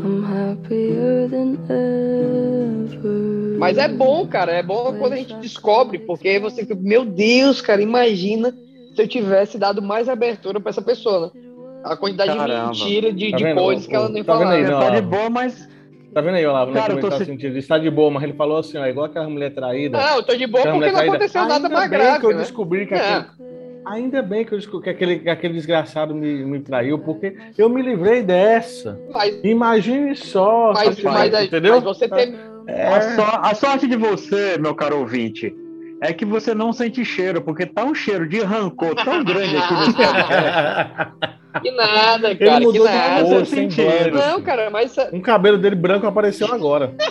I'm 0.02 0.24
happier 0.24 1.28
than 1.28 1.58
ever. 1.68 3.58
Mas 3.58 3.76
é 3.76 3.88
bom, 3.88 4.26
cara, 4.26 4.52
é 4.52 4.62
bom 4.62 4.94
quando 4.98 5.12
a 5.12 5.16
gente 5.16 5.34
descobre, 5.34 5.98
porque 5.98 6.28
aí 6.28 6.38
você 6.38 6.62
fica, 6.62 6.74
meu 6.76 7.04
Deus, 7.04 7.60
cara, 7.60 7.82
imagina 7.82 8.54
se 8.98 9.02
eu 9.02 9.08
tivesse 9.08 9.56
dado 9.58 9.80
mais 9.80 10.08
abertura 10.08 10.58
pra 10.60 10.70
essa 10.70 10.82
pessoa, 10.82 11.30
né? 11.34 11.42
A 11.84 11.96
quantidade 11.96 12.36
Caramba. 12.36 12.72
de 12.72 12.80
mentira, 12.80 13.12
de, 13.12 13.30
Tá 13.30 13.36
de 13.36 13.44
vendo? 13.44 13.60
coisas 13.60 13.86
que 13.86 13.94
ela 13.94 14.08
nem 14.08 14.24
Tá 14.24 14.32
vendo 14.32 14.42
falava. 14.48 14.56
aí, 14.56 14.70
não, 14.70 14.80
Tá 14.80 14.90
de 14.90 15.02
boa, 15.02 15.30
mas. 15.30 15.68
Tá 16.12 16.20
vendo 16.20 16.34
aí, 16.34 16.44
Olavo, 16.46 16.72
né, 16.72 16.80
Cara, 16.80 16.94
como 16.94 16.98
eu 16.98 17.00
tô 17.02 17.06
ele 17.06 17.12
tá 17.12 17.18
se- 17.18 17.30
sentindo? 17.30 17.52
Ele 17.52 17.58
está 17.60 17.78
de 17.78 17.90
boa, 17.90 18.10
mas 18.10 18.22
ele 18.24 18.32
falou 18.32 18.58
assim, 18.58 18.76
ó, 18.78 18.86
igual 18.86 19.06
aquela 19.06 19.28
mulher 19.28 19.54
traída. 19.54 19.98
Não, 19.98 20.16
eu 20.16 20.22
tô 20.24 20.34
de 20.34 20.46
boa 20.46 20.64
porque 20.64 20.86
não 20.86 20.92
traída. 20.92 21.12
aconteceu 21.12 21.42
nada 21.42 21.54
Ainda 21.54 21.68
mais 21.68 21.90
bem 21.90 21.98
grave, 21.98 22.20
que 22.20 22.26
eu 22.26 22.30
né? 22.30 22.36
descobri 22.38 22.86
que 22.86 22.94
É. 22.94 22.98
aquele... 23.14 23.48
Ainda 23.86 24.20
bem 24.22 24.44
que 24.44 24.52
eu 24.52 24.58
descobri 24.58 24.84
que 24.84 24.90
aquele, 24.90 25.18
que 25.20 25.30
aquele 25.30 25.54
desgraçado 25.54 26.14
me, 26.14 26.44
me 26.44 26.60
traiu, 26.60 26.98
porque 26.98 27.34
eu 27.56 27.68
me 27.70 27.80
livrei 27.80 28.22
dessa. 28.22 28.98
Mas, 29.14 29.38
Imagine 29.44 30.14
só, 30.16 30.72
mas, 30.74 30.98
só 30.98 31.10
mas, 31.10 31.44
entendeu? 31.46 31.74
mas 31.76 31.84
você 31.84 32.08
tem. 32.08 32.34
É. 32.66 32.86
A, 32.88 33.00
só- 33.14 33.40
a 33.42 33.54
sorte 33.54 33.86
de 33.86 33.96
você, 33.96 34.58
meu 34.58 34.74
caro 34.74 34.98
ouvinte, 34.98 35.54
é 36.00 36.12
que 36.12 36.24
você 36.24 36.54
não 36.54 36.72
sente 36.72 37.04
cheiro, 37.04 37.42
porque 37.42 37.66
tá 37.66 37.84
um 37.84 37.94
cheiro 37.94 38.28
de 38.28 38.40
rancor 38.40 38.94
tão 38.94 39.24
grande 39.24 39.56
aqui 39.56 39.74
podcast. 39.74 41.12
Que 41.62 41.70
nada, 41.72 42.30
Ele 42.30 42.38
cara, 42.38 42.60
que 42.60 42.66
mudou 42.66 42.86
de 42.86 42.92
nada. 42.94 43.24
cor, 43.24 43.46
sem 43.46 43.68
banho. 43.68 44.14
Não, 44.14 44.42
cara, 44.42 44.70
mas. 44.70 44.94
Um 45.12 45.20
cabelo 45.20 45.56
dele 45.58 45.74
branco 45.74 46.06
apareceu 46.06 46.46
agora. 46.52 46.92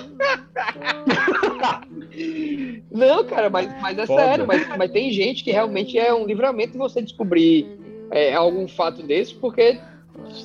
Não, 2.92 3.24
cara, 3.26 3.50
mas, 3.50 3.70
mas 3.82 3.98
é 3.98 4.06
Foda. 4.06 4.22
sério, 4.22 4.48
mas, 4.48 4.68
mas 4.78 4.92
tem 4.92 5.12
gente 5.12 5.44
que 5.44 5.52
realmente 5.52 5.98
é 5.98 6.14
um 6.14 6.26
livramento 6.26 6.78
você 6.78 7.02
descobrir 7.02 7.68
é, 8.12 8.34
algum 8.34 8.68
fato 8.68 9.04
desse, 9.04 9.34
porque 9.36 9.80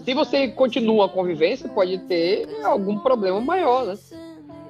se 0.05 0.14
você 0.14 0.48
continua 0.48 1.07
a 1.07 1.09
convivência, 1.09 1.68
pode 1.68 1.98
ter 2.00 2.48
algum 2.64 2.98
problema 2.98 3.40
maior, 3.40 3.87
né? 3.87 3.94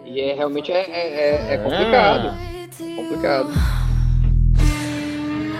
E 0.04 0.20
é, 0.20 0.34
realmente 0.34 0.70
é, 0.70 0.80
é, 0.90 1.08
é- 1.50 1.54
é 1.54 1.58
complicado. 1.58 2.36
Complicado. 2.78 3.52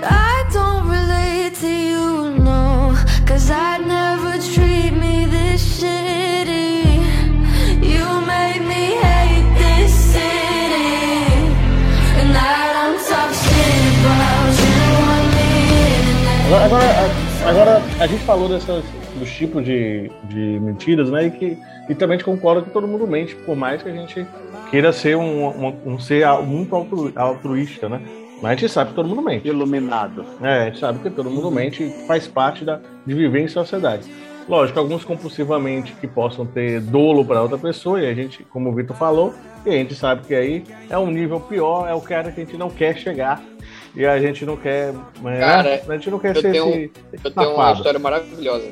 I 0.03 0.44
don't 0.51 0.88
relate 0.88 1.55
to 1.61 1.68
you, 1.68 2.31
no. 2.38 2.94
Cause 3.27 3.51
I'd 3.51 3.87
never 3.87 4.38
treat 4.38 4.92
me 4.92 5.27
this 5.27 5.81
shitty. 5.81 6.96
You 7.83 8.20
made 8.22 8.62
me 8.66 8.96
hate 8.96 9.44
this 9.59 9.92
city. 9.92 11.53
And 12.18 12.35
I 12.35 12.72
don't 12.72 13.01
talk 13.07 13.31
shit 13.35 13.94
about 14.01 14.57
you 14.62 14.81
on 15.12 15.25
the 15.37 16.64
Agora, 16.64 16.64
agora, 16.64 16.88
agora, 17.46 17.83
a 18.01 18.07
gente 18.07 18.25
falou 18.25 18.48
dessas, 18.48 18.85
dos 19.18 19.31
tipos 19.31 19.62
de, 19.64 20.11
de 20.25 20.59
mentiras, 20.61 21.11
né? 21.11 21.27
E 21.27 21.31
que 21.31 21.59
e 21.88 21.95
também 21.95 22.18
concorda 22.18 22.62
que 22.62 22.71
todo 22.71 22.87
mundo 22.87 23.07
mente, 23.07 23.35
por 23.35 23.57
mais 23.57 23.83
que 23.83 23.88
a 23.88 23.92
gente 23.92 24.27
queira 24.71 24.92
ser 24.92 25.16
um, 25.16 25.47
um, 25.49 25.77
um 25.87 25.99
ser 25.99 26.27
muito 26.42 26.75
altru- 26.75 27.12
altruísta, 27.16 27.88
né? 27.88 28.01
Mas 28.40 28.53
a 28.53 28.55
gente 28.57 28.68
sabe 28.73 28.90
que 28.90 28.97
todo 28.97 29.09
mundo 29.09 29.23
mente. 29.23 29.47
Iluminado. 29.47 30.25
É, 30.42 30.62
a 30.62 30.64
gente 30.66 30.79
sabe 30.81 30.99
que 30.99 31.11
todo 31.11 31.31
mundo 31.31 31.51
mente 31.51 31.85
e 31.85 32.07
faz 32.07 32.27
parte 32.27 32.64
da, 32.64 32.81
de 33.07 33.14
viver 33.14 33.40
em 33.40 33.49
sociedade. 33.49 34.11
Lógico, 34.49 34.79
alguns 34.81 35.05
compulsivamente 35.05 35.92
que 36.01 36.09
possam 36.09 36.45
ter 36.45 36.81
dolo 36.81 37.25
para 37.25 37.40
outra 37.40 37.57
pessoa, 37.57 38.01
e 38.01 38.07
a 38.09 38.12
gente, 38.14 38.42
como 38.45 38.71
o 38.71 38.75
Vitor 38.75 38.97
falou, 38.97 39.33
e 39.64 39.71
a 39.71 39.75
gente 39.75 39.95
sabe 39.95 40.27
que 40.27 40.35
aí 40.35 40.64
é 40.90 40.99
um 40.99 41.07
nível 41.12 41.38
pior, 41.38 41.88
é 41.88 41.95
o 41.95 42.01
cara 42.01 42.33
que 42.33 42.40
a 42.40 42.45
gente 42.45 42.57
não 42.57 42.68
quer 42.68 42.97
chegar. 42.97 43.40
E 43.95 44.05
a 44.05 44.18
gente 44.18 44.45
não 44.45 44.57
quer. 44.57 44.92
né, 45.21 45.38
Cara, 45.38 45.83
a 45.87 45.92
gente 45.92 46.11
não 46.11 46.18
quer 46.18 46.35
eu 46.35 46.40
ser 46.40 46.51
tenho, 46.53 46.68
esse. 46.71 46.90
eu 47.25 47.31
tenho 47.31 47.55
uma 47.55 47.73
história 47.73 47.99
maravilhosa. 48.01 48.71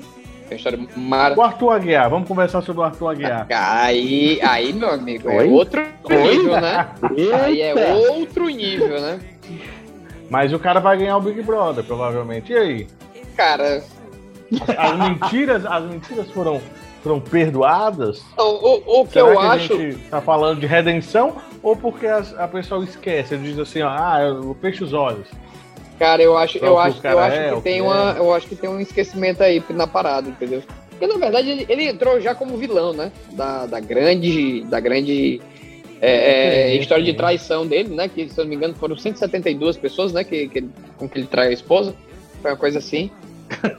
Tem 0.51 0.57
uma 0.57 0.57
história 0.57 0.79
maravilhosa. 0.97 1.41
O 1.41 1.45
Arthur 1.45 1.71
Aguiar, 1.71 2.11
vamos 2.11 2.27
conversar 2.29 2.61
sobre 2.63 2.83
o 2.83 2.85
Arthur 2.85 3.09
Aguiar. 3.11 3.47
Aí, 3.55 4.41
aí, 4.43 4.73
meu 4.73 4.91
amigo, 4.91 5.31
é 5.31 5.37
Oi? 5.39 5.49
outro 5.49 5.81
Oi? 6.05 6.17
nível, 6.37 6.61
né? 6.61 6.89
Aí 7.45 7.61
é 7.63 7.95
outro 8.11 8.49
nível, 8.49 9.01
né? 9.01 9.21
Mas 10.29 10.53
o 10.53 10.59
cara 10.59 10.81
vai 10.81 10.97
ganhar 10.99 11.17
o 11.17 11.21
Big 11.21 11.41
Brother, 11.43 11.85
provavelmente. 11.85 12.53
E 12.53 12.57
aí? 12.57 12.87
Cara, 13.37 13.83
As 14.77 14.99
mentiras, 14.99 15.65
as 15.65 15.85
mentiras 15.85 16.29
foram, 16.33 16.61
foram 17.03 17.21
perdoadas? 17.21 18.21
o, 18.37 18.43
o, 18.43 19.01
o 19.03 19.07
que 19.07 19.13
Será 19.13 19.27
eu 19.29 19.39
que 19.39 19.47
acho. 19.47 19.73
a 19.73 19.77
gente 19.77 19.97
tá 20.11 20.21
falando 20.21 20.59
de 20.61 20.67
redenção 20.67 21.37
ou 21.63 21.77
porque 21.77 22.07
as- 22.09 22.37
a, 22.39 22.47
pessoa 22.49 22.83
esquece? 22.85 23.35
Ele 23.35 23.45
diz 23.51 23.59
assim, 23.59 23.83
ó, 23.83 23.89
ah, 23.89 24.21
eu 24.21 24.57
fecho 24.61 24.85
os 24.85 24.93
olhos. 24.93 25.29
Cara, 26.01 26.23
eu 26.23 26.35
acho, 26.35 26.57
eu 26.57 26.79
acho, 26.79 27.07
eu 27.07 27.19
acho 27.19 27.37
é, 27.37 27.55
que 27.55 27.61
tem 27.61 27.75
que 27.75 27.81
uma, 27.83 28.17
é? 28.17 28.21
eu 28.21 28.33
acho 28.33 28.47
que 28.47 28.57
tem 28.57 28.71
um 28.71 28.81
esquecimento 28.81 29.43
aí 29.43 29.63
na 29.69 29.87
parada, 29.87 30.31
entendeu? 30.31 30.63
Porque 30.89 31.07
na 31.07 31.19
verdade 31.19 31.51
ele, 31.51 31.67
ele 31.69 31.89
entrou 31.89 32.19
já 32.19 32.35
como 32.35 32.57
vilão, 32.57 32.95
né? 32.95 33.13
Da, 33.33 33.67
da 33.67 33.79
grande, 33.81 34.63
da 34.63 34.81
grande 34.81 35.43
é, 36.01 36.69
é, 36.69 36.73
Sim, 36.73 36.81
história 36.81 37.05
de 37.05 37.13
traição 37.13 37.67
dele, 37.67 37.95
né? 37.95 38.09
Que 38.09 38.27
se 38.31 38.41
eu 38.41 38.45
não 38.45 38.49
me 38.49 38.57
engano 38.57 38.75
foram 38.77 38.97
172 38.97 39.77
pessoas, 39.77 40.11
né? 40.15 40.25
Que, 40.25 40.49
que 40.49 40.59
ele- 40.61 40.71
com 40.97 41.07
que 41.07 41.19
ele 41.19 41.27
traiu 41.27 41.51
a 41.51 41.53
esposa, 41.53 41.95
foi 42.41 42.51
uma 42.51 42.57
coisa 42.57 42.79
assim. 42.79 43.11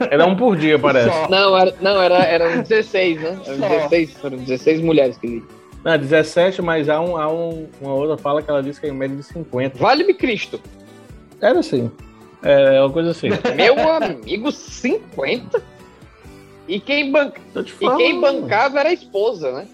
Era 0.08 0.24
um 0.24 0.36
por 0.36 0.56
dia, 0.56 0.78
parece. 0.78 1.28
Não, 1.28 1.58
era, 1.58 1.74
não 1.80 2.00
era, 2.00 2.18
eram 2.22 2.62
16, 2.62 3.20
né? 3.20 3.36
Eram 3.46 3.58
Só. 3.58 3.68
16, 3.68 4.12
foram 4.12 4.38
16 4.38 4.80
mulheres 4.80 5.18
que 5.18 5.26
ele. 5.26 5.44
Não, 5.84 5.98
17, 5.98 6.62
mas 6.62 6.88
há, 6.88 7.00
um, 7.00 7.16
há 7.16 7.28
um- 7.28 7.66
uma 7.80 7.94
outra 7.94 8.16
fala 8.16 8.40
que 8.40 8.48
ela 8.48 8.62
diz 8.62 8.78
que 8.78 8.86
é 8.86 8.90
em 8.90 8.92
média 8.92 9.16
de 9.16 9.24
50. 9.24 9.76
Vale-me 9.76 10.14
Cristo. 10.14 10.60
Era 11.40 11.58
assim. 11.58 11.90
É 12.42 12.80
uma 12.80 12.90
coisa 12.90 13.10
assim. 13.10 13.28
Meu 13.56 13.76
amigo, 13.92 14.50
50? 14.50 15.62
E 16.68 16.78
quem, 16.80 17.10
banca... 17.10 17.40
e 17.56 17.96
quem 17.96 18.20
bancava 18.20 18.80
era 18.80 18.88
a 18.88 18.92
esposa, 18.92 19.52
né? 19.52 19.66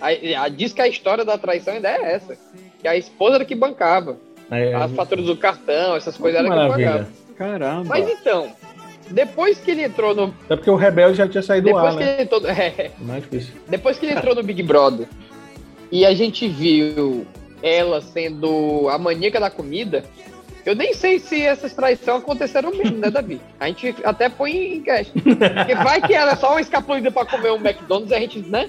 A, 0.00 0.42
a- 0.44 0.48
diz 0.48 0.72
que 0.72 0.80
a 0.80 0.88
história 0.88 1.24
da 1.24 1.36
traição 1.38 1.74
ainda 1.74 1.88
é 1.88 2.14
essa. 2.14 2.36
Que 2.80 2.88
a 2.88 2.96
esposa 2.96 3.36
era 3.36 3.44
que 3.44 3.54
bancava. 3.54 4.16
É, 4.50 4.74
As 4.74 4.92
faturas 4.92 5.24
do 5.26 5.36
cartão, 5.36 5.96
essas 5.96 6.16
coisas 6.16 6.40
era 6.40 6.48
que 6.48 6.68
pagava. 6.70 7.08
Caramba. 7.36 7.84
Mas 7.88 8.08
então, 8.08 8.52
depois 9.10 9.58
que 9.58 9.70
ele 9.72 9.82
entrou 9.82 10.14
no. 10.14 10.34
É 10.48 10.54
porque 10.56 10.70
o 10.70 10.76
Rebelde 10.76 11.18
já 11.18 11.28
tinha 11.28 11.42
saído 11.42 11.68
do 11.68 11.74
Depois 11.74 11.94
ar, 11.94 11.98
que 11.98 12.04
né? 12.04 12.12
ele 12.14 12.22
entrou. 12.22 12.40
É, 12.46 12.90
Mais 13.00 13.22
difícil. 13.24 13.54
depois 13.68 13.98
que 13.98 14.06
ele 14.06 14.14
entrou 14.14 14.34
no 14.34 14.42
Big 14.42 14.62
Brother 14.62 15.08
e 15.90 16.04
a 16.06 16.14
gente 16.14 16.46
viu 16.48 17.26
ela 17.62 18.00
sendo 18.00 18.88
a 18.88 18.98
maníaca 18.98 19.40
da 19.40 19.50
comida, 19.50 20.04
eu 20.66 20.74
nem 20.74 20.92
sei 20.92 21.18
se 21.18 21.40
essas 21.42 21.72
traições 21.72 22.22
aconteceram 22.22 22.70
mesmo, 22.72 22.98
né, 22.98 23.10
Davi? 23.10 23.40
A 23.60 23.68
gente 23.68 23.94
até 24.02 24.28
põe 24.28 24.76
em 24.76 24.82
questão. 24.82 25.22
Porque 25.22 25.74
vai 25.76 26.00
que 26.00 26.12
era 26.12 26.34
só 26.34 26.50
uma 26.50 26.60
escapulida 26.60 27.10
pra 27.10 27.24
comer 27.24 27.52
um 27.52 27.56
McDonald's 27.56 28.10
e 28.10 28.14
a 28.14 28.20
gente, 28.20 28.40
né? 28.40 28.68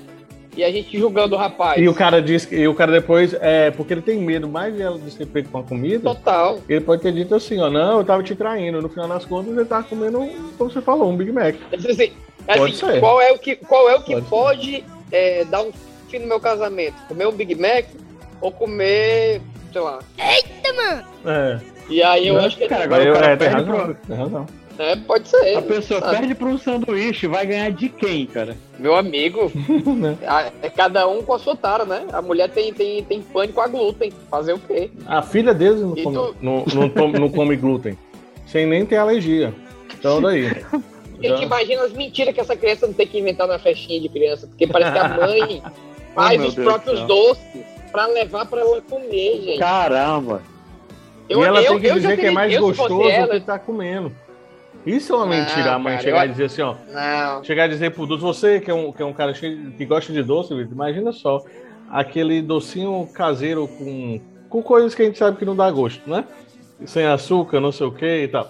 E 0.55 0.63
a 0.63 0.71
gente 0.71 0.97
julgando 0.97 1.35
o 1.35 1.37
rapaz. 1.37 1.79
E 1.79 1.87
o 1.87 1.93
cara 1.93 2.21
diz 2.21 2.45
que 2.45 2.55
e 2.55 2.67
o 2.67 2.73
cara 2.73 2.91
depois, 2.91 3.35
é, 3.39 3.69
porque 3.71 3.93
ele 3.93 4.01
tem 4.01 4.19
medo 4.19 4.47
mais 4.47 4.75
de 4.75 4.81
ela 4.81 4.97
de 4.97 5.11
ser 5.11 5.27
pego 5.27 5.49
com 5.49 5.59
a 5.59 5.63
comida. 5.63 5.99
Total. 5.99 6.59
Ele 6.67 6.81
pode 6.81 7.01
ter 7.01 7.11
dito 7.11 7.35
assim, 7.35 7.59
ó, 7.59 7.69
não, 7.69 7.99
eu 7.99 8.05
tava 8.05 8.23
te 8.23 8.35
traindo. 8.35 8.81
No 8.81 8.89
final 8.89 9.07
das 9.07 9.25
contas, 9.25 9.55
ele 9.55 9.65
tava 9.65 9.83
comendo, 9.83 10.19
como 10.57 10.71
você 10.71 10.81
falou, 10.81 11.11
um 11.11 11.15
Big 11.17 11.31
Mac. 11.31 11.55
Assim, 11.71 11.91
assim, 11.91 12.13
Pode 12.45 12.73
assim, 12.73 12.85
ser. 12.93 12.99
qual 12.99 13.21
é 13.21 13.31
o 13.31 13.37
que, 13.37 13.55
qual 13.55 13.89
é 13.89 13.95
o 13.95 14.01
que 14.01 14.13
Pode 14.13 14.29
pode, 14.29 14.85
é, 15.11 15.45
dar 15.45 15.61
um 15.61 15.71
fim 16.09 16.19
no 16.19 16.27
meu 16.27 16.39
casamento? 16.39 16.95
Comer 17.07 17.27
um 17.27 17.33
Big 17.33 17.53
Mac 17.53 17.85
ou 18.41 18.51
comer, 18.51 19.41
sei 19.71 19.81
lá. 19.81 19.99
Eita, 20.17 20.73
mano! 20.73 21.03
É. 21.25 21.76
E 21.89 22.03
aí 22.03 22.27
eu 22.27 22.35
Né? 22.35 22.45
acho 22.45 22.57
que 22.57 22.67
Cara, 22.67 22.83
agora 22.83 23.03
Eu- 23.03 23.11
o 23.13 23.15
cara 23.15 23.27
é, 23.27 23.35
tem 23.37 23.49
perde 23.49 23.69
razão, 23.71 23.85
pro- 23.85 23.95
tem 24.07 24.17
razão. 24.17 24.45
É, 24.79 24.95
pode 24.95 25.27
ser. 25.27 25.57
A 25.57 25.61
pessoa 25.63 25.99
sabe? 25.99 26.17
perde 26.17 26.35
pra 26.35 26.47
um 26.49 26.57
sanduíche, 26.57 27.25
vai 27.25 27.47
ganhar 27.47 27.71
de 27.71 27.89
quem, 27.89 28.27
cara? 28.27 28.55
Meu 28.77 28.95
amigo, 28.95 29.51
a- 30.27 30.51
é 30.61 30.69
cada 30.69 31.07
um 31.07 31.23
com 31.23 31.33
a 31.33 31.39
sua 31.39 31.55
tara, 31.55 31.83
né? 31.85 32.05
A 32.13 32.21
mulher 32.21 32.49
tem, 32.49 32.71
tem, 32.73 33.03
tem 33.03 33.21
pânico 33.21 33.59
a 33.59 33.67
glúten. 33.67 34.11
Fazer 34.29 34.53
o 34.53 34.59
quê? 34.59 34.91
A 35.07 35.21
filha 35.23 35.53
deles 35.53 35.81
não 35.81 35.95
come, 35.95 36.15
tu- 36.17 36.35
não, 36.41 36.65
não 36.75 36.89
toma- 36.89 37.17
não 37.19 37.29
come 37.29 37.55
glúten. 37.55 37.97
Sem 38.45 38.67
nem 38.67 38.85
ter 38.85 38.97
alergia. 38.97 39.51
Então 39.97 40.21
daí. 40.21 40.43
Gente, 41.19 41.41
imagina 41.43 41.81
as 41.83 41.93
mentiras 41.93 42.31
que 42.35 42.39
essa 42.39 42.55
criança 42.55 42.85
não 42.85 42.93
tem 42.93 43.07
que 43.07 43.17
inventar 43.17 43.47
na 43.47 43.57
festinha 43.57 43.99
de 43.99 44.07
criança, 44.07 44.45
porque 44.45 44.67
parece 44.67 44.91
que 44.91 44.99
a 44.99 45.07
mãe 45.09 45.63
faz 46.13 46.37
meu 46.39 46.49
os 46.49 46.53
Deus 46.53 46.67
próprios 46.67 46.99
céu. 46.99 47.07
doces 47.07 47.43
pra 47.91 48.05
levar 48.05 48.45
pra 48.45 48.61
ela 48.61 48.79
comer, 48.81 49.41
gente. 49.43 49.57
Caramba! 49.57 50.43
Eu- 51.29 51.41
e 51.41 51.43
ela 51.45 51.61
eu- 51.61 51.71
tem 51.71 51.79
que 51.79 51.87
eu 51.87 51.93
dizer 51.95 52.17
que 52.17 52.25
é 52.25 52.31
mais 52.31 52.57
gostoso 52.57 53.01
ela- 53.09 53.39
que 53.39 53.45
tá 53.45 53.59
comendo. 53.59 54.11
Isso 54.85 55.11
é 55.11 55.15
uma 55.17 55.25
Não, 55.25 55.31
mentira, 55.33 55.73
a 55.73 55.79
mãe 55.79 55.93
cara, 55.93 56.03
chegar 56.03 56.25
eu- 56.25 56.29
e 56.29 56.31
dizer 56.31 56.45
assim, 56.45 56.61
ó. 56.61 56.75
Não. 56.93 57.43
Chegar 57.43 57.63
a 57.65 57.67
dizer 57.67 57.91
pro 57.91 58.05
doce, 58.05 58.21
você 58.23 58.59
que 58.61 58.71
é 58.71 58.73
um, 58.73 58.91
que 58.91 59.01
é 59.01 59.05
um 59.05 59.11
cara 59.11 59.33
cheio, 59.33 59.71
que 59.71 59.85
gosta 59.85 60.13
de 60.13 60.23
doce, 60.23 60.53
imagina 60.53 61.11
só, 61.11 61.43
aquele 61.91 62.41
docinho 62.41 63.07
caseiro 63.13 63.67
com, 63.67 64.21
com 64.49 64.61
coisas 64.63 64.95
que 64.95 65.01
a 65.01 65.05
gente 65.05 65.17
sabe 65.17 65.35
que 65.37 65.43
não 65.45 65.55
dá 65.55 65.69
gosto, 65.69 66.09
né? 66.09 66.23
Sem 66.85 67.05
açúcar, 67.05 67.59
não 67.59 67.71
sei 67.71 67.87
o 67.87 67.91
que 67.91 68.05
e 68.23 68.27
tal. 68.29 68.49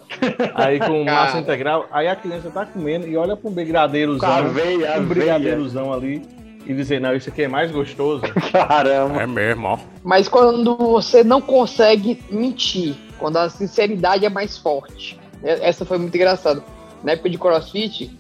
Aí 0.54 0.80
com 0.80 1.02
massa 1.06 1.40
integral, 1.40 1.88
aí 1.92 2.08
a 2.08 2.16
criança 2.16 2.52
tá 2.52 2.66
comendo 2.66 3.08
e 3.08 3.16
olha 3.18 3.38
um 3.44 3.50
brigadeirozão, 3.52 4.30
Com 4.30 4.36
aveia, 4.36 4.78
um 4.78 4.84
aveia. 4.84 5.00
brigadeirozão 5.02 5.94
ali 5.94 6.22
e 6.68 6.74
dizer, 6.74 7.00
não, 7.00 7.16
isso 7.16 7.30
aqui 7.30 7.44
é 7.44 7.48
mais 7.48 7.72
gostoso. 7.72 8.22
Caramba! 8.52 9.22
É 9.22 9.26
mesmo, 9.28 9.68
ó. 9.68 9.80
Mas 10.04 10.28
quando 10.28 10.76
você 10.76 11.24
não 11.24 11.40
consegue 11.42 12.22
mentir, 12.30 12.96
quando 13.18 13.38
a 13.38 13.50
sinceridade 13.50 14.26
é 14.26 14.30
mais 14.30 14.58
forte. 14.58 15.20
Essa 15.44 15.86
foi 15.86 15.98
muito 15.98 16.14
engraçada. 16.16 16.64
Na 17.04 17.14
época 17.14 17.30
de 17.30 17.38
CrossFit, 17.38 18.12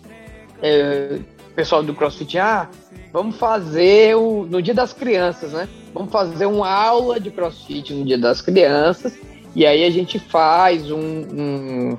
é, 0.62 1.20
o 1.52 1.54
pessoal 1.54 1.84
do 1.84 1.94
CrossFit, 1.94 2.38
ah, 2.38 2.70
vamos 3.12 3.36
fazer 3.38 4.16
o, 4.16 4.46
no 4.50 4.62
dia 4.62 4.74
das 4.74 4.94
crianças, 4.94 5.52
né? 5.52 5.68
Vamos 5.94 6.12
fazer 6.12 6.46
uma 6.46 6.70
aula 6.70 7.20
de 7.20 7.32
CrossFit 7.32 7.94
no 7.94 8.06
dia 8.06 8.18
das 8.18 8.42
crianças. 8.42 9.18
E 9.56 9.66
aí 9.66 9.84
a 9.84 9.90
gente 9.90 10.20
faz 10.20 10.92
um, 10.92 11.00
um- 11.00 11.98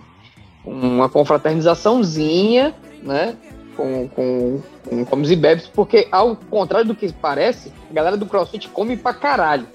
uma 0.65 1.09
confraternizaçãozinha, 1.09 2.75
né? 3.03 3.37
Com, 3.77 4.09
com, 4.09 4.61
com 4.89 5.05
comes 5.05 5.31
e 5.31 5.37
bebes, 5.37 5.67
porque 5.67 6.09
ao 6.11 6.35
contrário 6.37 6.87
do 6.89 6.95
que 6.95 7.13
parece, 7.13 7.73
a 7.91 7.95
galera 7.95 8.17
do 8.17 8.27
CrossFit 8.27 8.69
come 8.69 8.97
pra 8.97 9.15
caralho. 9.15 9.67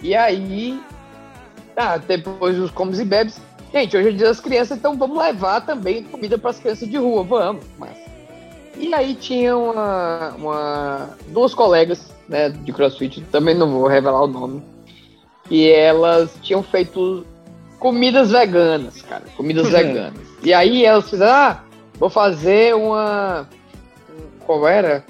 E 0.00 0.14
aí, 0.14 0.80
tá, 1.74 1.96
depois 1.96 2.58
os 2.58 2.70
comes 2.70 2.98
e 2.98 3.04
bebes. 3.04 3.40
Gente, 3.72 3.96
hoje 3.96 4.08
é 4.08 4.12
dia 4.12 4.26
das 4.26 4.40
crianças, 4.40 4.76
então 4.76 4.96
vamos 4.96 5.16
levar 5.18 5.60
também 5.62 6.02
comida 6.02 6.36
para 6.36 6.50
as 6.50 6.58
crianças 6.58 6.88
de 6.88 6.96
rua, 6.96 7.22
vamos. 7.24 7.64
Mas... 7.78 7.96
E 8.76 8.92
aí 8.94 9.14
tinha 9.14 9.56
uma, 9.56 10.30
uma- 10.36 11.10
duas 11.28 11.54
colegas 11.54 12.10
né, 12.28 12.48
de 12.50 12.72
CrossFit, 12.72 13.20
também 13.30 13.54
não 13.54 13.70
vou 13.70 13.86
revelar 13.86 14.22
o 14.22 14.26
nome, 14.26 14.62
e 15.50 15.68
elas 15.70 16.34
tinham 16.42 16.62
feito 16.62 17.26
comidas 17.78 18.30
veganas, 18.30 19.02
cara, 19.02 19.24
comidas 19.36 19.68
veganas. 19.70 20.20
E 20.42 20.52
aí 20.52 20.84
elas 20.84 21.08
fizeram, 21.08 21.32
ah, 21.32 21.64
vou 21.98 22.08
fazer 22.10 22.74
uma. 22.74 23.48
Qual 24.46 24.66
era? 24.66 25.04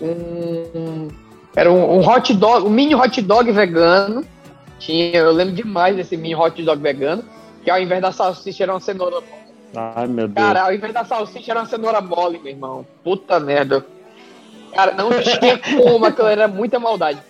Um. 0.00 1.08
Era 1.56 1.70
um, 1.70 1.98
um 1.98 2.08
hot 2.08 2.34
dog, 2.34 2.66
um 2.66 2.70
mini 2.70 2.94
hot 2.94 3.20
dog 3.22 3.50
vegano. 3.52 4.24
Tinha, 4.78 5.16
eu 5.16 5.30
lembro 5.30 5.54
demais 5.54 5.94
desse 5.94 6.16
mini 6.16 6.34
hot 6.34 6.60
dog 6.62 6.82
vegano, 6.82 7.24
que 7.62 7.70
ao 7.70 7.80
invés 7.80 8.02
da 8.02 8.10
salsicha 8.10 8.64
era 8.64 8.72
uma 8.72 8.80
cenoura 8.80 9.22
Ai, 9.76 10.06
meu 10.06 10.28
Deus. 10.28 10.46
Cara, 10.46 10.62
ao 10.62 10.72
invés 10.72 10.92
da 10.92 11.04
salsicha 11.04 11.52
era 11.52 11.60
uma 11.60 11.66
cenoura 11.66 12.00
mole, 12.00 12.38
meu 12.38 12.52
irmão. 12.52 12.86
Puta 13.02 13.40
merda. 13.40 13.84
Cara, 14.72 14.92
não 14.94 15.10
tinha 15.22 15.58
como, 15.58 16.06
aquilo 16.06 16.28
era 16.28 16.48
muita 16.48 16.78
maldade. 16.78 17.20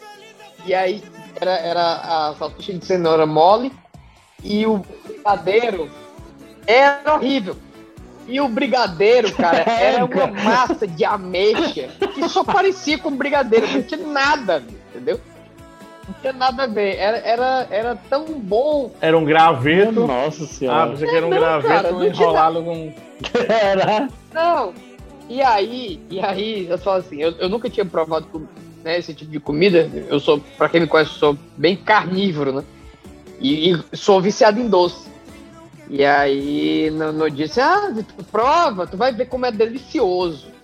E 0.66 0.74
aí 0.74 1.02
era, 1.40 1.52
era 1.52 1.92
a 1.92 2.34
salsicha 2.38 2.74
de 2.74 2.84
cenoura 2.84 3.26
mole 3.26 3.72
e 4.42 4.66
o 4.66 4.84
brigadeiro 5.04 5.90
era 6.66 7.14
horrível. 7.14 7.56
E 8.26 8.40
o 8.40 8.48
brigadeiro, 8.48 9.32
cara, 9.34 9.58
era 9.70 10.04
uma 10.04 10.26
massa 10.28 10.86
de 10.86 11.04
ameixa 11.04 11.88
que 12.14 12.28
só 12.28 12.42
parecia 12.42 12.98
com 12.98 13.10
brigadeiro, 13.16 13.66
não 13.68 13.82
tinha 13.82 14.06
nada, 14.06 14.62
entendeu? 14.90 15.20
Não 16.08 16.14
tinha 16.20 16.32
nada 16.32 16.64
a 16.64 16.66
ver. 16.66 16.96
Era, 16.96 17.16
era, 17.18 17.68
era 17.70 17.96
tão 18.08 18.24
bom. 18.38 18.92
Era 19.00 19.16
um 19.16 19.24
graveto. 19.24 20.06
Nossa 20.06 20.44
Ah, 20.44 20.46
senhora. 20.46 20.96
você 20.96 21.06
quer 21.06 21.22
um 21.24 21.30
Não, 21.30 21.38
graveto 21.38 21.68
cara, 21.68 22.06
enrolado 22.06 22.62
com. 22.62 22.92
Era. 23.48 24.08
Não. 24.32 24.72
E 25.28 25.40
aí, 25.40 26.00
e 26.10 26.20
aí, 26.20 26.66
eu 26.68 26.76
falo 26.76 26.98
assim, 26.98 27.16
eu, 27.22 27.32
eu 27.38 27.48
nunca 27.48 27.70
tinha 27.70 27.86
provado 27.86 28.26
com- 28.26 28.46
né, 28.82 28.98
esse 28.98 29.14
tipo 29.14 29.30
de 29.30 29.40
comida. 29.40 29.90
Eu 30.08 30.20
sou, 30.20 30.38
pra 30.58 30.68
quem 30.68 30.82
me 30.82 30.86
conhece, 30.86 31.12
eu 31.12 31.16
sou 31.18 31.38
bem 31.56 31.74
carnívoro, 31.76 32.52
né? 32.52 32.64
E, 33.40 33.70
e 33.72 33.96
sou 33.96 34.20
viciado 34.20 34.60
em 34.60 34.68
doce. 34.68 35.08
E 35.88 36.04
aí, 36.04 36.90
no, 36.90 37.12
no 37.12 37.30
dia, 37.30 37.46
assim, 37.46 37.60
ah, 37.60 37.92
tu 38.16 38.24
prova, 38.24 38.86
tu 38.86 38.96
vai 38.96 39.12
ver 39.12 39.26
como 39.26 39.46
é 39.46 39.52
delicioso. 39.52 40.54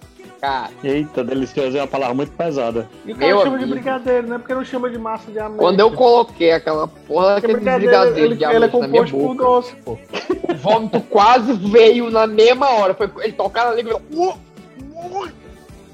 Cara, 0.41 0.71
Eita, 0.83 1.23
delicioso 1.23 1.77
é 1.77 1.83
uma 1.83 1.87
palavra 1.87 2.15
muito 2.15 2.33
pesada. 2.33 2.89
E 3.05 3.13
o 3.13 3.15
cara 3.15 3.27
Meu 3.27 3.43
chama 3.43 3.59
de 3.59 3.65
amigo. 3.65 3.79
brigadeiro, 3.79 4.27
né? 4.27 4.39
Porque 4.39 4.55
não 4.55 4.65
chama 4.65 4.89
de 4.89 4.99
massa 4.99 5.31
de 5.31 5.39
ameixa. 5.39 5.59
quando 5.59 5.81
eu 5.81 5.93
coloquei 5.93 6.53
aquela 6.53 6.89
porra 6.89 7.35
daquele 7.35 7.55
brigadeiro, 7.55 8.17
ele, 8.17 8.37
de 8.37 8.45
ele 8.45 8.45
é 8.45 8.57
ameixa 8.57 8.79
na 8.79 8.89
minha 8.89 9.03
composto 9.03 9.17
por 9.19 9.37
doce, 9.37 9.77
pô. 9.77 9.93
o 9.93 10.55
vômito 10.57 11.01
quase 11.03 11.53
veio 11.53 12.11
na 12.11 12.27
mesma 12.27 12.71
hora. 12.71 12.95
Foi, 12.95 13.11
ele 13.19 13.35
tocaram 13.35 13.73
ali 13.73 13.83
e 13.83 13.85
falou, 13.85 14.03
"Uh, 14.15 15.25
uh". 15.25 15.29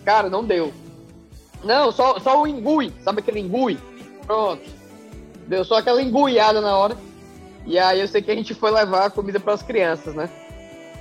Cara, 0.05 0.31
não 0.31 0.45
deu. 0.45 0.73
Não, 1.65 1.91
só, 1.91 2.21
só 2.21 2.41
o 2.41 2.47
engui, 2.47 2.93
sabe 3.03 3.19
aquele 3.19 3.41
engui? 3.41 3.77
Pronto. 4.25 4.63
Deu 5.49 5.65
só 5.65 5.79
aquela 5.79 6.01
enguiada 6.01 6.61
na 6.61 6.77
hora. 6.77 6.97
E 7.67 7.79
aí 7.79 8.01
eu 8.01 8.09
sei 8.09 8.23
que 8.23 8.31
a 8.31 8.35
gente 8.35 8.55
foi 8.55 8.71
levar 8.71 9.07
a 9.07 9.11
comida 9.11 9.41
para 9.41 9.53
as 9.53 9.63
crianças, 9.63 10.15
né? 10.15 10.31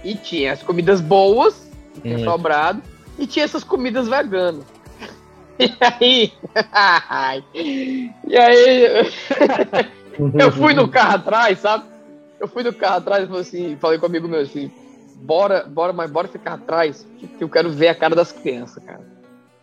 E 0.03 0.16
tinha 0.16 0.53
as 0.53 0.63
comidas 0.63 0.99
boas, 0.99 1.70
que 1.93 2.01
tinha 2.01 2.18
Muito. 2.18 2.30
sobrado, 2.30 2.82
e 3.18 3.28
tinha 3.28 3.45
essas 3.45 3.63
comidas 3.63 4.07
veganas. 4.07 4.63
E 5.57 5.72
aí. 5.80 6.34
e 8.28 8.38
aí. 8.38 9.09
eu 10.38 10.51
fui 10.51 10.74
no 10.74 10.89
carro 10.89 11.16
atrás, 11.16 11.59
sabe? 11.59 11.86
Eu 12.41 12.45
fui 12.49 12.61
no 12.61 12.74
carro 12.74 12.97
atrás 12.97 13.24
e 13.24 13.28
falei 13.28 13.41
assim, 13.41 13.78
falei 13.78 13.97
com 13.97 14.05
um 14.05 14.09
amigo 14.09 14.28
meu 14.28 14.41
assim, 14.41 14.70
bora, 15.16 15.63
bora, 15.63 15.93
mas 15.93 16.11
bora 16.11 16.28
ficar 16.28 16.55
atrás, 16.55 17.07
que 17.38 17.41
eu 17.41 17.47
quero 17.47 17.70
ver 17.70 17.88
a 17.88 17.95
cara 17.95 18.13
das 18.13 18.34
crianças, 18.34 18.84
cara. 18.84 18.99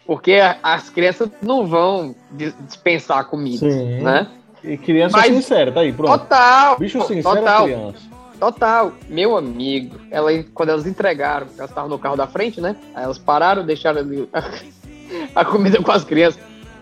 Porque 0.06 0.38
as 0.62 0.88
crianças 0.88 1.28
não 1.42 1.66
vão 1.66 2.14
dis- 2.30 2.54
dispensar 2.66 3.18
a 3.18 3.24
comida, 3.24 3.70
Sim. 3.70 4.00
né? 4.02 4.26
E 4.64 4.76
criança 4.76 5.16
Mas- 5.16 5.34
sincera, 5.34 5.72
tá 5.72 5.80
aí, 5.80 5.92
pronto. 5.92 6.18
Total! 6.18 6.78
Bicho 6.78 7.00
sincero 7.02 7.36
total, 7.36 7.62
é 7.68 7.72
criança. 7.72 7.98
total. 8.38 8.92
Meu 9.08 9.36
amigo, 9.36 9.98
ela, 10.10 10.30
quando 10.54 10.68
elas 10.70 10.86
entregaram, 10.86 11.46
elas 11.58 11.70
estavam 11.70 11.90
no 11.90 11.98
carro 11.98 12.16
da 12.16 12.26
frente, 12.26 12.60
né? 12.60 12.76
Aí 12.94 13.04
elas 13.04 13.18
pararam, 13.18 13.64
deixaram 13.64 14.00
ali 14.00 14.28
a 15.34 15.44
comida 15.44 15.82
com 15.82 15.90
as 15.90 16.04
crianças. 16.04 16.40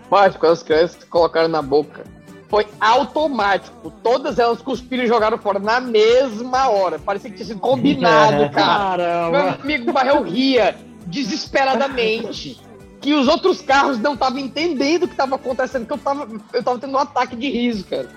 Mas 0.09 0.35
quando 0.35 0.51
as 0.53 0.61
crianças 0.63 1.03
colocaram 1.05 1.47
na 1.47 1.61
boca, 1.61 2.03
foi 2.49 2.67
automático. 2.81 3.89
Todas 4.03 4.37
elas 4.37 4.61
cuspiram 4.61 5.05
e 5.05 5.07
jogaram 5.07 5.37
fora 5.37 5.57
na 5.57 5.79
mesma 5.79 6.69
hora. 6.69 6.99
Parecia 6.99 7.29
que 7.29 7.37
tinha 7.37 7.47
sido 7.47 7.59
combinado, 7.61 8.49
cara. 8.53 9.29
Meu 9.31 9.39
Caramba. 9.39 9.59
amigo 9.63 9.91
Barrel 9.93 10.21
ria 10.23 10.75
desesperadamente. 11.07 12.59
Que 13.01 13.13
os 13.13 13.27
outros 13.27 13.61
carros 13.61 13.97
não 13.99 14.13
estavam 14.13 14.37
entendendo 14.39 15.03
o 15.03 15.07
que 15.07 15.13
estava 15.13 15.35
acontecendo, 15.35 15.87
que 15.87 15.93
eu 15.93 15.97
tava, 15.97 16.27
eu 16.53 16.63
tava 16.63 16.77
tendo 16.79 16.93
um 16.93 16.97
ataque 16.99 17.35
de 17.35 17.49
riso, 17.49 17.83
cara. 17.85 18.07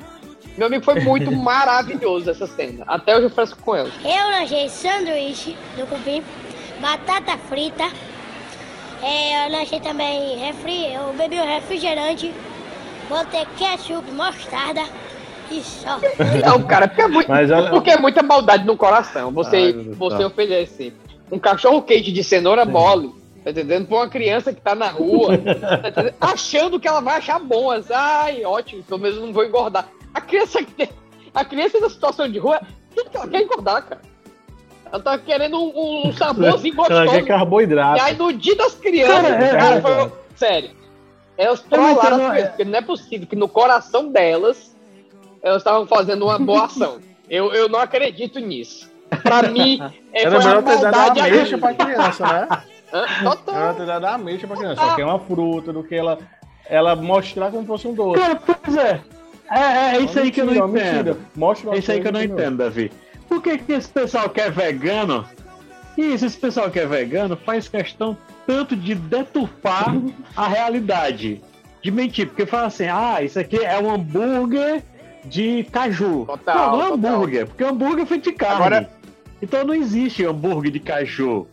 Meu 0.58 0.66
amigo 0.66 0.84
foi 0.84 1.00
muito 1.00 1.32
maravilhoso 1.34 2.30
essa 2.30 2.46
cena. 2.46 2.84
Até 2.86 3.16
hoje 3.16 3.24
eu 3.26 3.30
fresco 3.30 3.58
com 3.62 3.74
ela. 3.74 3.90
Eu 4.04 4.30
lanchei 4.40 4.68
sanduíche 4.68 5.56
do 5.76 5.86
cupim, 5.86 6.22
batata 6.80 7.36
frita. 7.48 7.84
É, 9.02 9.46
eu 9.46 9.52
lanchei 9.52 9.80
também 9.80 10.36
refri, 10.38 10.92
eu 10.94 11.12
bebi 11.14 11.38
o 11.38 11.44
refrigerante, 11.44 12.32
botei 13.08 13.46
ketchup, 13.58 14.10
mostarda 14.12 14.82
e 15.50 15.62
só. 15.62 15.98
Não, 16.46 16.62
cara, 16.62 16.88
porque 16.88 17.02
é, 17.02 17.08
muito, 17.08 17.28
Mas 17.28 17.50
olha- 17.50 17.70
porque 17.70 17.90
é 17.90 17.98
muita 17.98 18.22
maldade 18.22 18.64
no 18.66 18.76
coração. 18.76 19.28
Ai, 19.28 19.32
Você, 19.34 19.72
Deus. 19.72 19.96
você 19.98 20.24
oferecer 20.24 20.94
um 21.30 21.38
cachorro 21.38 21.82
quente 21.82 22.12
de 22.12 22.22
cenoura 22.24 22.64
mole, 22.64 23.12
tá 23.44 23.50
entendendo? 23.50 23.86
Pra 23.86 23.96
uma 23.98 24.08
criança 24.08 24.52
que 24.52 24.60
tá 24.60 24.74
na 24.74 24.88
rua, 24.88 25.36
tá 26.18 26.32
achando 26.32 26.80
que 26.80 26.88
ela 26.88 27.00
vai 27.00 27.18
achar 27.18 27.38
bom. 27.38 27.70
assim, 27.70 27.92
Ai, 27.92 28.44
ótimo, 28.44 28.82
pelo 28.82 29.00
menos 29.00 29.20
não 29.20 29.32
vou 29.32 29.44
engordar. 29.44 29.86
A 30.12 30.20
criança 30.20 30.62
que 30.62 30.72
tem, 30.72 30.88
a 31.34 31.44
criança 31.44 31.78
na 31.80 31.90
situação 31.90 32.28
de 32.30 32.38
rua, 32.38 32.60
tudo 32.94 33.10
que 33.10 33.16
ela 33.16 33.28
quer 33.28 33.38
é 33.38 33.42
engordar, 33.42 33.82
cara. 33.84 34.00
Ela 34.92 35.02
tá 35.02 35.18
querendo 35.18 35.58
um, 35.58 36.06
um 36.08 36.12
saborzinho 36.12 36.74
gostoso. 36.76 37.00
Ela 37.02 37.10
quer 37.10 37.24
carboidrato. 37.26 37.98
E 37.98 38.00
aí 38.00 38.16
no 38.16 38.32
dia 38.32 38.54
das 38.54 38.74
crianças, 38.74 39.22
Cara, 39.22 39.44
é, 39.44 39.50
cara, 39.50 39.74
é, 39.76 39.80
foi- 39.80 39.94
cara. 39.94 40.12
sério. 40.36 40.70
Elas 41.36 41.60
trollaram 41.62 42.26
as 42.26 42.30
crianças, 42.30 42.48
porque 42.50 42.64
não 42.64 42.78
é 42.78 42.82
possível 42.82 43.26
que 43.26 43.34
no 43.34 43.48
coração 43.48 44.12
delas 44.12 44.72
elas 45.42 45.58
estavam 45.58 45.84
fazendo 45.86 46.24
uma 46.26 46.38
boa 46.38 46.64
ação. 46.66 47.00
Eu, 47.28 47.52
eu 47.54 47.70
não 47.70 47.78
acredito 47.80 48.38
nisso. 48.38 48.88
pra 49.22 49.42
mim, 49.44 49.80
é, 50.12 50.24
Era 50.24 50.40
foi 50.40 50.52
uma 50.52 50.60
maldade 50.60 51.20
a 51.20 51.58
pra 51.58 51.74
criança, 51.74 52.26
né? 52.26 52.48
Hã? 52.94 53.06
Total. 53.24 53.56
Era 53.56 53.74
ter 53.74 53.86
dado 53.86 54.04
a 54.06 54.14
ameixa 54.14 54.46
pra 54.46 54.56
criança. 54.56 54.80
Só 54.80 54.94
que 54.94 55.02
é 55.02 55.04
uma 55.04 55.18
fruta 55.18 55.72
do 55.72 55.82
que 55.82 55.94
ela, 55.96 56.18
ela 56.66 56.94
mostrar 56.94 57.50
como 57.50 57.66
fosse 57.66 57.88
um 57.88 57.92
doce. 57.94 58.20
Cara, 58.20 58.36
pois 58.36 58.76
é. 58.76 59.00
É, 59.50 59.60
é, 59.60 59.96
é 59.96 60.00
isso 60.00 60.18
aí 60.18 60.30
que 60.30 60.40
eu 60.40 60.46
não 60.46 60.54
entendo. 60.68 61.18
Mostra 61.36 61.68
uma 61.68 61.76
É 61.76 61.78
isso 61.80 61.90
aí 61.92 62.00
que 62.00 62.08
eu 62.08 62.12
não 62.12 62.22
entendo, 62.22 62.56
Davi. 62.58 62.90
Por 63.28 63.42
que, 63.42 63.58
que 63.58 63.72
esse 63.72 63.88
pessoal 63.88 64.28
que 64.30 64.40
é 64.40 64.48
vegano, 64.50 65.26
isso, 65.98 66.24
esse 66.24 66.38
pessoal 66.38 66.70
que 66.70 66.78
é 66.78 66.86
vegano 66.86 67.36
faz 67.36 67.68
questão 67.68 68.16
tanto 68.46 68.76
de 68.76 68.94
deturpar 68.94 69.94
a 70.36 70.46
realidade, 70.48 71.42
de 71.82 71.90
mentir, 71.90 72.28
porque 72.28 72.46
fala 72.46 72.66
assim, 72.66 72.86
ah, 72.86 73.22
isso 73.22 73.38
aqui 73.38 73.58
é 73.58 73.78
um 73.78 73.92
hambúrguer 73.92 74.82
de 75.24 75.64
caju. 75.72 76.26
Total, 76.26 76.70
não, 76.70 76.76
não 76.78 76.82
é 76.86 76.90
total. 76.90 77.12
hambúrguer, 77.14 77.46
porque 77.46 77.64
hambúrguer 77.64 78.02
é 78.02 78.06
feito 78.06 78.24
de 78.24 78.32
carne. 78.32 78.56
Agora- 78.56 78.90
Então 79.42 79.64
não 79.64 79.74
existe 79.74 80.24
hambúrguer 80.24 80.70
de 80.70 80.80
caju. 80.80 81.46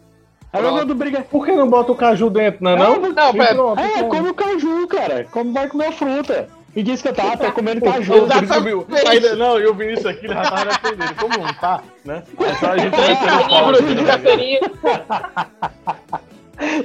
Agora 0.53 0.69
Pronto. 0.69 0.81
quando 0.87 0.95
briga. 0.95 1.21
Por 1.21 1.45
que 1.45 1.51
não 1.53 1.69
bota 1.69 1.91
o 1.91 1.95
caju 1.95 2.29
dentro, 2.29 2.63
não 2.63 2.71
é 2.71 2.75
não? 2.77 2.99
Não, 2.99 3.29
E 3.29 3.33
pera. 3.37 3.55
pronto, 3.55 3.79
É, 3.79 3.87
pronto. 3.99 4.09
come 4.09 4.29
o 4.29 4.33
caju, 4.33 4.87
cara. 4.87 5.27
Como 5.31 5.53
vai 5.53 5.67
comer 5.67 5.91
fruta. 5.93 6.49
E 6.75 6.83
diz 6.83 7.01
que 7.01 7.11
tá, 7.11 7.35
tá 7.37 7.51
comendo 7.51 7.81
caju. 7.81 8.25
Exatamente. 8.25 8.85
Ainda, 9.07 9.35
não, 9.35 9.59
e 9.59 9.65
o 9.67 9.73
Vinícius 9.73 10.05
aqui 10.05 10.25
ele 10.25 10.33
já 10.33 10.41
tava 10.41 10.65
defendendo. 10.65 11.15
Como 11.15 11.37
não 11.37 11.53
tá, 11.53 11.81
né? 12.05 12.23
É 12.39 12.53
só 12.55 12.71
a 12.71 12.77
gente 12.77 12.95
É, 12.95 13.49
pau, 13.49 13.73
de 13.73 13.95
né? 13.95 14.03
carteirinha. 14.05 14.59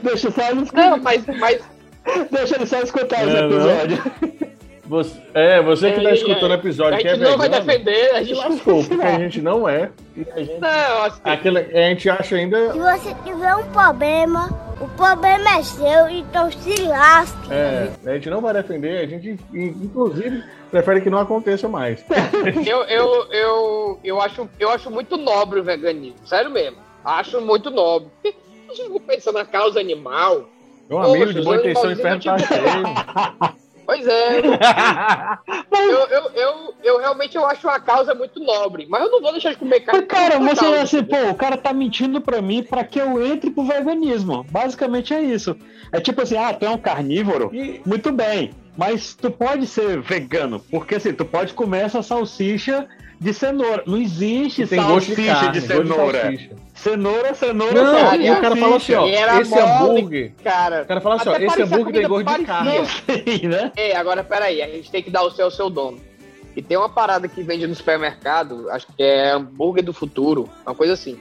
Deixa 0.02 0.30
só 0.30 0.48
eles 0.50 0.72
Não, 0.72 0.96
mas, 0.98 1.24
mas 1.38 1.60
Deixa 2.30 2.54
ele 2.56 2.66
só 2.66 2.80
escutar 2.80 3.26
esse 3.26 3.36
É, 3.36 3.42
não. 3.42 3.50
episódio. 3.50 4.02
Você, 4.89 5.20
é, 5.34 5.61
você 5.61 5.93
que 5.93 6.01
tá 6.01 6.11
É, 6.11 6.14
escutando 6.14 6.51
o 6.51 6.55
é, 6.55 6.57
episódio 6.57 6.95
a 6.95 6.99
que 6.99 7.09
é 7.09 7.11
gente 7.14 7.22
não 7.24 7.37
vai 7.37 7.49
vegano, 7.49 7.66
defender, 7.66 8.11
a 8.14 8.22
gente 8.22 8.34
lascou, 8.34 8.84
porque 8.84 9.05
a 9.05 9.18
gente 9.18 9.43
não 9.43 9.68
é. 9.68 9.91
E 10.16 10.26
a 10.30 10.39
gente, 10.39 10.61
Não, 10.61 11.03
assim, 11.03 11.20
aquela, 11.24 11.61
a 11.61 11.89
gente 11.89 12.09
acha 12.11 12.37
ainda. 12.37 12.72
Se 12.72 12.78
você 12.78 13.14
tiver 13.24 13.55
um 13.57 13.64
problema, 13.64 14.49
o 14.80 14.89
problema 14.91 15.59
é 15.59 15.62
seu, 15.62 16.09
então 16.09 16.51
se 16.53 16.82
lasque. 16.82 17.53
É, 17.53 17.91
a 18.07 18.14
gente 18.14 18.30
não 18.30 18.41
vai 18.41 18.55
defender, 18.55 19.05
a 19.05 19.07
gente, 19.07 19.37
inclusive, 19.53 20.45
prefere 20.70 21.01
que 21.01 21.11
não 21.11 21.18
aconteça 21.18 21.68
mais. 21.68 22.05
eu, 22.64 22.82
eu, 22.84 23.32
eu, 23.32 24.01
eu, 24.05 24.20
acho, 24.20 24.49
eu 24.61 24.70
acho 24.70 24.89
muito 24.91 25.16
nobre 25.16 25.59
o 25.59 25.64
veganismo, 25.64 26.24
sério 26.24 26.51
mesmo. 26.51 26.78
Acho 27.05 27.41
muito 27.41 27.70
nobre. 27.70 28.09
A 28.70 28.74
gente 28.74 29.01
pensando 29.01 29.39
na 29.39 29.45
causa 29.45 29.80
animal. 29.80 30.49
Meu 30.89 31.01
amigo, 31.01 31.26
Poxa, 31.26 31.34
de 31.34 31.43
boa 31.43 31.57
intenção, 31.57 31.91
inferno 31.91 32.22
tá 32.22 32.39
cheio. 32.39 33.57
Pois 33.87 34.07
é. 34.07 34.41
eu, 35.72 35.99
eu, 36.09 36.30
eu, 36.34 36.74
eu 36.82 36.99
realmente 36.99 37.37
eu 37.37 37.47
acho 37.47 37.66
uma 37.66 37.78
causa 37.80 38.14
muito 38.14 38.41
nobre, 38.41 38.87
mas 38.89 39.03
eu 39.03 39.11
não 39.11 39.20
vou 39.22 39.32
deixar 39.32 39.53
de 39.53 39.59
comer 39.59 39.80
carne. 39.80 40.03
Cara, 40.07 40.39
você 40.41 40.61
causa. 40.64 40.82
assim, 40.82 41.05
pô, 41.05 41.16
o 41.30 41.34
cara 41.34 41.57
tá 41.57 41.72
mentindo 41.72 42.20
pra 42.20 42.43
mim 42.43 42.62
pra 42.62 42.84
que 42.84 43.01
eu 43.01 43.24
entre 43.24 43.51
pro 43.51 43.64
veganismo. 43.64 44.45
Basicamente 44.51 45.14
é 45.14 45.20
isso. 45.22 45.57
É 45.93 46.01
tipo 46.01 46.20
assim, 46.20 46.37
ah, 46.37 46.53
tu 46.53 46.66
é 46.66 46.70
um 46.70 46.78
carnívoro? 46.78 47.51
E- 47.55 47.80
Muito 47.87 48.11
bem. 48.12 48.51
Mas 48.76 49.14
tu 49.14 49.30
pode 49.30 49.66
ser 49.66 50.01
vegano, 50.03 50.61
porque 50.70 50.97
assim, 50.97 51.14
tu 51.14 51.24
pode 51.24 51.55
comer 51.55 51.84
essa 51.84 52.03
salsicha 52.03 52.87
de 53.18 53.32
cenoura. 53.32 53.82
Não 53.86 53.96
existe 53.98 54.66
Tem 54.66 54.82
gosto 54.82 55.14
de 55.14 55.26
salsicha 55.26 55.34
carne, 55.34 55.60
de, 55.60 55.66
gosto 55.66 55.82
de 55.82 55.88
cenoura. 55.88 56.20
salsicha. 56.22 56.50
Cenoura, 56.74 57.34
cenoura, 57.34 57.82
Não, 57.82 57.98
salsicha. 58.00 58.22
e 58.22 58.30
o 58.30 58.40
cara 58.40 58.56
fala 58.56 58.76
assim, 58.76 58.94
ó, 58.94 59.06
era 59.08 59.40
esse 59.40 59.50
mole, 59.50 59.62
hambúrguer. 59.62 60.32
Cara, 60.44 60.82
O 60.82 60.86
cara 60.86 61.00
fala 61.00 61.14
assim, 61.16 61.28
ó, 61.30 61.36
esse 61.36 61.62
hambúrguer 61.62 61.92
tem 61.94 62.08
gosto 62.08 62.38
de 62.38 62.44
carne. 62.44 62.70
Sim, 62.86 63.48
né? 63.48 63.72
É, 63.76 63.96
agora 63.96 64.22
peraí, 64.22 64.60
a 64.62 64.68
gente 64.68 64.90
tem 64.90 65.02
que 65.02 65.10
dar 65.10 65.22
o 65.22 65.30
seu 65.30 65.46
ao 65.46 65.50
seu 65.50 65.70
dono. 65.70 65.98
E 66.54 66.62
tem 66.62 66.76
uma 66.76 66.88
parada 66.88 67.28
que 67.28 67.42
vende 67.42 67.66
no 67.66 67.74
supermercado, 67.74 68.70
acho 68.70 68.86
que 68.86 69.02
é 69.02 69.32
hambúrguer 69.32 69.84
do 69.84 69.92
futuro, 69.92 70.48
uma 70.66 70.74
coisa 70.74 70.92
assim. 70.94 71.18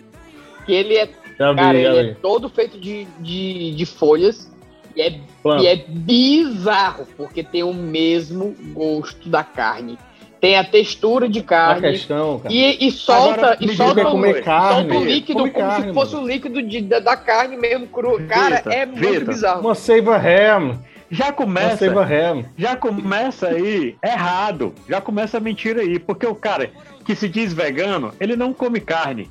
Que 0.66 0.74
ele 0.74 0.96
é, 0.96 1.10
Já 1.38 1.52
vi, 1.52 1.58
cara, 1.58 1.82
já 1.82 1.90
ele 1.90 1.98
é 1.98 2.04
vi. 2.14 2.16
todo 2.22 2.50
feito 2.50 2.80
de, 2.80 3.06
de, 3.20 3.72
de 3.76 3.86
folhas 3.86 4.50
e 4.96 5.02
é, 5.02 5.20
e 5.62 5.68
é 5.68 5.76
bizarro, 5.88 7.06
porque 7.18 7.44
tem 7.44 7.64
o 7.64 7.74
mesmo 7.74 8.56
gosto 8.74 9.28
da 9.30 9.44
carne. 9.44 9.98
Tem 10.42 10.58
a 10.58 10.64
textura 10.64 11.28
de 11.28 11.40
A 11.40 11.44
carne. 11.44 11.92
questão, 11.92 12.40
cara. 12.40 12.54
E, 12.54 12.88
e 12.88 12.92
solta, 12.92 13.34
Agora, 13.34 13.58
e 13.62 13.76
solta, 13.76 13.96
diga 13.96 14.08
o- 14.08 14.12
comer 14.12 14.34
solta 14.34 14.44
carne. 14.44 14.98
o 14.98 15.04
líquido 15.06 15.40
Come 15.40 15.52
como 15.52 15.68
carne, 15.68 15.88
se 15.88 15.94
fosse 15.94 16.14
mano. 16.14 16.26
o 16.26 16.30
líquido 16.30 16.62
de, 16.62 16.82
da, 16.82 17.00
da 17.00 17.16
carne 17.18 17.58
mesmo 17.58 17.88
cru. 17.88 18.22
Cara, 18.28 18.62
é 18.68 18.86
muito 18.86 19.00
Vitor. 19.00 19.28
bizarro. 19.28 19.62
Uma 19.62 19.76
Saber 19.76 20.10
Ham. 20.26 20.80
Já 21.10 21.26
Uma 21.26 21.34
começa. 21.34 21.86
Saber 21.86 22.14
Ham. 22.14 22.46
já 22.58 22.76
começa 22.76 23.48
aí 23.48 23.96
errado. 24.04 24.74
Já 24.90 25.00
começa 25.00 25.38
a 25.38 25.40
mentira 25.40 25.82
aí. 25.82 26.00
Porque 26.00 26.26
o 26.26 26.36
cara 26.36 26.70
que 27.06 27.16
se 27.16 27.30
diz 27.30 27.54
vegano, 27.54 28.12
ele 28.20 28.36
não 28.36 28.54
come 28.54 28.80
carne. 28.80 29.30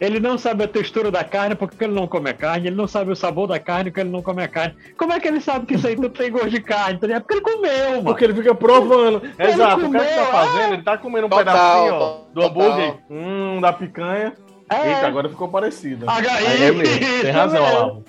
Ele 0.00 0.20
não 0.20 0.36
sabe 0.36 0.64
a 0.64 0.68
textura 0.68 1.10
da 1.10 1.24
carne 1.24 1.54
porque 1.54 1.84
ele 1.84 1.94
não 1.94 2.06
come 2.06 2.30
a 2.30 2.34
carne. 2.34 2.68
Ele 2.68 2.76
não 2.76 2.86
sabe 2.86 3.10
o 3.10 3.16
sabor 3.16 3.46
da 3.46 3.58
carne 3.58 3.90
porque 3.90 4.00
ele 4.00 4.10
não 4.10 4.22
come 4.22 4.42
a 4.42 4.48
carne. 4.48 4.74
Como 4.96 5.12
é 5.12 5.20
que 5.20 5.28
ele 5.28 5.40
sabe 5.40 5.66
que 5.66 5.74
isso 5.74 5.86
aí 5.86 5.96
tudo 5.96 6.10
tem 6.10 6.30
gosto 6.30 6.50
de 6.50 6.60
carne? 6.60 6.98
É 7.02 7.20
porque 7.20 7.34
ele 7.34 7.40
comeu, 7.40 7.90
mano. 7.90 8.04
Porque 8.04 8.24
ele 8.24 8.34
fica 8.34 8.54
provando. 8.54 9.22
Ele 9.38 9.50
Exato, 9.50 9.86
o 9.86 9.90
cara 9.90 10.04
que 10.04 10.14
tá 10.14 10.16
comeu, 10.16 10.32
fazendo, 10.32 10.70
ah. 10.70 10.74
ele 10.74 10.82
tá 10.82 10.98
comendo 10.98 11.26
um 11.26 11.30
Total, 11.30 11.44
pedacinho 11.44 11.94
ó, 11.94 12.18
do 12.32 12.42
hambúrguer, 12.42 12.94
hum, 13.10 13.60
da 13.60 13.72
picanha. 13.72 14.34
É. 14.68 14.94
Eita, 14.94 15.06
agora 15.06 15.28
ficou 15.28 15.48
parecido. 15.48 16.06
Ah, 16.08 16.16
Aí 16.16 16.64
é 16.64 16.72
mesmo. 16.72 17.22
Tem 17.22 17.30
razão, 17.30 17.62
Olavo. 17.62 18.04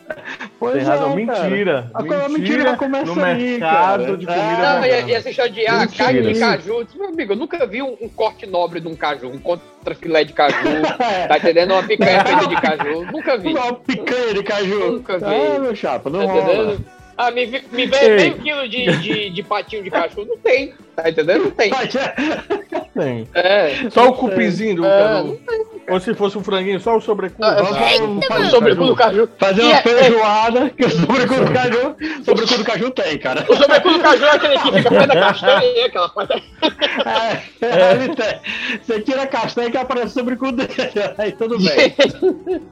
Pois 0.59 0.73
Tem 0.73 0.83
razão. 0.83 1.11
é, 1.11 1.15
Mentira. 1.15 1.89
cara. 1.93 2.25
A 2.25 2.29
mentira 2.29 2.61
já 2.63 2.77
começa 2.77 3.13
no 3.13 3.23
aí, 3.23 3.51
mercado 3.51 4.03
cara. 4.05 4.17
de 4.17 4.25
comida 4.25 4.73
Não, 4.79 4.85
e, 4.85 5.03
e 5.05 5.13
essa 5.13 5.29
história 5.29 5.51
de 5.51 5.67
ah, 5.67 5.79
Mentira. 5.79 6.03
carne 6.03 6.21
de 6.33 6.39
caju. 6.39 6.87
Meu 6.95 7.09
amigo, 7.09 7.33
eu 7.33 7.37
nunca 7.37 7.65
vi 7.67 7.81
um, 7.83 7.95
um 8.01 8.09
corte 8.09 8.47
nobre 8.47 8.79
de 8.79 8.87
um 8.87 8.95
caju, 8.95 9.27
um 9.29 9.37
contra 9.37 9.93
filé 9.93 10.23
de 10.23 10.33
caju. 10.33 10.57
Tá 11.27 11.37
entendendo? 11.37 11.71
Uma 11.73 11.83
picanha 11.83 12.23
feita 12.25 12.47
de 12.47 12.55
caju. 12.55 13.05
Nunca 13.11 13.37
vi. 13.37 13.49
Uma 13.49 13.73
picanha 13.73 14.33
de 14.33 14.43
caju. 14.43 14.91
Nunca 14.93 15.17
vi. 15.19 15.25
Ah, 15.25 15.59
meu 15.59 15.75
chapa, 15.75 16.09
não 16.09 16.19
Tá 16.25 16.25
rola. 16.25 16.41
entendendo? 16.43 16.85
Ah, 17.17 17.31
me, 17.31 17.45
me 17.47 17.85
vê 17.87 17.97
Ei. 17.97 18.15
meio 18.15 18.37
quilo 18.37 18.69
de, 18.69 18.97
de, 18.99 19.29
de 19.31 19.43
patinho 19.43 19.83
de 19.83 19.89
cachorro. 19.89 20.27
Não 20.27 20.37
tem. 20.37 20.73
Tá 20.95 21.09
entendendo? 21.09 21.45
Não 21.45 21.51
tem. 21.51 21.71
É- 21.71 21.87
Tem. 22.93 23.27
É. 23.33 23.89
Só 23.91 24.09
o 24.09 24.13
cupizinho 24.13 24.75
do 24.77 24.85
É. 24.85 25.03
caju. 25.03 25.39
Ou 25.89 25.99
se 25.99 26.13
fosse 26.15 26.37
um 26.37 26.43
franguinho, 26.43 26.79
só 26.79 26.97
o 26.97 27.01
sobrecu. 27.01 27.35
Ah, 27.43 27.55
Vamos 27.55 27.77
fazer 27.77 28.01
um- 28.03 28.19
O 28.19 28.49
sobrecu 28.49 28.85
do 28.85 28.95
caju. 28.95 29.29
Fazer 29.39 29.61
uma 29.61 29.77
é- 29.77 29.81
feijoada, 29.81 30.69
que 30.69 30.85
o 30.85 30.89
sobrecu 30.89 31.35
do 31.35 31.51
caju, 31.53 31.95
sobrecu 32.25 32.57
do 32.57 32.63
caju 32.63 32.91
tem, 32.91 33.17
cara. 33.19 33.45
O 33.49 33.55
sobrecu 33.55 33.89
do 33.93 33.99
caju 33.99 34.25
é 34.25 34.31
aquele 34.31 34.57
que 34.59 34.71
fica 34.71 34.89
perto 34.89 35.07
da 35.07 35.15
castanha, 35.19 35.85
aquela 35.85 36.09
parte. 36.09 36.43
É, 37.61 37.65
é, 37.65 37.91
ele 37.93 38.15
tem. 38.15 38.79
Você 38.83 39.01
tira 39.01 39.23
a 39.23 39.27
castanha 39.27 39.71
que 39.71 39.77
aparece 39.77 40.07
o 40.07 40.09
sobrecu 40.09 40.51
dele, 40.51 40.69
aí 41.17 41.31
tudo 41.31 41.57
bem. 41.59 41.95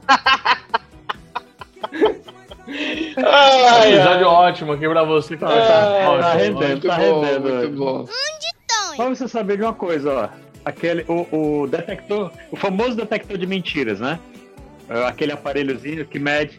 Ai, 2.68 3.94
Episódio 3.94 4.28
ai. 4.28 4.48
ótimo 4.50 4.72
aqui 4.72 4.88
pra 4.88 5.04
você. 5.04 5.36
Tá, 5.36 5.46
Ah, 5.48 5.58
Tá 6.02 6.10
ótimo. 6.10 6.38
rendendo, 6.38 6.68
Muito 6.70 6.86
tá 6.88 6.96
bom, 6.96 7.20
rendendo. 7.24 7.48
muito 7.54 7.76
bom. 7.76 8.08
Pra 8.96 9.08
você 9.08 9.28
saber 9.28 9.56
de 9.58 9.62
uma 9.62 9.74
coisa, 9.74 10.12
ó. 10.12 10.28
Aquele, 10.64 11.04
o, 11.06 11.62
o 11.62 11.66
detector, 11.68 12.32
o 12.50 12.56
famoso 12.56 12.96
detector 12.96 13.38
de 13.38 13.46
mentiras, 13.46 14.00
né? 14.00 14.18
É 14.88 15.04
Aquele 15.06 15.32
aparelhozinho 15.32 16.04
que 16.06 16.18
mede, 16.18 16.58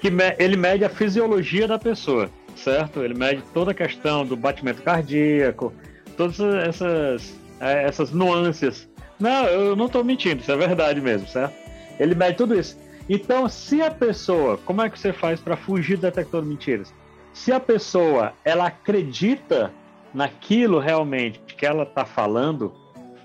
que 0.00 0.10
me- 0.10 0.34
ele 0.38 0.56
mede 0.56 0.84
a 0.84 0.88
fisiologia 0.88 1.66
da 1.66 1.78
pessoa, 1.78 2.30
certo? 2.54 3.02
Ele 3.02 3.14
mede 3.14 3.42
toda 3.52 3.72
a 3.72 3.74
questão 3.74 4.24
do 4.24 4.36
batimento 4.36 4.82
cardíaco, 4.82 5.72
todas 6.16 6.38
essas, 6.40 7.34
é, 7.60 7.84
essas 7.84 8.12
nuances. 8.12 8.88
Não, 9.18 9.44
eu 9.46 9.74
não 9.74 9.88
tô 9.88 10.04
mentindo, 10.04 10.40
isso 10.40 10.52
é 10.52 10.56
verdade 10.56 11.00
mesmo, 11.00 11.26
certo? 11.26 11.54
Ele 11.98 12.14
mede 12.14 12.36
tudo 12.36 12.54
isso. 12.58 12.78
Então, 13.08 13.48
se 13.48 13.82
a 13.82 13.90
pessoa, 13.90 14.58
como 14.58 14.82
é 14.82 14.88
que 14.90 14.98
você 14.98 15.12
faz 15.12 15.40
para 15.40 15.56
fugir 15.56 15.96
do 15.96 16.02
detector 16.02 16.42
de 16.42 16.48
mentiras? 16.48 16.94
Se 17.32 17.52
a 17.52 17.58
pessoa 17.58 18.32
ela 18.44 18.66
acredita 18.66 19.72
naquilo 20.14 20.78
realmente 20.78 21.40
que 21.56 21.66
ela 21.66 21.82
está 21.84 22.04
falando, 22.04 22.72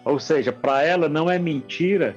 ou 0.03 0.19
seja, 0.19 0.51
para 0.51 0.83
ela 0.83 1.09
não 1.09 1.29
é 1.29 1.37
mentira, 1.37 2.15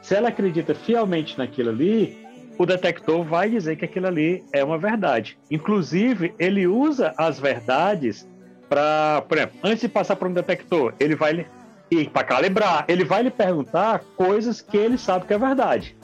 se 0.00 0.14
ela 0.14 0.28
acredita 0.28 0.74
fielmente 0.74 1.36
naquilo 1.36 1.70
ali, 1.70 2.26
o 2.58 2.64
detector 2.64 3.22
vai 3.22 3.50
dizer 3.50 3.76
que 3.76 3.84
aquilo 3.84 4.06
ali 4.06 4.42
é 4.52 4.64
uma 4.64 4.78
verdade. 4.78 5.38
Inclusive, 5.50 6.34
ele 6.38 6.66
usa 6.66 7.12
as 7.18 7.38
verdades 7.38 8.26
para, 8.68 9.22
por 9.28 9.36
exemplo, 9.36 9.58
antes 9.62 9.80
de 9.80 9.88
passar 9.88 10.16
para 10.16 10.28
um 10.28 10.32
detector, 10.32 10.94
ele 10.98 11.14
vai 11.14 11.46
e 11.90 12.08
para 12.08 12.24
calibrar, 12.24 12.84
ele 12.88 13.04
vai 13.04 13.22
lhe 13.22 13.30
perguntar 13.30 14.02
coisas 14.16 14.60
que 14.60 14.76
ele 14.76 14.98
sabe 14.98 15.26
que 15.26 15.34
é 15.34 15.38
verdade. 15.38 15.96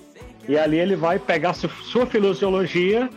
E 0.48 0.58
ali 0.58 0.78
ele 0.78 0.96
vai 0.96 1.18
pegar 1.18 1.54
su- 1.54 1.68
sua 1.68 2.06
filosiologia, 2.06 3.08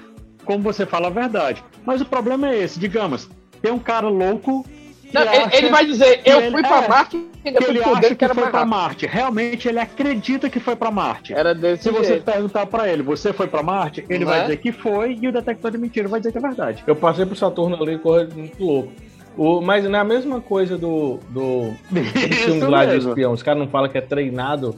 como 0.44 0.64
você 0.64 0.86
fala 0.86 1.08
a 1.08 1.10
verdade. 1.12 1.64
Mas 1.86 2.02
o 2.02 2.06
problema 2.06 2.50
é 2.50 2.58
esse, 2.64 2.80
digamos, 2.80 3.30
tem 3.62 3.72
um 3.72 3.80
cara 3.80 4.08
louco 4.08 4.64
que 5.10 5.14
Não, 5.14 5.22
ele, 5.22 5.30
acha 5.30 5.56
ele 5.58 5.70
vai 5.70 5.86
dizer, 5.86 6.22
eu 6.26 6.40
ele- 6.42 6.52
fui 6.52 6.62
pra 6.62 6.84
é, 6.84 6.88
Marte 6.88 7.18
e 7.18 7.48
ainda 7.50 7.64
ele 7.68 7.84
acha 7.84 8.02
que 8.10 8.16
que 8.16 8.26
era 8.26 8.34
foi 8.34 8.44
rápido. 8.44 8.66
Marte. 8.68 9.06
Realmente 9.06 9.68
ele 9.68 9.80
acredita 9.80 10.50
que 10.50 10.60
foi 10.60 10.76
para 10.76 10.92
Marte. 10.92 11.34
Era 11.34 11.54
desse 11.56 11.84
Se 11.84 11.92
você 11.92 12.06
jeito. 12.14 12.24
perguntar 12.26 12.66
para 12.66 12.88
ele, 12.92 13.02
você 13.04 13.32
foi 13.34 13.48
para 13.48 13.62
Marte, 13.64 14.04
ele 14.10 14.26
Não 14.26 14.32
vai 14.32 14.40
é? 14.40 14.42
dizer 14.44 14.58
que 14.58 14.72
foi 14.72 15.18
e 15.22 15.28
o 15.28 15.32
detector 15.32 15.72
de 15.72 15.78
mentira 15.78 16.08
vai 16.08 16.20
dizer 16.20 16.32
que 16.32 16.38
é 16.38 16.42
verdade. 16.42 16.84
Eu 16.88 16.96
passei 16.96 17.26
pro 17.26 17.36
Saturno 17.36 17.82
ali, 17.82 17.98
correndo 18.00 18.36
muito 18.36 18.64
louco. 18.64 18.92
O, 19.38 19.60
mas 19.62 19.84
não 19.84 19.98
é 19.98 20.02
a 20.02 20.06
mesma 20.06 20.40
coisa 20.40 20.78
do, 20.78 21.20
do, 21.30 21.72
do 21.92 22.04
filme 22.06 22.58
Isso 22.58 22.70
lá 22.70 22.86
de 22.86 22.94
mesmo. 22.94 23.10
espião. 23.10 23.34
Os 23.34 23.44
caras 23.44 23.60
não 23.60 23.68
falam 23.68 23.90
que 23.90 23.98
é 23.98 24.02
treinado 24.02 24.74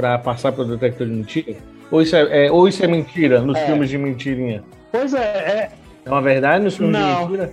pra 0.00 0.18
passar 0.18 0.50
pro 0.52 0.64
detector 0.64 1.06
de 1.06 1.12
mentira? 1.12 1.56
Ou 1.90 2.00
isso 2.00 2.16
é, 2.16 2.46
é- 2.46 2.50
ou 2.50 2.66
isso 2.66 2.82
é 2.82 2.86
mentira 2.86 3.40
nos 3.42 3.58
É. 3.58 3.66
filmes 3.66 3.90
de 3.90 3.98
mentirinha? 3.98 4.64
Pois 4.90 5.12
é, 5.12 5.18
é. 5.20 5.70
É 6.06 6.10
uma 6.10 6.22
verdade 6.22 6.64
nos 6.64 6.76
filmes 6.76 6.98
Não. 6.98 7.14
de 7.26 7.32
mentira? 7.32 7.52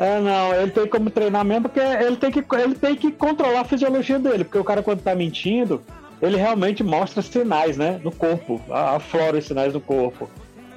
É, 0.00 0.20
não, 0.20 0.54
ele 0.54 0.70
tem 0.70 0.86
como 0.86 1.10
treinamento 1.10 1.68
porque 1.68 1.80
ele 1.80 2.16
tem, 2.16 2.30
que, 2.30 2.44
ele 2.58 2.74
tem 2.74 2.94
que 2.96 3.10
controlar 3.12 3.60
a 3.60 3.64
fisiologia 3.64 4.18
dele, 4.18 4.44
porque 4.44 4.58
o 4.58 4.64
cara 4.64 4.82
quando 4.82 5.02
tá 5.02 5.14
mentindo, 5.14 5.82
ele 6.20 6.36
realmente 6.36 6.82
mostra 6.84 7.22
sinais, 7.22 7.76
né, 7.78 7.98
no 8.04 8.10
corpo, 8.12 8.60
aflora 8.70 9.36
os 9.38 9.44
sinais 9.46 9.72
no 9.74 9.80
corpo. 9.80 10.28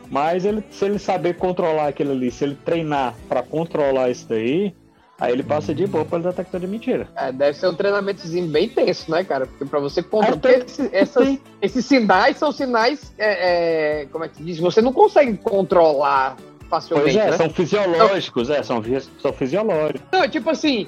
Mas 0.10 0.44
ele, 0.46 0.64
se 0.72 0.86
ele 0.86 0.98
saber 1.00 1.36
controlar 1.36 1.88
aquilo 1.88 2.12
ali, 2.12 2.32
se 2.32 2.44
ele 2.44 2.58
treinar 2.66 3.14
pra 3.28 3.44
controlar 3.44 4.10
isso 4.10 4.26
daí, 4.28 4.74
aí 5.20 5.32
ele 5.34 5.44
passa 5.44 5.74
de 5.76 5.86
boa 5.88 6.06
pelo 6.06 6.24
detector 6.24 6.60
de 6.60 6.68
mentira. 6.68 7.08
É, 7.16 7.32
deve 7.32 7.58
ser 7.58 7.68
um 7.68 7.76
treinamentozinho 7.76 8.48
bem 8.48 8.70
tenso, 8.70 9.10
né, 9.12 9.24
cara? 9.24 9.46
Porque 9.48 9.66
pra 9.66 9.80
você 9.80 10.02
porque 10.02 10.48
esse- 10.48 10.90
essas- 10.92 11.38
esses 11.62 11.86
sinais 11.86 12.38
são 12.38 12.52
sinais. 12.52 13.14
é, 13.18 14.02
é, 14.02 14.06
como 14.06 14.24
é 14.24 14.28
que 14.30 14.38
se 14.38 14.44
diz? 14.44 14.60
Você 14.60 14.82
não 14.82 14.94
consegue 14.94 15.38
controlar 15.38 16.38
facilmente. 16.70 17.04
Pois 17.06 17.16
é, 17.16 17.32
né? 17.32 17.38
são 17.38 17.50
fisiológicos, 17.50 18.50
é, 18.50 18.62
são, 18.64 18.82
são 19.20 19.34
fisiológicos. 19.34 20.02
Não, 20.12 20.28
tipo 20.30 20.50
assim, 20.50 20.88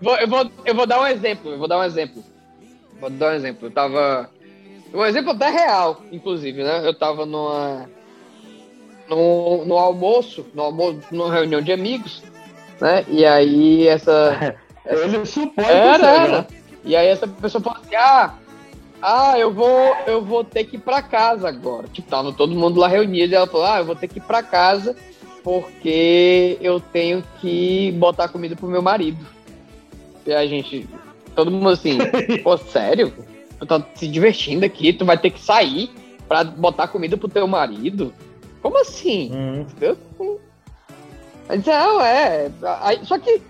vou- 0.00 0.16
eu, 0.16 0.28
vou, 0.28 0.50
eu 0.64 0.74
vou 0.74 0.86
dar 0.86 1.00
um 1.00 1.06
exemplo, 1.06 1.50
eu 1.52 1.58
vou 1.58 1.66
dar 1.68 1.78
um 1.78 1.84
exemplo. 1.84 2.22
Vou 3.00 3.08
dar 3.10 3.30
um 3.32 3.34
exemplo. 3.34 3.68
Eu 3.68 3.70
tava. 3.70 4.28
Um 4.92 5.04
exemplo 5.04 5.30
até 5.32 5.48
real, 5.50 6.02
inclusive, 6.10 6.62
né? 6.64 6.80
Eu 6.86 6.92
tava 6.94 7.24
numa. 7.26 7.88
No, 9.08 9.64
no 9.64 9.78
almoço, 9.78 10.44
no 10.54 10.62
almoço, 10.62 10.98
numa 11.10 11.32
reunião 11.32 11.62
de 11.62 11.72
amigos, 11.72 12.22
né? 12.80 13.04
E 13.08 13.24
aí 13.24 13.86
essa. 13.86 14.56
Ele 14.86 15.24
supõe 15.26 15.64
que 15.64 15.70
Era, 15.70 15.94
seja, 15.96 16.06
era. 16.06 16.46
E 16.82 16.96
aí 16.96 17.08
essa 17.08 17.28
pessoa 17.28 17.62
falou 17.62 17.78
assim: 17.78 17.94
ah, 17.94 18.34
ah, 19.02 19.38
eu 19.38 19.52
vou, 19.52 19.94
eu 20.06 20.24
vou 20.24 20.42
ter 20.42 20.64
que 20.64 20.76
ir 20.76 20.80
pra 20.80 21.02
casa 21.02 21.46
agora. 21.48 21.86
Tipo, 21.88 22.08
tava 22.08 22.32
todo 22.32 22.54
mundo 22.54 22.80
lá 22.80 22.88
reunido 22.88 23.32
e 23.32 23.36
ela 23.36 23.46
falou: 23.46 23.66
ah, 23.66 23.78
eu 23.78 23.84
vou 23.84 23.94
ter 23.94 24.08
que 24.08 24.18
ir 24.18 24.22
pra 24.22 24.42
casa 24.42 24.96
porque 25.42 26.58
eu 26.60 26.80
tenho 26.80 27.22
que 27.40 27.92
botar 27.92 28.28
comida 28.28 28.56
pro 28.56 28.68
meu 28.68 28.82
marido. 28.82 29.24
E 30.26 30.32
a 30.32 30.46
gente, 30.46 30.88
todo 31.34 31.50
mundo 31.50 31.70
assim, 31.70 31.98
pô, 32.42 32.56
sério? 32.56 33.12
Tu 33.58 33.66
tá 33.66 33.82
se 33.94 34.06
divertindo 34.06 34.64
aqui, 34.64 34.92
tu 34.92 35.04
vai 35.04 35.18
ter 35.18 35.30
que 35.30 35.40
sair 35.40 35.90
pra 36.26 36.44
botar 36.44 36.88
comida 36.88 37.16
pro 37.16 37.28
teu 37.28 37.46
marido? 37.46 38.12
Como 38.60 38.78
assim? 38.80 39.30
Aí 39.80 40.38
ah, 41.48 42.04
é. 42.06 42.50
Só 43.04 43.18
que 43.18 43.40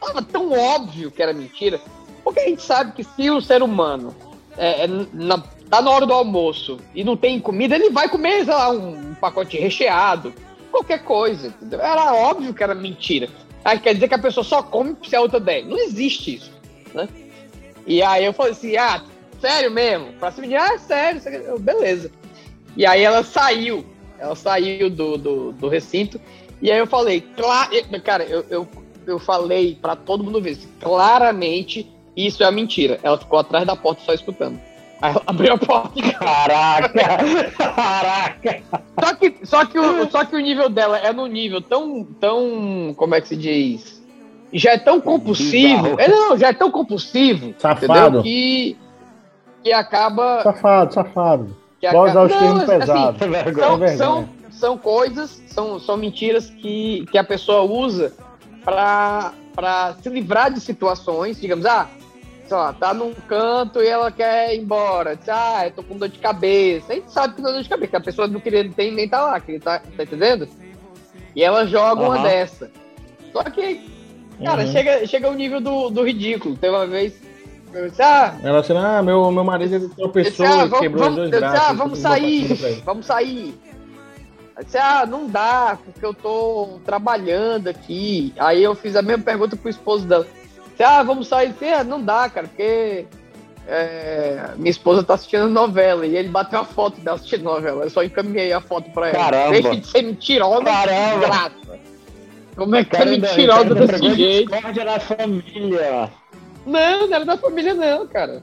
tava 0.00 0.22
tão 0.22 0.52
óbvio 0.52 1.10
que 1.10 1.22
era 1.22 1.32
mentira, 1.32 1.80
porque 2.24 2.40
a 2.40 2.48
gente 2.48 2.62
sabe 2.62 2.92
que 2.92 3.04
se 3.04 3.30
o 3.30 3.40
ser 3.40 3.62
humano 3.62 4.14
é, 4.56 4.84
é 4.84 4.86
na- 5.12 5.42
tá 5.68 5.80
na 5.80 5.90
hora 5.90 6.06
do 6.06 6.12
almoço 6.12 6.78
e 6.94 7.04
não 7.04 7.16
tem 7.16 7.38
comida, 7.40 7.76
ele 7.76 7.90
vai 7.90 8.08
comer, 8.08 8.44
sei 8.44 8.54
lá, 8.54 8.70
um, 8.70 9.10
um 9.10 9.14
pacote 9.14 9.56
recheado, 9.58 10.32
qualquer 10.70 11.04
coisa, 11.04 11.48
entendeu? 11.48 11.80
Era 11.80 12.12
óbvio 12.14 12.52
que 12.54 12.62
era 12.62 12.74
mentira. 12.74 13.28
Aí 13.64 13.78
quer 13.78 13.94
dizer 13.94 14.08
que 14.08 14.14
a 14.14 14.18
pessoa 14.18 14.42
só 14.42 14.62
come 14.62 14.96
se 15.06 15.14
a 15.14 15.20
outra 15.20 15.38
der. 15.38 15.64
Não 15.64 15.78
existe 15.78 16.34
isso, 16.36 16.50
né? 16.94 17.08
E 17.86 18.02
aí 18.02 18.24
eu 18.24 18.32
falei 18.32 18.52
assim, 18.52 18.76
ah, 18.76 19.02
sério 19.40 19.70
mesmo? 19.70 20.12
Pra 20.14 20.30
cima 20.32 20.46
de, 20.48 20.56
ah, 20.56 20.78
sério, 20.78 21.20
aqui- 21.24 21.44
eu, 21.46 21.58
beleza. 21.58 22.10
E 22.76 22.86
aí 22.86 23.02
ela 23.02 23.22
saiu, 23.22 23.84
ela 24.18 24.34
saiu 24.34 24.88
do, 24.90 25.16
do, 25.18 25.52
do 25.52 25.68
recinto, 25.68 26.20
e 26.62 26.70
aí 26.70 26.78
eu 26.78 26.86
falei, 26.86 27.20
claro, 27.36 27.70
cara, 28.04 28.24
eu, 28.24 28.44
eu, 28.50 28.68
eu 29.06 29.18
falei 29.18 29.78
pra 29.80 29.96
todo 29.96 30.24
mundo 30.24 30.40
ver, 30.40 30.58
claramente 30.80 31.90
isso 32.16 32.42
é 32.42 32.46
a 32.46 32.50
mentira. 32.50 32.98
Ela 33.02 33.18
ficou 33.18 33.38
atrás 33.38 33.66
da 33.66 33.76
porta 33.76 34.02
só 34.02 34.12
escutando. 34.12 34.60
Aí 35.00 35.12
ela 35.12 35.22
abriu 35.26 35.54
a 35.54 35.58
porta 35.58 35.98
e... 35.98 36.12
Caraca! 36.12 36.90
Caraca! 37.56 38.62
Só 39.02 39.14
que, 39.14 39.36
só, 39.44 39.64
que 39.64 39.78
o, 39.78 40.10
só 40.10 40.24
que 40.24 40.36
o 40.36 40.40
nível 40.40 40.68
dela 40.68 40.98
é 40.98 41.12
num 41.12 41.26
nível 41.26 41.62
tão, 41.62 42.04
tão, 42.20 42.92
como 42.96 43.14
é 43.14 43.20
que 43.20 43.28
se 43.28 43.36
diz? 43.36 44.00
Já 44.52 44.72
é 44.72 44.78
tão 44.78 45.00
compulsivo. 45.00 45.98
É, 45.98 46.08
não, 46.08 46.36
já 46.36 46.48
é 46.48 46.52
tão 46.52 46.70
compulsivo. 46.70 47.54
Safado. 47.58 48.18
Entendeu? 48.18 48.22
Que, 48.22 48.76
que 49.62 49.72
acaba. 49.72 50.42
Safado, 50.42 50.92
safado. 50.92 51.56
que 51.80 51.88
Pode 51.88 52.10
usar 52.10 52.22
os 52.24 52.32
termos 52.32 52.62
assim, 52.62 52.78
pesados. 52.78 53.18
são, 53.18 53.30
vergonha. 53.30 53.96
são, 53.96 54.28
são 54.60 54.76
coisas, 54.78 55.42
são, 55.46 55.80
são 55.80 55.96
mentiras 55.96 56.50
que, 56.50 57.06
que 57.10 57.18
a 57.18 57.24
pessoa 57.24 57.62
usa 57.62 58.12
pra, 58.64 59.32
pra 59.54 59.96
se 60.00 60.08
livrar 60.08 60.52
de 60.52 60.60
situações, 60.60 61.40
digamos, 61.40 61.64
ah, 61.66 61.88
sei 62.46 62.56
lá, 62.56 62.72
tá 62.72 62.92
num 62.94 63.12
canto 63.14 63.80
e 63.82 63.86
ela 63.88 64.12
quer 64.12 64.54
ir 64.54 64.60
embora. 64.60 65.16
Diz, 65.16 65.28
ah, 65.28 65.62
eu 65.66 65.70
tô 65.72 65.82
com 65.82 65.96
dor 65.96 66.08
de 66.08 66.18
cabeça. 66.18 66.92
A 66.92 66.96
gente 66.96 67.10
sabe 67.10 67.34
que 67.34 67.40
é 67.40 67.44
dor 67.44 67.62
de 67.62 67.68
cabeça, 67.68 67.90
que 67.90 67.96
a 67.96 68.00
pessoa 68.00 68.28
não 68.28 68.38
queria 68.40 68.68
tem 68.70 68.92
nem 68.92 69.08
tá 69.08 69.22
lá, 69.22 69.40
que 69.40 69.52
ele 69.52 69.60
tá, 69.60 69.80
tá 69.96 70.02
entendendo? 70.02 70.48
E 71.34 71.42
ela 71.42 71.66
joga 71.66 72.02
uma 72.02 72.14
Aham. 72.16 72.22
dessa. 72.22 72.70
Só 73.32 73.42
que, 73.44 73.80
cara, 74.44 74.62
Uhum. 74.62 74.72
chega, 74.72 75.06
chega 75.06 75.26
ao 75.28 75.34
nível 75.34 75.60
do, 75.60 75.90
do 75.90 76.04
ridículo. 76.04 76.56
Tem 76.56 76.70
uma 76.70 76.86
vez. 76.86 77.14
Disse, 77.72 78.02
ah, 78.02 78.34
Ela 78.42 78.58
assim, 78.58 78.76
ah, 78.76 79.00
meu, 79.00 79.30
meu 79.30 79.44
marido 79.44 79.88
tropeçou 79.94 80.44
eu 80.44 80.50
disse, 80.50 80.60
ah, 80.60 80.64
e 80.64 80.68
vamos, 80.68 80.78
quebrou 80.80 81.04
vamos, 81.04 81.18
os 81.24 81.30
dois 81.30 81.32
eu 81.32 81.40
disse, 81.40 81.50
braços. 81.52 81.70
ah, 81.70 81.72
vamos 81.72 81.98
sair, 82.00 82.82
vamos 82.84 83.06
sair. 83.06 83.54
Disse, 84.64 84.78
ah, 84.78 85.06
não 85.06 85.26
dá, 85.26 85.78
porque 85.84 86.04
eu 86.04 86.12
tô 86.14 86.78
trabalhando 86.84 87.68
aqui. 87.68 88.32
Aí 88.38 88.62
eu 88.62 88.74
fiz 88.74 88.96
a 88.96 89.02
mesma 89.02 89.22
pergunta 89.22 89.56
pro 89.56 89.70
esposo 89.70 90.06
dela. 90.06 90.26
Disse, 90.70 90.82
ah, 90.82 91.02
vamos 91.02 91.28
sair. 91.28 91.52
Disse, 91.52 91.66
ah, 91.66 91.84
não 91.84 92.02
dá, 92.02 92.28
cara, 92.28 92.46
porque 92.48 93.06
é, 93.66 94.50
minha 94.56 94.70
esposa 94.70 95.02
tá 95.02 95.14
assistindo 95.14 95.48
novela 95.48 96.06
e 96.06 96.16
ele 96.16 96.28
bateu 96.28 96.58
a 96.60 96.64
foto 96.64 97.00
dela 97.00 97.16
assistindo 97.16 97.44
novela. 97.44 97.84
Eu 97.84 97.90
só 97.90 98.02
encaminhei 98.02 98.52
a 98.52 98.60
foto 98.60 98.90
pra 98.90 99.08
ela. 99.08 99.18
Caramba. 99.18 99.50
Deixa 99.52 99.76
de 99.76 99.86
ser 99.86 100.02
mentirosa, 100.02 100.64
Caramba. 100.64 101.52
Como 102.56 102.76
é 102.76 102.84
que 102.84 102.90
Cara, 102.90 103.14
é 103.14 103.18
mentirosa 103.18 103.74
desse 103.74 104.14
jeito? 104.14 104.50
discórdia 104.50 104.84
na 104.84 105.00
família. 105.00 106.10
Não, 106.66 107.06
não 107.06 107.14
era 107.14 107.24
da 107.24 107.36
família 107.36 107.72
não, 107.74 108.06
cara. 108.06 108.42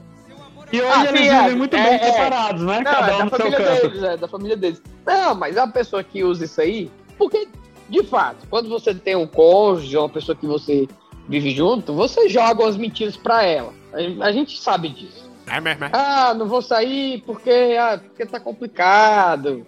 E 0.72 0.80
hoje 0.80 0.90
Ah, 0.92 1.04
eles 1.06 1.20
sim, 1.20 1.28
é, 1.28 1.42
vivem 1.42 1.56
muito 1.56 1.76
é, 1.76 1.82
bem 1.82 1.94
é. 1.94 2.12
separados, 2.12 2.62
né? 2.62 2.76
Não, 2.78 2.84
Cada 2.84 3.10
é 3.12 3.14
um 3.14 3.18
da 3.18 3.24
no 3.24 3.36
seu 3.36 3.52
canto. 3.52 3.88
deles, 3.88 4.02
é 4.02 4.16
da 4.16 4.28
família 4.28 4.56
deles. 4.56 4.82
Não, 5.08 5.34
mas 5.34 5.56
a 5.56 5.66
pessoa 5.66 6.04
que 6.04 6.22
usa 6.22 6.44
isso 6.44 6.60
aí, 6.60 6.90
porque, 7.16 7.48
de 7.88 8.02
fato, 8.04 8.46
quando 8.50 8.68
você 8.68 8.94
tem 8.94 9.16
um 9.16 9.26
cônjuge, 9.26 9.96
uma 9.96 10.08
pessoa 10.08 10.36
que 10.36 10.46
você 10.46 10.86
vive 11.26 11.50
junto, 11.50 11.94
você 11.94 12.28
joga 12.28 12.62
umas 12.62 12.76
mentiras 12.76 13.16
pra 13.16 13.42
ela. 13.42 13.72
A, 14.20 14.30
gente 14.32 14.58
sabe 14.58 14.90
disso. 14.90 15.26
É 15.46 15.58
mesmo, 15.62 15.86
é? 15.86 15.90
Ah, 15.94 16.34
não 16.34 16.46
vou 16.46 16.60
sair 16.60 17.22
porque, 17.24 17.74
ah, 17.80 17.98
porque 17.98 18.26
tá 18.26 18.38
complicado. 18.38 19.66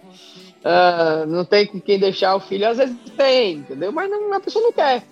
Ah, 0.62 1.24
não 1.26 1.43
tem 1.43 1.66
com 1.66 1.80
quem 1.80 1.99
deixar 1.99 2.36
o 2.36 2.41
filho. 2.41 2.68
Às 2.68 2.76
vezes 2.76 2.97
tem, 3.16 3.55
entendeu? 3.57 3.91
Mas 3.91 4.11
não- 4.11 4.34
a 4.34 4.41
pessoa 4.41 4.62
não 4.62 4.72
quer. 4.72 5.03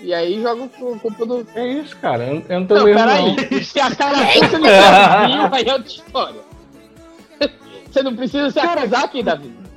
E 0.00 0.12
aí 0.12 0.40
joga 0.42 0.64
o 0.64 0.98
culpa 1.00 1.24
do. 1.26 1.46
É 1.54 1.66
isso, 1.66 1.96
cara. 1.96 2.24
Eu, 2.24 2.42
eu 2.46 2.60
não 2.60 2.66
tô 2.66 2.74
Não, 2.74 2.84
peraí. 2.84 3.36
não. 3.50 3.62
Se 3.64 3.80
a 3.80 3.94
cara 3.96 4.18
pensa 4.26 4.58
no 4.58 4.66
aí 5.54 5.66
é 5.66 5.72
outra 5.72 5.88
história. 5.88 6.40
Você 7.90 8.02
não 8.02 8.14
precisa 8.14 8.50
se 8.50 8.60
acusar 8.60 9.04
aqui, 9.04 9.22
Davi. 9.22 9.67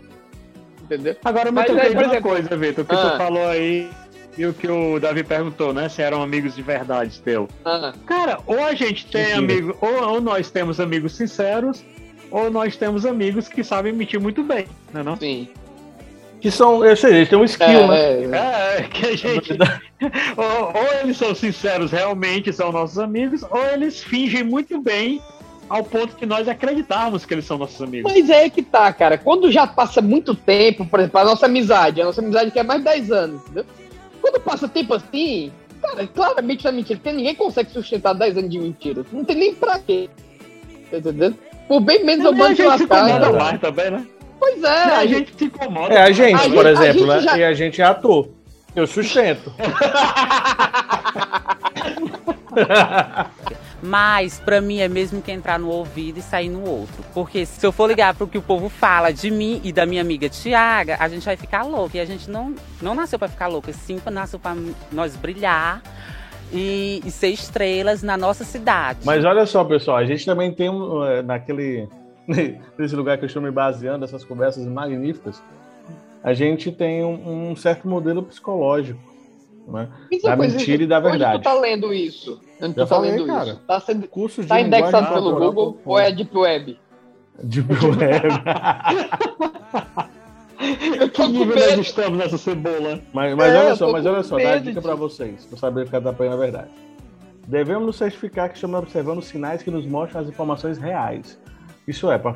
Entendeu? 0.92 1.16
Agora 1.24 1.52
me 1.54 1.64
toquei 1.64 1.82
aí, 1.84 1.90
de 1.90 1.96
por 1.96 2.04
uma 2.04 2.12
exemplo- 2.14 2.32
coisa, 2.32 2.58
Vitor, 2.58 2.86
que 2.86 2.96
Ah. 2.96 3.12
tu 3.12 3.18
falou 3.18 3.48
aí 3.48 3.90
e 4.38 4.46
o 4.46 4.54
que 4.54 4.68
o 4.70 5.00
Davi 5.00 5.24
perguntou, 5.24 5.74
né? 5.74 5.88
Se 5.88 6.02
eram 6.02 6.22
amigos 6.22 6.54
de 6.54 6.62
verdade 6.62 7.22
teu. 7.22 7.48
Ah, 7.64 7.94
Cara, 8.06 8.40
ou 8.46 8.62
a 8.66 8.74
gente 8.74 9.06
tem 9.06 9.22
Mentira. 9.22 9.40
amigos, 9.40 9.76
ou, 9.80 10.04
ou 10.16 10.22
nós 10.22 10.52
temos 10.52 10.82
amigos 10.82 11.16
sinceros, 11.16 11.82
ou 12.30 12.52
nós 12.52 12.76
temos 12.76 13.06
amigos 13.06 13.48
que 13.48 13.64
sabem 13.64 13.94
mentir 13.94 14.20
muito 14.20 14.44
bem, 14.44 14.66
né 14.94 15.02
não? 15.02 15.16
sim. 15.16 15.48
Que 16.42 16.50
são, 16.50 16.84
eu 16.84 16.98
sei, 16.98 17.14
eles 17.18 17.30
têm 17.30 17.38
um 17.38 17.44
skill, 17.44 17.88
né? 17.88 18.00
É, 18.24 18.78
É, 18.80 18.82
que 18.82 19.06
a 19.06 19.16
gente. 19.16 19.54
ou, 20.36 20.74
ou 20.76 21.00
eles 21.04 21.16
são 21.16 21.36
sinceros 21.36 21.92
realmente, 21.92 22.52
são 22.52 22.72
nossos 22.72 22.98
amigos, 22.98 23.44
ou 23.44 23.64
eles 23.68 24.02
fingem 24.04 24.44
muito 24.44 24.82
bem 24.82 25.22
ao 25.72 25.84
ponto 25.86 26.16
que 26.18 26.26
nós 26.26 26.48
acreditarmos 26.50 27.24
que 27.26 27.34
eles 27.34 27.46
são 27.46 27.58
nossos 27.58 27.82
amigos. 27.82 28.12
Mas 28.12 28.30
é 28.30 28.50
que 28.50 28.62
tá, 28.62 28.92
cara. 28.92 29.18
Quando 29.18 29.50
já 29.50 29.66
passa 29.66 30.02
muito 30.02 30.36
tempo, 30.36 30.86
por 30.86 31.00
exemplo, 31.00 31.20
a 31.22 31.24
nossa 31.24 31.46
amizade, 31.46 32.02
a 32.02 32.06
nossa 32.06 32.20
amizade 32.22 32.52
que 32.52 32.60
é 32.60 32.64
mais 32.64 32.80
de 32.80 32.86
10 32.86 33.12
anos, 33.12 33.42
entendeu? 33.44 33.66
Quando 34.22 34.40
passa 34.42 34.68
tempo 34.68 34.94
assim, 34.94 35.50
cara, 35.82 36.06
claramente 36.08 36.66
não 36.66 36.72
é 36.72 36.74
mentira, 36.76 37.00
porque 37.00 37.16
ninguém 37.16 37.34
consegue 37.36 37.72
sustentar 37.72 38.14
10 38.14 38.38
anos 38.38 38.50
de 38.50 38.60
mentira. 38.60 39.06
Não 39.14 39.24
tem 39.24 39.36
nem 39.38 39.56
pra 39.56 39.80
quê. 39.80 40.10
Tá 40.92 40.98
entendendo? 40.98 41.38
Por 41.70 41.80
bem 41.80 42.04
menos 42.04 42.26
eu 42.26 42.32
E 42.34 42.36
a 42.36 42.38
mando 42.38 42.56
se 42.58 42.64
lascar. 42.64 43.08
cara. 43.08 43.32
mais 43.32 43.62
também, 43.62 43.92
né? 43.92 44.06
Pois 44.40 44.62
é, 44.64 44.68
E 44.88 44.92
a 44.92 45.06
gente- 45.06 45.34
se 45.38 45.46
incomoda. 45.46 45.94
É, 45.94 46.02
a 46.02 46.12
gente, 46.12 46.36
A 46.36 46.40
por 46.50 46.50
gente- 46.50 46.66
a 46.66 46.72
exemplo, 46.72 47.00
gente 47.00 47.08
né? 47.08 47.22
já- 47.22 47.38
E 47.38 47.44
a 47.46 47.54
gente 47.54 47.82
é 47.82 47.86
ator. 47.86 48.28
Eu 48.76 48.86
sustento. 48.88 49.54
Mas 53.82 54.40
pra 54.40 54.62
mim 54.62 54.80
é 54.80 54.88
mesmo 54.88 55.22
que 55.22 55.32
entrar 55.32 55.58
no 55.58 55.70
ouvido 55.70 56.20
e 56.20 56.22
sair 56.22 56.50
no 56.50 56.64
outro. 56.68 57.04
Porque 57.14 57.46
se 57.46 57.66
eu 57.66 57.72
for 57.72 57.88
ligar 57.88 58.14
pro 58.14 58.28
que 58.28 58.38
o 58.38 58.42
povo 58.42 58.70
fala 58.70 59.12
de 59.12 59.32
mim 59.32 59.60
e 59.64 59.74
da 59.74 59.86
minha 59.86 60.02
amiga 60.02 60.30
Tiaga, 60.30 60.98
a 61.00 61.08
gente 61.10 61.26
vai 61.26 61.36
ficar 61.36 61.64
louco. 61.64 61.98
E 61.98 62.00
a 62.00 62.06
gente 62.06 62.30
não, 62.30 62.54
não 62.82 62.94
nasceu 62.94 63.18
pra 63.18 63.28
ficar 63.28 63.48
louco, 63.48 63.72
sim 63.74 64.00
nasceu 64.12 64.40
pra 64.40 64.56
nós 64.92 65.16
brilhar 65.16 65.82
e, 66.52 67.02
e 67.06 67.12
ser 67.12 67.30
estrelas 67.30 68.04
na 68.04 68.18
nossa 68.18 68.44
cidade. 68.44 69.00
Mas 69.04 69.24
olha 69.26 69.46
só, 69.46 69.64
pessoal, 69.64 69.98
a 69.98 70.06
gente 70.06 70.26
também 70.26 70.52
tem 70.52 70.70
eh, 70.70 71.22
naquele 71.22 71.88
nesse 72.78 72.96
lugar 72.96 73.18
que 73.18 73.24
eu 73.24 73.28
estou 73.28 73.42
me 73.42 73.52
baseando, 73.52 74.06
essas 74.06 74.24
conversas 74.24 74.66
magníficas, 74.66 75.42
a 76.24 76.34
gente 76.34 76.72
tem 76.72 77.04
um, 77.04 77.52
um 77.52 77.56
certo 77.56 77.88
modelo 77.88 78.24
psicológico, 78.24 79.00
né? 79.68 79.88
É 80.12 80.20
Da 80.20 80.36
mentira 80.36 80.84
e 80.84 80.88
da 80.88 80.98
Onde 81.00 81.10
verdade. 81.10 81.40
tu 81.40 81.44
tá 81.44 81.54
lendo 81.54 81.94
isso? 81.94 82.40
Onde 82.62 82.76
Já 82.76 82.86
tu 82.86 82.90
tá 82.90 82.96
falei, 82.96 83.12
lendo 83.12 83.26
cara. 83.28 83.50
isso? 83.52 83.60
Tá, 83.68 83.80
sendo, 83.80 84.08
Curso 84.08 84.42
de 84.42 84.48
tá 84.48 84.60
indexado 84.62 84.88
linguagem 85.06 85.14
pelo 85.14 85.30
natural 85.32 85.50
Google 85.54 85.74
com. 85.84 85.90
ou 85.92 86.00
é 86.00 86.12
Deep 86.12 86.38
Web? 86.38 86.80
Deep 87.44 87.74
Web. 87.74 88.28
Que 91.14 91.28
nível 91.28 91.56
nós 91.56 91.80
estamos 91.80 92.20
nessa 92.20 92.38
cebola? 92.38 93.00
Mas, 93.12 93.36
mas 93.36 93.52
É, 93.54 93.60
olha 93.60 93.70
eu 93.70 93.76
só, 93.76 93.88
tô 93.88 93.92
mas 93.94 94.06
olha 94.06 94.22
só, 94.24 94.38
dá 94.38 94.44
a 94.44 94.52
medo 94.54 94.64
dica 94.66 94.80
de- 94.80 94.86
pra 94.86 94.96
vocês, 94.96 95.46
pra 95.46 95.58
saber 95.58 95.86
ficar 95.86 96.00
da 96.00 96.14
pena 96.14 96.34
a 96.36 96.38
verdade. 96.38 96.70
Devemos 97.48 97.84
nos 97.88 97.96
certificar 97.96 98.48
que 98.50 98.56
estamos 98.56 98.80
observando 98.80 99.22
sinais 99.24 99.64
que 99.64 99.72
nos 99.72 99.86
mostram 99.88 100.22
as 100.22 100.28
informações 100.28 100.78
reais. 100.78 101.40
Isso 101.88 102.12
é, 102.12 102.20
para, 102.20 102.34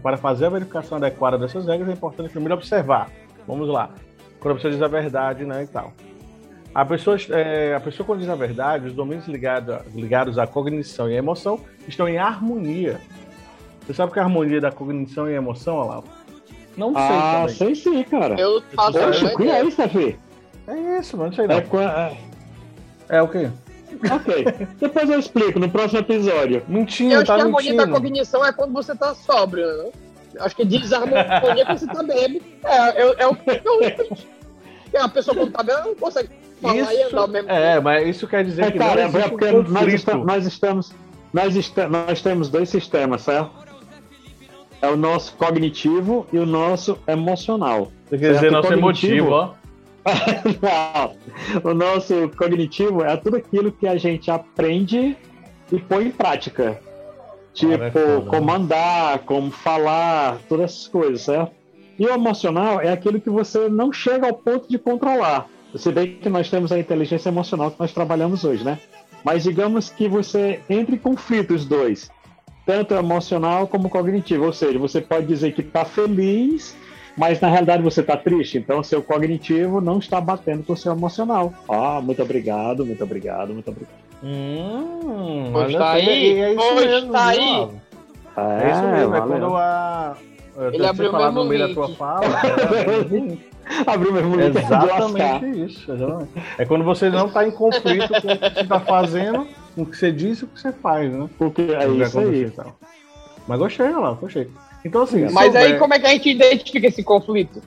para 0.00 0.16
fazer 0.16 0.46
a 0.46 0.50
verificação 0.50 0.98
adequada 0.98 1.36
dessas 1.36 1.66
regras, 1.66 1.88
é 1.88 1.92
importante 1.92 2.30
primeiro 2.30 2.54
observar. 2.54 3.10
Vamos 3.46 3.68
lá. 3.68 3.90
Quando 4.38 4.52
a 4.52 4.54
pessoa 4.54 4.72
diz 4.72 4.80
a 4.80 4.86
verdade, 4.88 5.44
né, 5.44 5.64
e 5.64 5.66
tal. 5.66 5.92
A 6.74 6.84
pessoa, 6.84 7.16
é, 7.30 7.74
a 7.74 7.80
pessoa 7.80 8.04
quando 8.06 8.20
diz 8.20 8.28
a 8.28 8.34
verdade, 8.34 8.86
os 8.88 8.92
domínios 8.94 9.28
ligado- 9.28 9.80
ligados 9.94 10.38
à 10.38 10.46
cognição 10.46 11.08
e 11.08 11.14
à 11.14 11.18
emoção 11.18 11.60
estão 11.86 12.08
em 12.08 12.18
harmonia. 12.18 13.00
Você 13.86 13.94
sabe 13.94 14.12
que 14.12 14.18
a 14.18 14.22
harmonia 14.22 14.60
da 14.60 14.72
cognição 14.72 15.30
e 15.30 15.34
emoção, 15.34 15.76
Olavo? 15.76 16.08
Não 16.76 16.92
sei 16.92 17.02
Ah, 17.02 17.32
também. 17.42 17.54
sei 17.54 17.74
sim, 17.76 18.02
cara. 18.02 18.34
Eu 18.40 18.60
faço 18.74 18.98
Poxa, 18.98 19.24
uma 19.26 19.36
que 19.36 19.48
é 19.50 19.64
isso, 19.64 19.76
Davi? 19.76 20.18
É 20.66 20.98
isso, 20.98 21.16
mano, 21.16 21.28
não 21.30 21.36
sei 21.36 21.46
não. 21.46 21.54
É, 21.56 21.60
qua- 21.60 21.82
é- 22.10 22.16
É 23.16 23.22
o 23.22 23.28
quê? 23.28 23.50
Ok. 24.10 24.44
Depois 24.80 25.08
eu 25.10 25.18
explico 25.20 25.60
no 25.60 25.68
próximo 25.70 26.00
episódio. 26.00 26.64
Mentindo, 26.66 27.12
Eu 27.14 27.18
acho 27.18 27.26
tá 27.26 27.36
que 27.36 27.40
a 27.42 27.44
harmonia 27.44 27.74
da 27.76 27.86
cognição 27.86 28.44
é 28.44 28.52
quando 28.52 28.72
você 28.72 28.96
tá 28.96 29.14
sóbrio, 29.14 29.64
né? 29.66 29.90
Eu 30.34 30.42
Acho 30.44 30.56
que 30.56 30.64
desarmonia 30.64 31.20
é 31.20 31.40
quando 31.40 31.78
você 31.78 31.86
tá 31.86 32.02
bêbado. 32.02 32.40
É, 32.64 33.02
é, 33.02 33.14
é 33.22 33.26
o 33.28 33.36
é 34.92 35.00
a 35.00 35.08
pessoa 35.08 35.36
quando 35.36 35.52
tá 35.52 35.62
bêbada 35.62 35.86
não 35.86 35.94
consegue 35.94 36.28
falar 36.68 36.94
e 36.94 37.02
andar 37.02 37.18
ao 37.20 37.28
mesmo 37.28 37.50
é, 37.50 37.80
mas 37.80 38.08
isso 38.08 38.26
quer 38.26 38.44
dizer 38.44 38.64
É, 38.64 38.70
que 38.70 38.78
cara, 38.78 39.08
não 39.08 39.20
é 39.20 39.28
porque 39.28 39.44
um 39.46 39.62
nós, 39.62 39.68
conflito. 39.72 39.94
esta- 39.94 40.14
nós 40.16 40.46
estamos. 40.46 40.92
Nós, 41.32 41.56
esta- 41.56 41.88
nós 41.88 42.22
temos 42.22 42.48
dois 42.48 42.68
sistemas, 42.68 43.22
certo? 43.22 43.50
É 44.82 44.88
o 44.88 44.96
nosso 44.96 45.34
cognitivo 45.36 46.26
e 46.32 46.38
o 46.38 46.44
nosso 46.46 46.98
emocional. 47.06 47.90
Você 48.08 48.18
quer 48.18 48.34
dizer 48.34 48.52
nosso 48.52 48.72
emotivo, 48.72 49.30
ó. 49.30 49.50
O 51.64 51.72
nosso 51.74 52.30
cognitivo 52.36 53.02
é 53.02 53.16
tudo 53.16 53.36
aquilo 53.36 53.72
que 53.72 53.86
a 53.86 53.96
gente 53.96 54.30
aprende 54.30 55.16
e 55.72 55.78
põe 55.78 56.06
em 56.06 56.10
prática. 56.10 56.78
Tipo, 57.54 57.90
foda, 57.90 58.20
como 58.28 58.52
andar, 58.52 59.20
como 59.20 59.50
falar, 59.50 60.38
todas 60.48 60.72
essas 60.72 60.88
coisas, 60.88 61.22
certo? 61.22 61.52
E 61.98 62.04
o 62.06 62.10
emocional 62.12 62.80
é 62.80 62.92
aquilo 62.92 63.20
que 63.20 63.30
você 63.30 63.68
não 63.68 63.92
chega 63.92 64.26
ao 64.26 64.34
ponto 64.34 64.68
de 64.68 64.76
controlar. 64.78 65.46
Se 65.76 65.90
bem 65.90 66.16
que 66.16 66.28
nós 66.28 66.48
temos 66.48 66.70
a 66.70 66.78
inteligência 66.78 67.28
emocional 67.28 67.70
que 67.70 67.80
nós 67.80 67.92
trabalhamos 67.92 68.44
hoje, 68.44 68.64
né? 68.64 68.78
Mas 69.24 69.42
digamos 69.42 69.90
que 69.90 70.06
você 70.08 70.60
entre 70.68 70.96
em 70.96 70.98
conflito 70.98 71.54
os 71.54 71.64
dois, 71.64 72.10
tanto 72.66 72.94
emocional 72.94 73.66
como 73.66 73.88
cognitivo. 73.88 74.44
Ou 74.44 74.52
seja, 74.52 74.78
você 74.78 75.00
pode 75.00 75.26
dizer 75.26 75.52
que 75.52 75.62
está 75.62 75.84
feliz, 75.84 76.76
mas 77.16 77.40
na 77.40 77.48
realidade 77.48 77.82
você 77.82 78.02
está 78.02 78.16
triste. 78.16 78.58
Então, 78.58 78.82
seu 78.82 79.02
cognitivo 79.02 79.80
não 79.80 79.98
está 79.98 80.20
batendo 80.20 80.62
com 80.62 80.74
o 80.74 80.76
seu 80.76 80.92
emocional. 80.92 81.52
Ah, 81.68 82.00
muito 82.02 82.22
obrigado, 82.22 82.84
muito 82.84 83.02
obrigado, 83.02 83.52
muito 83.52 83.70
obrigado. 83.70 84.04
Hum, 84.22 85.50
Pois 85.52 85.72
tá 85.74 85.92
aí, 85.92 86.38
é, 86.38 86.40
é 86.40 86.54
isso 86.54 86.68
pois 86.72 86.86
mesmo, 86.86 87.12
tá 87.12 87.26
aí. 87.26 87.38
Olavo? 87.38 87.80
É 88.36 88.70
isso 88.70 88.82
mesmo, 88.82 89.16
é 89.16 89.20
quando 89.20 89.56
a. 89.56 90.16
Ele 90.56 90.78
você 90.78 90.84
abriu 90.84 91.10
falar 91.10 91.26
mesmo 91.26 91.42
no 91.42 91.48
meio 91.48 91.68
da 91.68 91.74
tua 91.74 91.88
fala. 91.90 92.20
Abriu 93.86 94.12
mesmo 94.12 94.36
link. 94.36 94.56
Exatamente 94.56 95.60
isso. 95.64 95.92
exatamente. 95.92 96.30
É 96.58 96.64
quando 96.64 96.84
você 96.84 97.08
não 97.10 97.26
está 97.26 97.46
em 97.46 97.50
conflito 97.50 98.08
com 98.08 98.16
o 98.32 98.38
que 98.38 98.50
você 98.50 98.60
está 98.60 98.80
fazendo, 98.80 99.46
com 99.74 99.82
o 99.82 99.86
que 99.86 99.96
você 99.96 100.12
diz 100.12 100.40
e 100.40 100.44
o 100.44 100.48
que 100.48 100.60
você 100.60 100.72
faz, 100.72 101.12
né? 101.12 101.28
Porque 101.38 101.62
é 101.62 101.86
O 101.88 102.02
isso 102.02 102.18
aí. 102.18 102.50
tal. 102.50 102.76
Mas 103.46 103.58
gostei, 103.58 103.86
olha 103.86 103.98
lá, 103.98 104.12
gostei. 104.12 104.48
Então, 104.84 105.02
assim. 105.02 105.28
Mas 105.30 105.54
aí 105.54 105.62
souber- 105.64 105.78
como 105.78 105.94
é 105.94 105.98
que 105.98 106.06
a 106.06 106.10
gente 106.10 106.30
identifica 106.30 106.86
esse 106.86 107.02
conflito? 107.02 107.62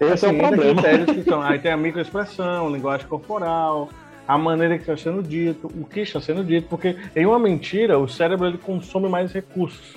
Esse 0.00 0.24
é 0.26 0.28
o 0.28 0.30
Assim, 0.32 0.38
problema. 0.38 0.82
são- 1.24 1.42
aí 1.42 1.58
tem 1.58 1.70
a 1.72 1.76
microexpressão, 1.76 2.70
linguagem 2.70 3.06
corporal, 3.06 3.88
a 4.26 4.36
maneira 4.36 4.76
que 4.76 4.82
está 4.82 4.96
sendo 4.96 5.22
dito, 5.22 5.68
o 5.68 5.84
que 5.84 6.00
está 6.00 6.20
sendo 6.20 6.42
dito, 6.44 6.66
porque 6.68 6.96
em 7.14 7.24
uma 7.26 7.38
mentira 7.38 7.98
o 7.98 8.08
cérebro 8.08 8.46
ele 8.48 8.58
consome 8.58 9.08
mais 9.08 9.32
recursos, 9.32 9.94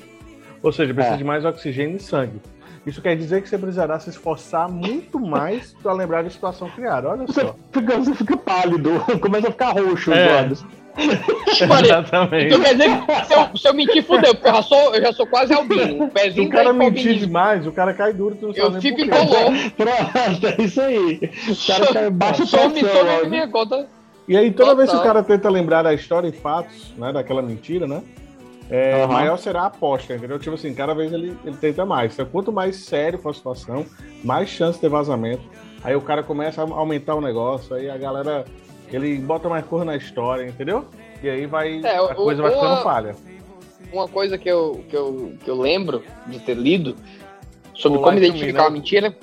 ou 0.61 0.71
seja, 0.71 0.93
precisa 0.93 1.15
É. 1.15 1.17
de 1.17 1.23
mais 1.23 1.43
oxigênio 1.45 1.95
e 1.97 1.99
sangue. 1.99 2.39
Isso 2.85 3.01
quer 3.01 3.15
dizer 3.15 3.41
que 3.41 3.49
você 3.49 3.57
precisará 3.57 3.99
se 3.99 4.09
esforçar 4.09 4.69
muito 4.69 5.19
mais 5.19 5.73
para 5.81 5.91
lembrar 5.93 6.23
da 6.23 6.29
situação 6.29 6.69
criada. 6.69 7.09
Olha 7.09 7.25
Você 7.25 7.41
só. 7.41 7.55
fica, 7.71 7.97
você 7.97 8.13
fica 8.13 8.37
pálido, 8.37 8.91
começa 9.19 9.47
a 9.47 9.51
ficar 9.51 9.71
roxo 9.71 10.11
os 10.11 10.17
É. 10.17 10.37
olhos. 10.41 10.65
Exatamente. 11.47 12.45
Então 12.45 12.61
quer 12.61 12.73
dizer 12.75 12.89
que 13.05 13.25
se 13.25 13.33
eu, 13.33 13.57
se 13.57 13.67
eu 13.67 13.73
mentir, 13.73 14.03
fudeu, 14.03 14.33
porque 14.33 14.47
eu 14.47 14.53
já 14.55 14.61
sou, 14.61 14.95
eu 14.95 15.01
já 15.01 15.11
sou 15.13 15.27
quase 15.27 15.53
albino. 15.53 16.05
Se 16.05 16.11
pezinho 16.13 16.47
o 16.47 16.51
cara 16.51 16.65
tá 16.65 16.73
mentir 16.73 17.17
demais, 17.17 17.67
o 17.67 17.71
cara 17.71 17.93
cai 17.93 18.13
duro, 18.13 18.35
tu 18.35 18.47
não 18.47 18.53
Eu 18.53 18.71
sabe 18.71 18.81
fico 18.81 19.01
incolor. 19.01 19.51
Pronto, 19.75 20.47
é 20.47 20.63
isso 20.63 20.81
aí. 20.81 21.19
O 21.49 21.67
cara 21.67 21.93
cai 21.93 22.09
baixa 22.09 22.45
Some, 22.45 22.81
minha 23.29 23.47
conta. 23.49 23.87
E 24.27 24.35
aí, 24.35 24.51
toda 24.51 24.73
vez 24.73 24.89
que 24.89 24.95
o 24.95 24.99
Total. 24.99 25.13
cara 25.13 25.23
tenta 25.23 25.49
lembrar 25.49 25.83
da 25.83 25.93
história 25.93 26.27
e 26.27 26.31
fatos, 26.31 26.93
né, 26.97 27.13
daquela 27.13 27.41
mentira, 27.43 27.85
né? 27.85 28.01
É, 28.69 29.03
Aham. 29.03 29.13
maior 29.13 29.37
será 29.37 29.61
a 29.61 29.65
aposta, 29.67 30.15
entendeu? 30.15 30.39
Tipo 30.39 30.55
assim, 30.55 30.73
cada 30.73 30.93
vez 30.93 31.11
ele, 31.13 31.37
ele 31.45 31.57
tenta 31.57 31.85
mais. 31.85 32.13
Então, 32.13 32.25
quanto 32.25 32.51
mais 32.51 32.77
sério 32.77 33.19
for 33.19 33.29
a 33.29 33.33
situação, 33.33 33.85
mais 34.23 34.49
chance 34.49 34.79
de 34.79 34.87
vazamento. 34.89 35.43
Aí 35.83 35.95
o 35.95 36.01
cara 36.01 36.23
começa 36.23 36.63
a 36.63 36.65
aumentar 36.65 37.13
o 37.15 37.21
negócio, 37.21 37.75
aí 37.75 37.89
a 37.89 37.97
galera, 37.97 38.43
ele 38.91 39.17
bota 39.19 39.47
mais 39.47 39.63
cor 39.65 39.85
na 39.85 39.95
história, 39.95 40.47
entendeu? 40.47 40.85
E 41.21 41.29
aí 41.29 41.45
vai, 41.45 41.79
É, 41.83 41.95
a 41.97 42.03
o- 42.03 42.15
coisa 42.15 42.41
vai 42.41 42.51
o- 42.51 42.55
ficando 42.55 42.77
falha. 42.83 43.15
Uma 43.93 44.07
coisa 44.07 44.37
que 44.37 44.49
eu, 44.49 44.83
que 44.89 44.97
eu, 44.97 45.33
que 45.43 45.49
eu 45.49 45.55
lembro 45.61 46.03
de 46.27 46.39
ter 46.39 46.55
lido 46.57 46.95
sobre 47.75 47.99
O 47.99 48.01
como 48.01 48.15
to 48.15 48.21
Me, 48.21 48.27
identificar 48.27 48.53
né? 48.59 48.65
uma 48.65 48.71
mentira. 48.71 49.15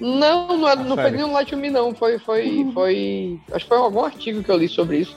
Não, 0.00 0.56
não, 0.58 0.68
é- 0.68 0.76
não 0.76 0.96
foi 0.96 1.10
nem 1.10 1.24
um 1.24 1.32
Light 1.32 1.50
to 1.50 1.56
Me, 1.56 1.70
não. 1.70 1.94
Foi, 1.94 2.18
foi, 2.18 2.68
foi. 2.74 3.40
Acho 3.52 3.64
que 3.64 3.68
foi 3.68 3.78
algum 3.78 4.04
artigo 4.04 4.42
que 4.42 4.50
eu 4.50 4.56
li 4.56 4.68
sobre 4.68 4.98
isso. 4.98 5.16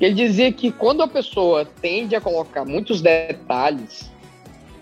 Ele 0.00 0.14
dizia 0.14 0.50
que 0.50 0.72
quando 0.72 1.02
a 1.02 1.08
pessoa 1.08 1.66
tende 1.80 2.16
a 2.16 2.20
colocar 2.20 2.64
muitos 2.64 3.02
detalhes 3.02 4.10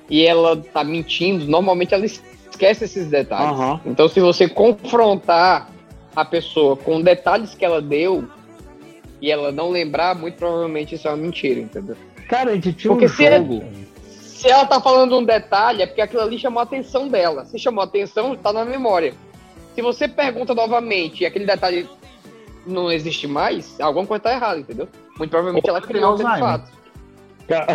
e 0.09 0.25
ela 0.25 0.57
tá 0.57 0.85
mentindo, 0.85 1.45
normalmente 1.47 1.93
ela 1.93 2.07
esquece 2.07 2.85
esses 2.85 3.09
detalhes. 3.09 3.59
Aham. 3.59 3.81
Então, 3.85 4.09
se 4.09 4.21
você 4.21 4.49
confrontar 4.49 5.71
a 6.15 6.25
pessoa 6.25 6.77
com 6.77 7.01
detalhes 7.03 7.55
que 7.55 7.65
ela 7.65 7.83
deu 7.83 8.29
e 9.21 9.31
ela 9.31 9.51
não 9.51 9.71
lembrar, 9.71 10.15
muito 10.15 10.37
provavelmente 10.37 10.95
isso 10.95 11.09
é 11.09 11.11
uma 11.11 11.17
mentira, 11.17 11.61
entendeu? 11.61 11.97
Cara, 12.29 12.53
a 12.53 12.55
gente 12.55 12.73
tinha 12.75 12.93
Porque 12.93 13.07
um 13.07 13.09
se 13.09 13.27
é- 13.27 13.39
jogo. 13.39 13.65
Se 14.05 14.49
ela 14.49 14.67
tá 14.67 14.81
falando 14.81 15.19
um 15.19 15.25
detalhe, 15.25 15.83
é 15.83 15.87
porque 15.87 16.01
aquilo 16.01 16.23
ali 16.23 16.39
chamou 16.39 16.61
a 16.61 16.63
atenção 16.63 17.09
dela. 17.09 17.45
Se 17.45 17.59
chamou 17.59 17.81
a 17.81 17.85
atenção, 17.85 18.37
tá 18.37 18.53
na 18.53 18.65
memória. 18.65 19.13
Se 19.75 19.83
você 19.83 20.07
pergunta 20.07 20.55
novamente 20.55 21.23
e 21.23 21.27
aquele 21.27 21.45
detalhe 21.45 21.89
não 22.65 22.91
existe 22.93 23.27
mais, 23.27 23.81
alguma 23.81 24.07
coisa 24.07 24.23
tá 24.23 24.33
errada, 24.33 24.61
entendeu? 24.61 24.89
Muito 25.19 25.31
provavelmente 25.31 25.69
ela 25.69 25.81
criou 25.81 26.15
aquele 26.15 26.27
Alzheimer. 26.29 26.59
fato. 26.59 26.79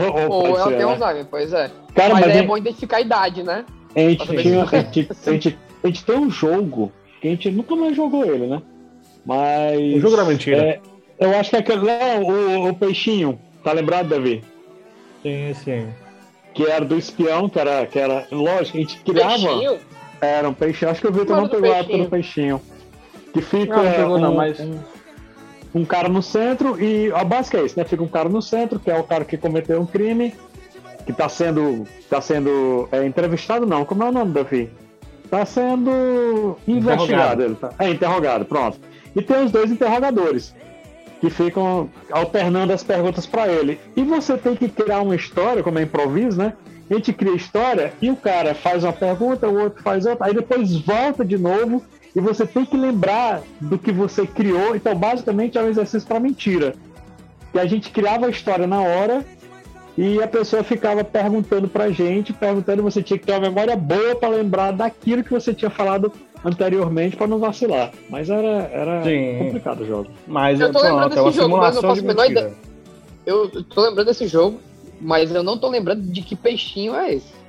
Ou- 0.05 0.31
ou 0.31 0.31
Ou 0.31 0.47
ela 0.47 0.63
ser, 0.63 0.69
tem 0.77 0.77
né? 0.77 0.83
Alzheimer, 0.83 1.25
pois 1.29 1.53
é. 1.53 1.71
Cara, 1.95 2.13
mas 2.13 2.25
mas 2.27 2.35
é 2.35 2.39
é- 2.39 2.43
bom 2.43 2.57
identificar 2.57 2.97
a 2.97 3.01
idade, 3.01 3.43
né? 3.43 3.65
A 3.95 3.99
gente, 3.99 4.25
tinha, 4.27 4.63
a, 4.63 4.65
gente, 4.65 5.09
a, 5.27 5.31
gente, 5.31 5.59
a 5.83 5.87
gente 5.87 6.05
tem 6.05 6.17
um 6.17 6.29
jogo 6.29 6.91
que 7.21 7.27
a 7.27 7.31
gente 7.31 7.51
nunca 7.51 7.75
mais 7.75 7.95
jogou 7.95 8.25
ele, 8.25 8.47
né? 8.47 8.61
Mas. 9.25 9.95
O 9.95 9.99
jogo 9.99 10.15
da 10.17 10.25
mentira. 10.25 10.57
é, 10.61 10.79
eu 11.19 11.37
acho 11.37 11.49
que 11.51 11.55
é 11.55 11.59
aquele 11.59 11.85
lá, 11.85 12.17
o, 12.21 12.69
o 12.69 12.73
peixinho. 12.75 13.39
Tá 13.63 13.71
lembrado, 13.71 14.09
Davi? 14.09 14.43
Sim, 15.21 15.53
sim. 15.53 15.87
Que 16.53 16.65
era 16.67 16.83
do 16.83 16.97
espião, 16.97 17.47
que 17.49 17.59
era. 17.59 17.85
Que 17.85 17.99
era 17.99 18.27
lógico, 18.31 18.77
a 18.77 18.81
gente 18.81 18.97
criava. 18.99 19.29
Peixinho? 19.33 19.77
Era 20.21 20.49
um 20.49 20.53
peixinho. 20.53 20.91
Acho 20.91 21.01
que 21.01 21.07
o 21.07 21.11
Vitor 21.11 21.35
Não, 21.35 21.43
não 21.43 21.49
do 21.49 21.61
pegou 21.61 21.97
do 21.99 22.09
peixinho. 22.09 22.61
Que 23.33 23.41
fica. 23.41 23.75
Não, 23.75 23.83
não 23.83 23.91
pegou 23.91 24.15
um, 24.17 24.19
não, 24.19 24.33
mas- 24.35 24.59
um, 24.59 24.79
um 25.73 25.83
cara 25.83 26.07
no 26.07 26.21
centro 26.21 26.81
e 26.81 27.11
a 27.11 27.23
básica 27.23 27.57
é 27.57 27.65
isso, 27.65 27.77
né? 27.77 27.83
Fica 27.83 28.03
um 28.03 28.07
cara 28.07 28.29
no 28.29 28.41
centro, 28.41 28.79
que 28.79 28.91
é 28.91 28.97
o 28.97 29.03
cara 29.03 29.25
que 29.25 29.37
cometeu 29.37 29.81
um 29.81 29.85
crime, 29.85 30.33
que 31.05 31.11
tá 31.11 31.27
sendo. 31.27 31.87
tá 32.09 32.21
sendo 32.21 32.87
é, 32.91 33.05
entrevistado, 33.05 33.65
não. 33.65 33.83
Como 33.83 34.03
é 34.03 34.09
o 34.09 34.11
nome, 34.11 34.33
Davi? 34.33 34.69
Tá 35.29 35.45
sendo 35.45 36.57
investigado. 36.67 37.41
Ele 37.41 37.55
tá, 37.55 37.71
é, 37.79 37.89
interrogado, 37.89 38.45
pronto. 38.45 38.79
E 39.15 39.21
tem 39.21 39.43
os 39.43 39.51
dois 39.51 39.71
interrogadores. 39.71 40.55
Que 41.19 41.29
ficam 41.29 41.89
alternando 42.11 42.73
as 42.73 42.83
perguntas 42.83 43.25
para 43.25 43.47
ele. 43.47 43.79
E 43.95 44.03
você 44.03 44.37
tem 44.37 44.55
que 44.55 44.67
criar 44.67 45.01
uma 45.01 45.15
história, 45.15 45.63
como 45.63 45.79
é 45.79 45.83
improviso, 45.83 46.37
né? 46.37 46.53
A 46.89 46.95
gente 46.95 47.13
cria 47.13 47.33
história 47.33 47.93
e 48.01 48.11
o 48.11 48.15
cara 48.15 48.53
faz 48.53 48.83
uma 48.83 48.91
pergunta, 48.91 49.47
o 49.47 49.57
outro 49.57 49.81
faz 49.81 50.05
outra, 50.05 50.27
aí 50.27 50.33
depois 50.33 50.75
volta 50.81 51.23
de 51.23 51.37
novo 51.37 51.81
e 52.15 52.21
você 52.21 52.45
tem 52.45 52.65
que 52.65 52.77
lembrar 52.77 53.41
do 53.59 53.77
que 53.77 53.91
você 53.91 54.25
criou. 54.25 54.75
Então, 54.75 54.95
basicamente, 54.95 55.57
é 55.57 55.61
um 55.61 55.69
exercício 55.69 56.07
para 56.07 56.19
mentira. 56.19 56.75
Que 57.51 57.59
a 57.59 57.65
gente 57.65 57.89
criava 57.91 58.27
a 58.27 58.29
história 58.29 58.67
na 58.67 58.81
hora 58.81 59.25
e 59.97 60.21
a 60.21 60.27
pessoa 60.27 60.63
ficava 60.63 61.03
perguntando 61.03 61.67
pra 61.67 61.89
gente, 61.91 62.33
perguntando, 62.33 62.81
você 62.81 63.01
tinha 63.01 63.17
que 63.17 63.25
ter 63.25 63.33
uma 63.33 63.41
memória 63.41 63.75
boa 63.75 64.15
para 64.15 64.29
lembrar 64.29 64.71
daquilo 64.71 65.23
que 65.23 65.31
você 65.31 65.53
tinha 65.53 65.69
falado 65.69 66.11
anteriormente 66.43 67.15
para 67.15 67.27
não 67.27 67.39
vacilar. 67.39 67.91
Mas 68.09 68.29
era, 68.29 68.69
era 68.71 69.03
Sim. 69.03 69.37
complicado 69.39 69.81
o 69.81 69.85
jogo. 69.85 70.09
Mas 70.27 70.59
Eu 70.59 70.67
é 70.67 70.71
tô 70.71 70.79
lembrando 70.81 71.13
pronto, 71.13 71.17
é 71.17 71.21
uma 71.21 71.25
desse 71.29 71.37
jogo, 71.37 71.57
mas 71.57 71.75
eu 71.75 71.81
não 71.81 71.89
faço 71.89 72.01
a 72.01 72.07
menor 72.07 72.29
ideia. 72.29 72.53
Eu 73.25 73.63
tô 73.63 73.81
lembrando 73.81 74.07
desse 74.07 74.27
jogo, 74.27 74.59
mas 74.99 75.33
eu 75.33 75.43
não 75.43 75.57
tô 75.57 75.69
lembrando 75.69 76.01
de 76.01 76.21
que 76.21 76.35
peixinho 76.35 76.95
é 76.95 77.15
esse. 77.15 77.42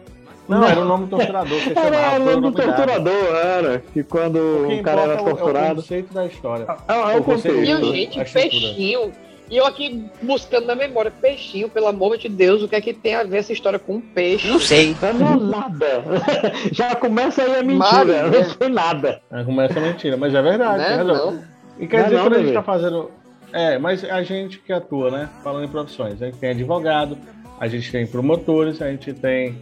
Não, 0.48 0.62
era 0.64 0.80
o 0.80 0.84
nome 0.84 1.06
do 1.06 1.16
torturador 1.16 1.58
que 1.58 1.64
você 1.64 1.70
Era 1.78 1.94
chamava. 1.96 2.20
o 2.20 2.24
foi 2.24 2.34
nome 2.34 2.50
do 2.50 2.56
dado. 2.56 2.66
torturador, 2.66 3.34
era. 3.36 3.82
Que 3.92 4.02
quando 4.02 4.36
O 4.36 4.68
que 4.68 4.74
o 4.80 4.82
cara 4.82 5.00
era 5.02 5.14
importa 5.14 5.20
é 5.20 5.24
o- 5.24 5.28
É 5.28 5.32
o 5.32 5.36
torturado. 5.36 5.74
conceito 5.76 6.14
da 6.14 6.26
história. 6.26 6.66
É, 6.88 6.92
é 7.14 7.16
o 7.18 7.22
conceito. 7.24 7.58
E 7.64 7.70
eu, 7.70 7.84
gente, 7.84 8.32
peixinho. 8.32 9.12
E 9.50 9.56
eu 9.58 9.66
aqui 9.66 10.04
buscando 10.22 10.66
na 10.66 10.74
memória, 10.74 11.10
peixinho, 11.10 11.68
pelo 11.68 11.86
amor 11.86 12.16
de 12.16 12.30
Deus, 12.30 12.62
o 12.62 12.68
que 12.68 12.76
é 12.76 12.80
que 12.80 12.94
tem 12.94 13.14
a 13.14 13.22
ver 13.24 13.38
essa 13.38 13.52
história 13.52 13.78
com 13.78 13.96
um 13.96 14.00
peixe? 14.00 14.48
Não 14.48 14.58
sei. 14.58 14.96
Não 15.18 15.32
é 15.32 15.36
nada. 15.36 16.04
Já 16.72 16.94
começa 16.94 17.42
aí 17.42 17.56
a 17.56 17.62
mentira. 17.62 18.28
Não 18.30 18.44
foi 18.44 18.68
nada. 18.70 19.20
Aí 19.30 19.44
começa 19.44 19.78
a 19.78 19.82
mentira, 19.82 20.16
mas 20.16 20.34
é 20.34 20.40
verdade, 20.40 20.78
Né? 20.78 20.96
razão. 20.96 21.30
Não. 21.32 21.44
E 21.78 21.86
quer 21.86 21.96
Não 21.98 22.04
é 22.04 22.08
dizer, 22.08 22.16
não, 22.16 22.22
quando 22.24 22.32
a 22.32 22.36
gente 22.38 22.44
bebê. 22.46 22.54
tá 22.56 22.62
fazendo. 22.62 23.10
É, 23.52 23.78
mas 23.78 24.02
a 24.04 24.22
gente 24.22 24.58
que 24.60 24.72
atua, 24.72 25.10
né? 25.10 25.28
Falando 25.42 25.64
em 25.64 25.68
profissões. 25.68 26.20
A 26.22 26.26
gente 26.26 26.38
tem 26.38 26.50
advogado, 26.50 27.18
a 27.60 27.68
gente 27.68 27.92
tem 27.92 28.06
promotores, 28.06 28.80
a 28.80 28.90
gente 28.90 29.12
tem 29.12 29.58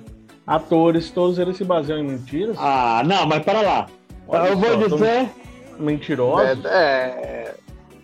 atores, 0.46 1.10
todos 1.10 1.38
eles 1.38 1.56
se 1.56 1.64
baseiam 1.64 1.98
em 1.98 2.04
mentiras. 2.04 2.56
Ah, 2.58 3.02
não, 3.04 3.26
mas 3.26 3.42
para 3.44 3.60
lá. 3.60 3.86
Olha 4.28 4.48
eu 4.48 4.56
vou 4.56 4.88
só, 4.88 4.96
dizer. 4.96 5.30
Mentirosos. 5.78 6.64
É, 6.64 6.70
é. 6.70 7.54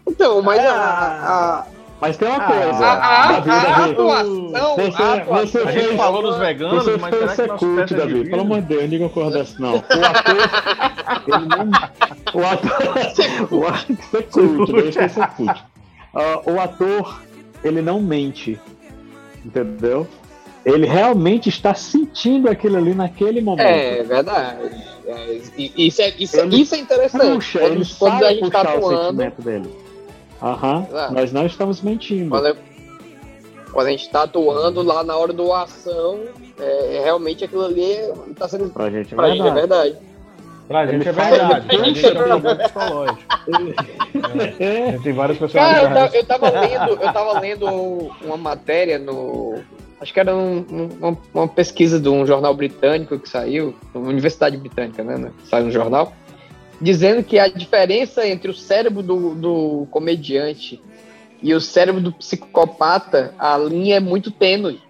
Então, 0.07 0.41
mas 0.43 0.59
a, 0.65 0.73
a, 0.73 1.67
Mas 2.01 2.17
tem 2.17 2.29
uma 2.29 2.39
Ah, 2.39 2.47
coisa. 2.47 2.87
a, 2.87 2.93
a, 3.29 3.33
Davi, 3.41 3.51
a 3.51 3.61
Davi. 3.61 3.91
atuação. 3.93 4.51
Você, 4.77 5.03
a 5.03 5.13
atuação 5.15 5.47
você 5.47 5.59
A 5.59 5.71
gente 5.73 5.85
fez, 5.87 5.97
falou 5.97 6.23
dos 6.23 6.37
veganos, 6.39 6.85
você 6.85 6.97
mas 6.97 7.15
fez 7.15 7.31
será 7.33 7.43
que 7.59 7.65
nosso 7.65 7.67
secult, 7.67 7.77
teto 7.89 7.95
é 7.95 7.97
Davi. 7.99 8.13
divino? 8.15 8.31
Pelo 8.31 8.43
amor 8.43 8.61
de 8.63 8.67
Deus, 8.69 8.83
ninguém 8.83 8.99
concorda 9.09 9.39
dessa, 9.39 9.61
não. 9.61 9.75
O 9.75 9.77
ator. 9.77 10.37
ele 11.27 11.47
não. 11.47 11.71
O 12.35 12.47
ator. 12.47 13.51
o 13.51 13.67
ator. 13.67 13.97
Secult, 14.11 14.73
deixa 14.73 15.03
eu 15.03 15.09
secult. 15.09 15.63
Ah, 16.15 16.41
o 16.47 16.61
ator, 16.61 17.21
ele 17.63 17.83
não 17.83 18.01
mente. 18.01 18.59
Entendeu? 19.45 20.07
Ele 20.69 20.87
realmente 20.87 21.49
está 21.49 21.75
sentindo 21.75 22.49
aquilo 22.51 22.77
ali 22.77 22.95
naquele 22.95 23.41
momento. 23.41 23.67
É 23.67 24.03
verdade. 24.03 24.71
É, 25.07 25.41
isso, 25.57 26.03
é, 26.03 26.11
isso, 26.19 26.37
Ele 26.39 26.57
isso 26.61 26.75
é 26.75 26.79
interessante. 26.79 27.35
Puxa, 27.35 27.59
quando, 27.61 27.73
ele 27.73 27.85
quando 27.99 28.25
a 28.25 28.33
gente 28.33 28.51
tá 28.51 28.61
puxar 28.61 28.75
o 28.75 28.79
atuando, 28.79 29.05
sentimento 29.07 29.43
dele. 29.43 29.75
Aham, 30.43 30.87
Exato. 30.89 31.15
nós 31.15 31.33
não 31.33 31.47
estamos 31.47 31.81
mentindo. 31.83 32.31
quando, 32.31 32.57
quando 33.73 33.87
a 33.87 33.91
gente 33.91 34.09
tá 34.11 34.23
atuando 34.25 34.83
lá 34.83 35.03
na 35.03 35.17
hora 35.17 35.33
do 35.33 35.53
ação, 35.53 36.21
é, 36.61 37.01
realmente 37.03 37.45
aquilo 37.45 37.65
ali 37.65 37.93
é- 37.93 38.13
tá 38.37 38.47
sendo. 38.49 38.69
Pra 38.71 38.91
gente 38.91 39.15
é 39.15 39.17
Pra 39.17 39.31
gente 39.31 39.41
é 39.41 39.51
verdade. 39.51 39.93
verdade. 39.93 40.09
Pra 40.69 40.87
gente 40.87 41.09
Ele 41.09 41.09
é 41.09 41.13
verdade. 41.13 41.67
Pra 41.67 41.85
gente 41.85 42.07
é 42.07 42.11
problema 42.15 42.55
psicológico. 42.57 43.19
É. 44.61 44.99
Tem 45.03 45.13
várias 45.13 45.39
Cara, 45.53 46.11
eu 46.13 46.21
eu 46.21 46.25
tava 46.27 46.51
lendo, 46.51 46.91
eu 46.91 47.13
tava 47.13 47.41
lendo 47.41 47.67
uma 48.23 48.37
matéria 48.37 48.99
no. 48.99 49.63
Acho 50.01 50.13
que 50.13 50.21
era 50.21 50.35
um- 50.37 50.65
um- 50.71 50.89
uma, 51.01 51.19
uma 51.35 51.49
pesquisa 51.49 51.99
de 51.99 52.09
um 52.09 52.25
jornal 52.27 52.55
britânico 52.55 53.19
que 53.19 53.29
saiu, 53.29 53.75
uma 53.93 54.09
universidade 54.09 54.57
britânica, 54.57 55.03
né? 55.03 55.17
né, 55.17 55.33
Saiu 55.51 55.67
no 55.67 55.73
jornal, 55.73 56.13
dizendo 56.81 57.25
que 57.25 57.39
a 57.39 57.49
diferença 57.49 58.27
entre 58.27 58.51
o 58.51 58.55
cérebro 58.55 59.03
do, 59.03 59.35
do 59.35 59.89
comediante 59.91 60.81
e 61.43 61.53
o 61.53 61.61
cérebro 61.61 62.01
do 62.01 62.13
psicopata, 62.13 63.35
a 63.39 63.57
linha 63.59 63.97
é 63.97 64.01
muito 64.01 64.31
tênue. 64.31 64.81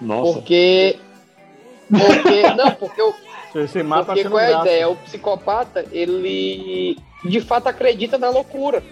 Nossa. 0.00 0.34
Porque. 0.34 0.96
Porque. 1.88 2.42
Não, 2.56 2.70
porque 2.72 3.02
o, 3.02 3.14
Você, 3.54 3.82
mata 3.82 4.12
porque 4.12 4.24
qual 4.28 4.40
é 4.40 4.54
a 4.54 4.60
ideia? 4.60 4.88
O 4.88 4.96
psicopata, 4.96 5.84
ele 5.90 6.98
de 7.24 7.40
fato 7.40 7.66
acredita 7.68 8.18
na 8.18 8.28
loucura. 8.30 8.82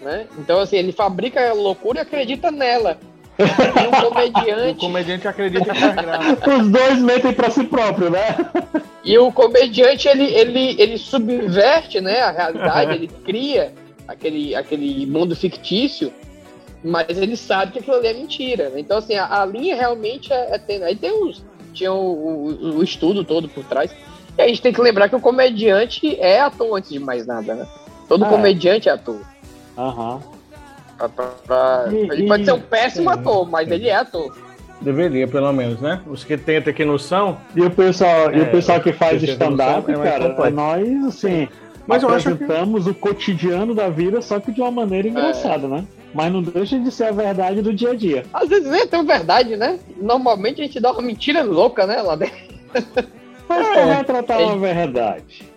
Né? 0.00 0.28
Então, 0.38 0.60
assim, 0.60 0.76
ele 0.76 0.92
fabrica 0.92 1.50
a 1.50 1.52
loucura 1.52 1.98
e 1.98 2.02
acredita 2.02 2.50
nela. 2.50 2.98
E 3.38 3.86
um 3.86 3.90
O 4.08 4.10
comediante. 4.10 4.80
comediante 4.80 5.28
acredita 5.28 5.72
que 5.72 5.80
graça. 5.92 6.50
Os 6.58 6.68
dois 6.70 6.98
mentem 6.98 7.32
pra 7.32 7.50
si 7.50 7.64
próprio, 7.64 8.10
né? 8.10 8.36
E 9.04 9.16
o 9.18 9.30
comediante, 9.32 10.08
ele, 10.08 10.24
ele, 10.24 10.76
ele 10.80 10.98
subverte 10.98 12.00
né, 12.00 12.20
a 12.20 12.30
realidade, 12.30 12.92
ele 12.94 13.08
cria 13.24 13.72
aquele, 14.06 14.54
aquele 14.54 15.06
mundo 15.06 15.36
fictício, 15.36 16.12
mas 16.84 17.06
ele 17.16 17.36
sabe 17.36 17.72
que 17.72 17.78
aquilo 17.78 17.96
ali 17.96 18.08
é 18.08 18.12
mentira. 18.14 18.68
né? 18.70 18.80
Então, 18.80 18.98
assim, 18.98 19.14
a, 19.14 19.42
a 19.42 19.46
linha 19.46 19.76
realmente 19.76 20.32
é, 20.32 20.54
é 20.54 20.58
tênue. 20.58 20.84
Aí 20.86 20.96
tem 20.96 21.10
os, 21.12 21.44
tinha 21.72 21.92
o, 21.92 22.48
o, 22.48 22.78
o 22.78 22.82
estudo 22.82 23.24
todo 23.24 23.48
por 23.48 23.64
trás. 23.64 23.90
E 24.36 24.42
a 24.42 24.48
gente 24.48 24.62
tem 24.62 24.72
que 24.72 24.80
lembrar 24.80 25.08
que 25.08 25.16
o 25.16 25.20
comediante 25.20 26.16
é 26.20 26.40
ator 26.40 26.76
antes 26.76 26.90
de 26.90 26.98
mais 26.98 27.26
nada, 27.26 27.54
né? 27.54 27.66
Todo 28.08 28.24
É. 28.24 28.28
comediante 28.28 28.88
é 28.88 28.92
ator. 28.92 29.20
Aham. 29.76 30.18
Pra- 30.20 30.37
pra- 31.06 31.26
pra- 31.46 31.84
E- 31.92 31.96
ele 31.96 32.24
e- 32.24 32.26
pode 32.26 32.44
ser 32.46 32.52
um 32.52 32.60
péssimo 32.60 33.12
sim, 33.12 33.18
ator, 33.18 33.48
mas 33.50 33.70
ele 33.70 33.88
é 33.88 33.96
ator. 33.96 34.34
Deveria, 34.80 35.26
pelo 35.28 35.52
menos, 35.52 35.80
né? 35.80 36.00
Os 36.06 36.24
que 36.24 36.36
tentam 36.38 36.70
aqui 36.72 36.84
no 36.84 36.98
são. 36.98 37.36
E 37.54 37.60
o 37.60 37.70
pessoal, 37.70 38.32
e 38.32 38.38
É, 38.40 38.42
o 38.44 38.50
pessoal 38.50 38.80
que 38.80 38.92
faz 38.92 39.22
stand-up, 39.22 39.90
é 39.90 39.94
cara, 39.96 40.30
complexo. 40.30 40.54
nós, 40.56 41.04
assim, 41.06 41.48
Mas 41.86 42.02
eu 42.02 42.08
acho 42.10 42.28
que- 42.28 42.32
apresentamos 42.44 42.86
o 42.86 42.94
cotidiano 42.94 43.74
da 43.74 43.88
vida, 43.88 44.22
só 44.22 44.38
que 44.38 44.52
de 44.52 44.60
uma 44.60 44.70
maneira 44.70 45.08
engraçada, 45.08 45.66
né? 45.66 45.84
Mas 46.14 46.32
não 46.32 46.42
deixa 46.42 46.78
de 46.78 46.90
ser 46.92 47.04
a 47.04 47.10
verdade 47.10 47.60
do 47.60 47.72
dia 47.74 47.90
a 47.90 47.94
dia. 47.94 48.24
Às 48.32 48.48
vezes 48.48 48.70
nem 48.70 48.82
é 48.82 48.86
tão 48.86 49.04
verdade, 49.04 49.56
né? 49.56 49.78
Normalmente 50.00 50.60
a 50.60 50.64
gente 50.64 50.78
dá 50.80 50.92
uma 50.92 51.02
mentira 51.02 51.42
louca, 51.42 51.86
né? 51.86 52.00
Lá 52.00 52.14
dentro. 52.16 52.36
Mas 53.48 53.66
É. 53.66 53.74
como 53.74 53.92
é 53.92 54.04
tratar 54.04 54.38
uma 54.38 54.56
verdade? 54.58 55.47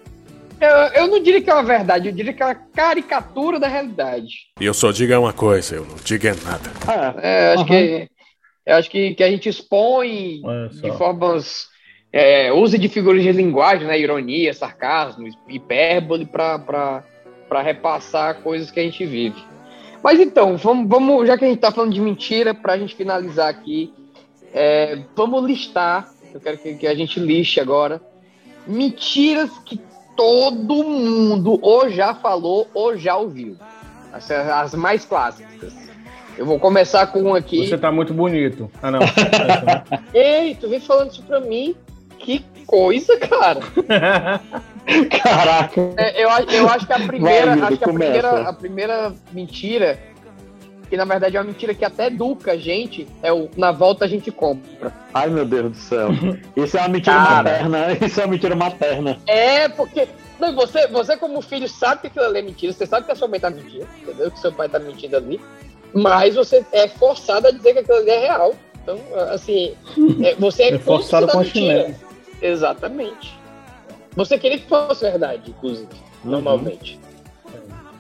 Eu, 0.62 1.02
eu 1.02 1.08
não 1.08 1.22
diria 1.22 1.42
que 1.42 1.50
é 1.50 1.54
uma 1.54 1.64
verdade, 1.64 2.08
eu 2.08 2.14
diria 2.14 2.32
que 2.34 2.44
é 2.44 2.46
uma 2.46 2.56
caricatura 2.56 3.60
da 3.60 3.68
realidade. 3.68 4.52
E 4.60 4.66
eu 4.66 4.76
só 4.76 4.92
digo 4.92 5.12
uma 5.18 5.34
coisa, 5.34 5.76
eu 5.76 5.86
não 5.86 5.96
digo 6.04 6.28
é 6.28 6.36
nada. 6.36 6.72
Ah, 6.88 7.16
É, 7.20 7.48
eu 7.48 7.54
acho 7.54 7.66
que 7.66 8.10
eu 8.64 8.76
acho 8.76 8.92
que, 8.92 9.16
que 9.16 9.24
a 9.24 9.32
gente 9.32 9.50
expõe 9.50 10.40
de 10.72 10.92
formas 10.98 11.68
é, 12.14 12.54
usa 12.54 12.78
de 12.78 12.88
figuras 12.88 13.24
de 13.24 13.32
linguagem, 13.32 13.88
né? 13.88 14.00
Ironia, 14.00 14.54
sarcasmo, 14.54 15.28
hipérbole 15.50 16.28
para 16.28 17.04
repassar 17.64 18.42
coisas 18.42 18.70
que 18.70 18.80
a 18.80 18.84
gente 18.84 19.04
vive. 19.04 19.44
Mas 20.04 20.20
então, 20.20 20.58
vamos, 20.58 20.88
vamos 20.88 21.28
já 21.28 21.40
que 21.40 21.46
a 21.46 21.48
gente 21.48 21.58
está 21.58 21.72
falando 21.72 21.94
de 21.94 22.02
mentira, 22.02 22.54
para 22.54 22.74
a 22.74 22.78
gente 22.78 22.96
finalizar 22.96 23.50
aqui, 23.50 23.92
é, 24.54 25.00
vamos 25.16 25.44
listar. 25.44 26.08
Eu 26.32 26.40
quero 26.40 26.58
que, 26.60 26.76
que 26.76 26.88
a 26.88 26.94
gente 26.94 27.20
lixe 27.20 27.60
agora 27.60 28.00
mentiras 28.68 29.50
que 29.66 29.80
todo 30.16 30.84
mundo 30.84 31.60
ou 31.62 31.90
já 31.90 32.14
falou 32.14 32.68
ou 32.74 32.98
já 32.98 33.16
ouviu. 33.18 33.58
As, 34.12 34.30
as 34.30 34.74
mais 34.74 35.06
clássicas. 35.06 35.74
Eu 36.38 36.46
vou 36.46 36.60
começar 36.60 37.08
com 37.08 37.22
um 37.22 37.36
aqui. 37.36 37.68
Você 37.68 37.78
tá 37.78 37.92
muito 37.92 38.14
bonito. 38.14 38.70
Ah, 38.82 38.92
não. 38.92 39.00
Ei, 40.14 40.56
tu 40.56 40.70
vem 40.70 40.80
falando 40.80 41.12
isso 41.12 41.24
pra 41.24 41.40
mim? 41.40 41.76
Que 42.20 42.44
coisa, 42.66 43.18
cara. 43.18 43.60
Caraca. 45.22 45.94
É, 45.98 46.24
eu, 46.24 46.30
eu 46.30 46.70
acho 46.70 46.88
que 46.88 46.94
a 46.94 47.00
primeira, 47.00 47.56
Vai, 47.56 47.68
acho 47.68 47.78
que 47.78 47.84
a 47.84 47.88
primeira, 47.88 48.50
a 48.50 48.54
primeira 48.54 49.14
mentira, 49.32 50.00
que 50.92 50.98
na 50.98 51.06
verdade 51.06 51.38
é 51.38 51.40
uma 51.40 51.46
mentira 51.46 51.74
que 51.74 51.86
até 51.86 52.08
educa 52.08 52.52
a 52.52 52.58
gente, 52.58 53.08
é 53.24 53.32
o 53.32 53.50
na 53.56 53.72
volta 53.72 54.04
a 54.04 54.08
gente 54.10 54.30
compra. 54.30 54.94
Ai, 55.14 55.30
meu 55.30 55.46
Deus 55.46 55.72
do 55.72 55.78
céu. 55.78 56.10
Isso 56.54 56.76
é 56.76 56.82
uma 56.82 56.90
mentira 56.90 57.16
Cara. 57.16 57.34
materna. 57.38 57.88
Isso 58.06 58.20
é 58.20 58.26
uma 58.26 58.32
mentira 58.32 58.56
materna. 58.58 59.18
É, 59.26 59.70
porque. 59.70 60.06
Não, 60.38 60.54
você, 60.54 60.88
você, 60.88 61.16
como 61.16 61.42
filho, 61.42 61.70
sabe 61.70 62.02
que 62.02 62.08
aquilo 62.08 62.26
ali 62.26 62.40
é 62.40 62.42
mentira, 62.42 62.74
você 62.74 62.86
sabe 62.86 63.06
que 63.06 63.12
a 63.14 63.16
sua 63.16 63.30
mãe 63.30 63.40
tá 63.40 63.50
mentindo, 63.50 63.88
entendeu? 64.02 64.30
Que 64.30 64.40
seu 64.40 64.52
pai 64.52 64.68
tá 64.68 64.80
mentindo 64.80 65.16
ali. 65.16 65.40
Mas 65.94 66.36
você 66.36 66.66
é 66.74 66.90
forçado 66.90 67.48
a 67.48 67.52
dizer 67.52 67.72
que 67.72 67.80
aquilo 67.80 68.00
ali 68.00 68.10
é 68.10 68.20
real. 68.20 68.54
Então, 68.84 69.00
assim, 69.30 69.74
é, 70.26 70.36
você 70.36 70.64
é, 70.64 70.74
É 70.76 70.80
forçado 70.80 71.26
com 71.28 71.38
a 71.40 71.42
mentira. 71.42 71.54
chinela. 71.54 71.96
Exatamente. 72.42 73.40
Você 74.14 74.38
queria 74.38 74.58
que 74.58 74.68
fosse 74.68 75.06
verdade, 75.10 75.52
inclusive, 75.52 75.88
normalmente. 76.26 77.00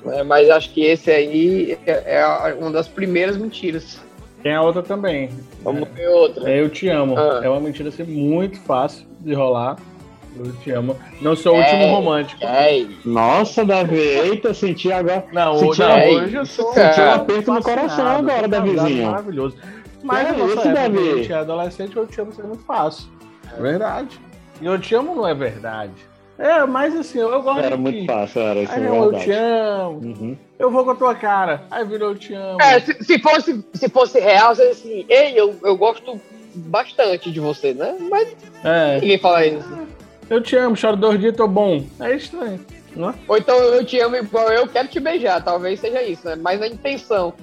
É, 0.05 0.23
mas 0.23 0.49
acho 0.49 0.73
que 0.73 0.83
esse 0.83 1.11
aí 1.11 1.77
é, 1.85 2.19
é 2.19 2.55
uma 2.59 2.71
das 2.71 2.87
primeiras 2.87 3.37
mentiras. 3.37 3.99
Tem 4.41 4.53
a 4.53 4.61
outra 4.61 4.81
também. 4.81 5.29
Vamos 5.63 5.87
ver 5.89 6.07
outra. 6.07 6.49
É 6.49 6.59
Eu 6.59 6.69
Te 6.69 6.89
Amo. 6.89 7.17
Ah. 7.17 7.41
É 7.43 7.49
uma 7.49 7.59
mentira 7.59 7.89
assim, 7.89 8.03
muito 8.03 8.59
fácil 8.61 9.05
de 9.19 9.33
rolar. 9.33 9.77
Eu 10.35 10.51
te 10.53 10.71
amo. 10.71 10.97
Não 11.21 11.35
sou 11.35 11.55
o 11.55 11.57
último 11.57 11.83
É, 11.83 11.91
romântico. 11.91 12.43
É, 12.43 12.85
Nossa, 13.03 13.65
Davi. 13.65 13.99
Eita, 13.99 14.53
senti 14.53 14.91
agora. 14.91 15.25
Não, 15.33 15.57
Senti 15.57 15.83
hoje 15.83 16.35
eu 16.35 16.45
sou. 16.45 16.73
Senti 16.73 17.01
um 17.01 17.11
aperto 17.11 17.53
no 17.53 17.61
coração 17.61 18.07
agora, 18.07 18.47
Davizinho. 18.47 19.11
Maravilhoso. 19.11 19.57
Mas 20.01 20.37
nossa 20.37 20.53
isso, 20.53 20.73
Davi? 20.73 20.97
quando 20.97 21.13
a 21.13 21.17
gente 21.17 21.33
é 21.33 21.35
adolescente, 21.35 21.97
eu 21.97 22.07
te 22.07 22.21
amo 22.21 22.31
seria 22.31 22.47
muito 22.47 22.63
fácil. 22.63 23.07
É 23.55 23.61
verdade. 23.61 24.19
E 24.61 24.65
eu 24.65 24.79
te 24.79 24.95
amo 24.95 25.13
não 25.13 25.27
é 25.27 25.33
verdade. 25.33 25.91
É, 26.41 26.65
mas 26.65 26.95
assim, 26.95 27.19
eu, 27.19 27.29
eu 27.31 27.41
gosto 27.43 27.59
Era 27.59 27.75
de 27.75 27.81
muito 27.83 28.05
fácil, 28.05 28.41
era 28.41 28.59
isso, 28.61 28.73
Aí 28.73 28.83
é 28.83 28.89
eu, 28.89 29.13
te 29.13 29.31
amo. 29.31 29.99
Uhum. 29.99 30.37
Eu 30.57 30.71
vou 30.71 30.83
com 30.83 30.91
a 30.91 30.95
tua 30.95 31.13
cara. 31.13 31.63
Aí 31.69 31.85
virou 31.85 32.09
eu 32.09 32.15
te 32.17 32.33
amo. 32.33 32.59
É, 32.61 32.79
se, 32.79 33.03
se 33.03 33.19
fosse, 33.19 33.63
se 33.75 33.87
fosse 33.89 34.19
real, 34.19 34.55
você 34.55 34.63
assim, 34.63 35.05
ei, 35.07 35.39
eu, 35.39 35.55
eu 35.63 35.77
gosto 35.77 36.19
bastante 36.55 37.31
de 37.31 37.39
você, 37.39 37.73
né? 37.75 37.95
Mas 38.09 38.35
É. 38.63 38.99
ninguém 38.99 39.19
fala 39.19 39.45
isso. 39.45 39.69
Eu 40.29 40.41
te 40.41 40.55
amo, 40.55 40.75
choro 40.75 40.97
dois 40.97 41.19
dias, 41.19 41.35
tô 41.35 41.47
bom. 41.47 41.83
É 41.99 42.15
estranho, 42.15 42.59
não 42.95 43.09
é? 43.11 43.13
Ou 43.27 43.37
então 43.37 43.55
eu 43.57 43.85
te 43.85 43.99
amo 43.99 44.15
igual 44.15 44.49
eu 44.49 44.67
quero 44.67 44.87
te 44.87 44.99
beijar, 44.99 45.43
talvez 45.43 45.79
seja 45.79 46.01
isso, 46.01 46.25
né? 46.27 46.35
Mas 46.35 46.59
a 46.61 46.67
intenção. 46.67 47.33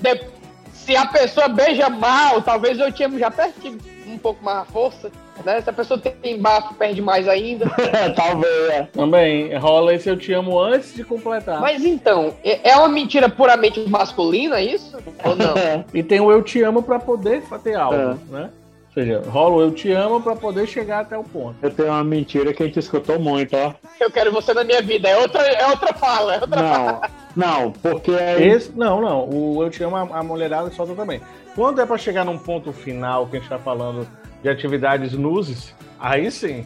De- 0.00 0.24
Se 0.72 0.96
a 0.96 1.04
pessoa 1.06 1.48
beija 1.48 1.90
mal, 1.90 2.40
talvez 2.40 2.78
eu 2.78 2.90
te 2.92 3.02
amo 3.02 3.18
já 3.18 3.30
perde 3.30 3.76
um 4.06 4.16
pouco 4.16 4.42
mais 4.44 4.58
a 4.58 4.64
força, 4.64 5.10
né? 5.44 5.60
Se 5.60 5.70
a 5.70 5.72
pessoa 5.72 5.98
tem 6.00 6.38
bafo, 6.40 6.74
perde 6.74 7.00
mais 7.02 7.28
ainda. 7.28 7.66
Talvez, 8.14 8.70
é. 8.70 8.82
Também 8.92 9.54
rola 9.56 9.94
esse 9.94 10.08
eu 10.08 10.16
te 10.16 10.32
amo 10.32 10.58
antes 10.60 10.94
de 10.94 11.04
completar. 11.04 11.60
Mas 11.60 11.84
então, 11.84 12.34
é 12.44 12.70
é 12.70 12.76
uma 12.76 12.88
mentira 12.88 13.28
puramente 13.28 13.80
masculina 13.88 14.60
isso? 14.60 14.96
Ou 15.24 15.36
não? 15.36 15.54
e 15.94 16.02
tem 16.02 16.20
o 16.20 16.30
eu 16.30 16.42
te 16.42 16.62
amo 16.62 16.82
pra 16.82 16.98
poder 16.98 17.42
ter 17.62 17.74
algo, 17.74 17.94
É. 17.96 18.16
né? 18.30 18.50
Ou 18.88 19.02
seja, 19.04 19.22
rola 19.28 19.56
o 19.56 19.60
eu 19.60 19.70
te 19.72 19.92
amo 19.92 20.22
pra 20.22 20.34
poder 20.34 20.66
chegar 20.66 21.00
até 21.00 21.18
o 21.18 21.22
ponto. 21.22 21.54
Eu 21.60 21.70
tenho 21.70 21.88
uma 21.90 22.02
mentira 22.02 22.54
que 22.54 22.62
a 22.62 22.66
gente 22.66 22.78
escutou 22.78 23.18
muito, 23.18 23.54
ó. 23.54 23.74
Eu 24.00 24.10
quero 24.10 24.32
você 24.32 24.54
na 24.54 24.64
minha 24.64 24.80
vida. 24.80 25.06
É 25.06 25.18
outra, 25.18 25.42
é 25.42 25.66
outra 25.66 25.92
fala. 25.92 26.36
É 26.36 26.40
outra 26.40 26.62
Não, 26.62 26.74
fala. 26.74 27.10
não, 27.36 27.72
porque 27.72 28.10
é 28.12 28.42
Esse, 28.42 28.72
não, 28.74 29.02
não. 29.02 29.28
O 29.28 29.62
eu 29.62 29.68
te 29.68 29.82
amo, 29.84 29.96
a, 29.96 30.00
a 30.00 30.22
mulherada 30.22 30.70
solta 30.70 30.94
também. 30.94 31.20
Quando 31.54 31.78
é 31.82 31.84
pra 31.84 31.98
chegar 31.98 32.24
num 32.24 32.38
ponto 32.38 32.72
final 32.72 33.26
que 33.26 33.36
a 33.36 33.40
gente 33.40 33.48
tá 33.50 33.58
falando 33.58 34.08
de 34.46 34.50
atividades 34.50 35.12
nuzes, 35.12 35.74
aí 35.98 36.30
sim. 36.30 36.64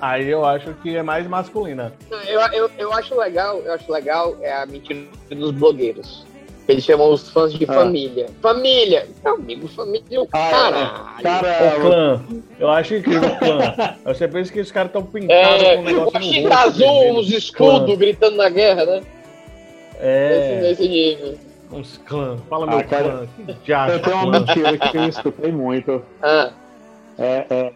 Aí 0.00 0.28
eu 0.28 0.44
acho 0.44 0.72
que 0.82 0.96
é 0.96 1.02
mais 1.02 1.26
masculina. 1.28 1.92
Eu, 2.26 2.40
eu, 2.52 2.70
eu 2.78 2.92
acho 2.92 3.14
legal, 3.16 3.58
eu 3.64 3.72
acho 3.72 3.92
legal 3.92 4.36
é 4.40 4.50
a 4.52 4.66
mentira 4.66 5.00
dos 5.30 5.52
blogueiros. 5.52 6.26
Eles 6.66 6.84
chamam 6.84 7.12
os 7.12 7.28
fãs 7.28 7.52
de 7.52 7.64
Ah. 7.68 7.74
família. 7.74 8.26
Família! 8.40 9.06
Meu 9.22 9.34
amigo, 9.34 9.68
família, 9.68 10.26
Ah, 10.32 11.16
caralho. 11.20 11.76
O 11.76 11.80
clã. 11.80 12.24
Eu 12.58 12.70
acho 12.70 12.94
incrível 12.94 13.28
o 13.28 13.38
clã. 13.38 13.94
Você 14.06 14.26
pensa 14.26 14.52
que 14.52 14.60
os 14.60 14.72
caras 14.72 14.88
estão 14.88 15.02
pintados 15.04 15.62
É, 15.62 15.76
com 15.76 15.82
um 15.82 15.84
negócio 15.84 16.18
o 16.18 16.48
rosto, 16.48 16.52
azul, 16.52 17.18
uns 17.18 17.30
escudos 17.30 17.98
gritando 17.98 18.36
na 18.36 18.48
guerra, 18.48 18.84
né? 18.86 19.02
Nesse, 20.00 20.00
É, 20.00 20.60
nesse 20.62 20.88
nível. 20.88 21.38
uns 21.72 21.98
clã. 22.06 22.36
Fala 22.48 22.66
Ah, 22.66 22.76
meu 22.76 22.84
cara, 22.88 23.04
clã. 23.04 23.26
Que 23.46 23.52
diacho, 23.64 23.92
Eu 23.92 24.02
tenho 24.02 24.16
uma 24.16 24.40
mentira 24.40 24.78
que 24.78 24.96
eu 24.96 25.04
escutei 25.08 25.52
muito. 25.52 26.02
Ah, 26.22 26.50
É, 27.20 27.46
é, 27.50 27.72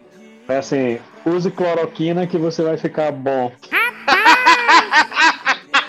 é 0.49 0.57
assim, 0.57 0.97
use 1.25 1.51
cloroquina 1.51 2.25
que 2.25 2.37
você 2.37 2.63
vai 2.63 2.77
ficar 2.77 3.11
bom. 3.11 3.51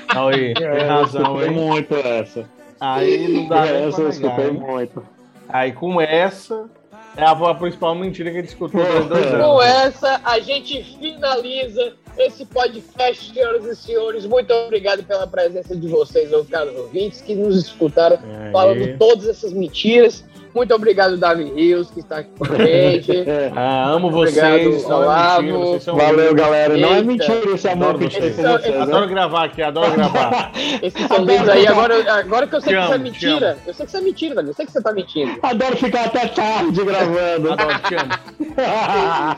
Aí, 0.09 0.55
tem 0.55 0.67
É, 0.67 0.83
eu 0.85 0.89
razão, 0.89 1.23
escutei 1.23 1.49
hein? 1.49 1.55
muito 1.55 1.95
essa. 1.95 2.49
Aí 2.81 3.29
não 3.29 3.49
dá 3.49 3.65
nem 3.65 3.89
essa 3.89 4.01
eu 4.03 4.09
escutei 4.09 4.51
muito. 4.51 5.03
Aí 5.49 5.73
com 5.73 6.01
essa, 6.01 6.69
é 7.17 7.25
a, 7.25 7.31
a 7.31 7.55
principal 7.55 7.95
mentira 7.95 8.31
que 8.31 8.39
ele 8.39 8.47
escutou 8.47 8.83
durante 8.83 9.09
dois 9.09 9.27
anos. 9.27 9.47
com 9.47 9.63
essa, 9.63 10.21
a 10.25 10.39
gente 10.39 10.83
finaliza 10.99 11.95
esse 12.19 12.45
podcast, 12.47 13.33
senhoras 13.33 13.65
e 13.65 13.77
senhores. 13.77 14.27
Muito 14.27 14.53
obrigado 14.53 15.03
pela 15.05 15.27
presença 15.27 15.77
de 15.77 15.89
vocês, 15.89 16.31
caros 16.51 16.75
ouvintes, 16.77 17.21
que 17.21 17.35
nos 17.35 17.57
escutaram 17.57 18.17
Aí. 18.17 18.53
falando 18.53 18.99
todas 18.99 19.27
essas 19.29 19.53
mentiras. 19.53 20.25
Muito 20.57 20.75
obrigado, 20.75 21.19
Davi 21.19 21.45
Rios, 21.45 21.91
que 21.91 22.01
está 22.01 22.21
aqui 22.21 22.31
com 22.39 22.45
a 22.51 22.57
gente. 22.57 23.13
Ah, 23.55 23.91
amo 23.91 24.09
Obrigado, 24.09 24.63
vocês. 24.63 24.85
É 24.85 24.95
Olavo. 24.95 25.43
mentira, 25.43 25.59
vocês 25.59 25.83
são 25.83 25.97
Valeu, 25.97 26.35
galera. 26.35 26.77
Não 26.79 26.89
é 26.89 26.93
Eita. 26.95 27.05
mentira 27.05 27.51
esse 27.55 27.69
amor 27.69 27.89
Adoro 27.91 27.99
que 27.99 28.05
a 28.05 28.09
gente 28.09 28.21
tem 28.23 28.33
vocês. 28.33 28.47
por 28.47 28.61
vocês. 28.61 28.75
né? 28.75 28.83
Adoro 28.83 29.09
gravar 29.09 29.45
aqui, 29.45 29.63
adoro 29.63 29.93
gravar. 29.93 30.53
Esses 30.83 31.07
são 31.07 31.27
aí. 31.53 31.67
Agora, 31.67 32.19
agora 32.21 32.47
que 32.47 32.55
eu 32.57 32.61
sei 32.63 32.73
Te 32.73 32.79
que 32.79 32.85
isso 32.85 32.95
é 32.95 32.99
mentira, 32.99 33.59
eu 33.67 33.75
sei 33.75 33.85
que 33.85 33.91
isso 33.91 33.97
é 33.99 34.01
mentira, 34.01 34.35
Davi. 34.35 34.49
Eu 34.49 34.55
sei 34.55 34.65
que 34.67 34.73
você 34.73 34.83
tá 34.83 34.93
mentindo. 34.93 35.39
Adoro 35.43 35.77
ficar 35.77 36.05
até 36.07 36.27
tarde 36.29 36.85
gravando. 36.85 37.53
Adoro, 37.53 37.79
te 37.81 37.95
amo. 37.95 39.37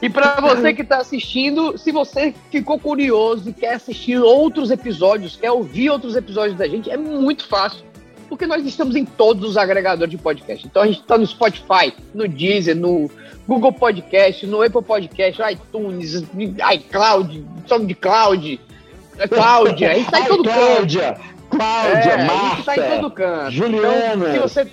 E 0.00 0.08
pra 0.10 0.40
você 0.40 0.72
que 0.72 0.84
tá 0.84 0.98
assistindo, 0.98 1.76
se 1.76 1.90
você 1.90 2.34
ficou 2.50 2.78
curioso 2.78 3.48
e 3.48 3.52
quer 3.52 3.74
assistir 3.74 4.18
outros 4.18 4.70
episódios, 4.70 5.36
quer 5.36 5.50
ouvir 5.50 5.90
outros 5.90 6.14
episódios 6.14 6.56
da 6.56 6.68
gente, 6.68 6.88
é 6.90 6.96
muito 6.96 7.46
fácil. 7.48 7.84
Porque 8.32 8.46
nós 8.46 8.64
estamos 8.64 8.96
em 8.96 9.04
todos 9.04 9.46
os 9.46 9.56
agregadores 9.58 10.10
de 10.10 10.16
podcast. 10.16 10.66
Então 10.66 10.80
a 10.80 10.86
gente 10.86 11.02
tá 11.02 11.18
no 11.18 11.26
Spotify, 11.26 11.92
no 12.14 12.26
Deezer, 12.26 12.74
no 12.74 13.10
Google 13.46 13.74
Podcast, 13.74 14.46
no 14.46 14.62
Apple 14.62 14.80
Podcast, 14.80 15.42
iTunes, 15.52 16.24
iCloud, 16.72 17.44
SoundCloud, 17.66 18.58
Cláudia, 19.28 19.90
a 19.90 19.94
gente 19.96 20.10
tá 20.10 20.20
em 20.20 20.24
todo 20.24 20.44
canto. 20.44 20.58
Cláudia, 20.58 21.16
Cláudia, 21.50 22.10
É, 22.10 22.14
a 22.14 22.18
gente 22.20 22.26
Marta, 22.26 22.62
tá 22.64 22.76
em 22.78 23.00
todo 23.00 23.10
canto. 23.10 23.50
Juliana. 23.50 24.34
Então, 24.34 24.48
se 24.48 24.62
você, 24.64 24.72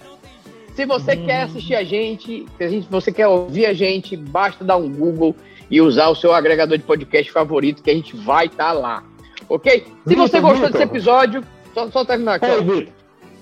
se 0.74 0.86
você 0.86 1.18
quer 1.18 1.42
assistir 1.42 1.76
a 1.76 1.84
gente, 1.84 2.46
se 2.58 2.64
a 2.64 2.70
gente, 2.70 2.88
você 2.90 3.12
quer 3.12 3.28
ouvir 3.28 3.66
a 3.66 3.74
gente, 3.74 4.16
basta 4.16 4.64
dar 4.64 4.78
um 4.78 4.90
Google 4.90 5.36
e 5.70 5.82
usar 5.82 6.08
o 6.08 6.16
seu 6.16 6.34
agregador 6.34 6.78
de 6.78 6.86
podcast 6.86 7.30
favorito, 7.30 7.84
que 7.84 7.92
a 7.92 7.94
gente 7.94 8.16
vai 8.16 8.46
estar 8.46 8.72
lá. 8.72 9.04
Ok? 9.50 9.84
Se 9.84 9.90
Vitor, 10.06 10.30
você 10.30 10.40
gostou 10.40 10.68
Vitor. 10.68 10.72
desse 10.72 10.84
episódio, 10.86 11.44
só, 11.74 11.92
só 11.92 12.06
terminar 12.06 12.36
aqui. 12.36 12.46
Ó. 12.46 12.62
Vitor. 12.62 12.99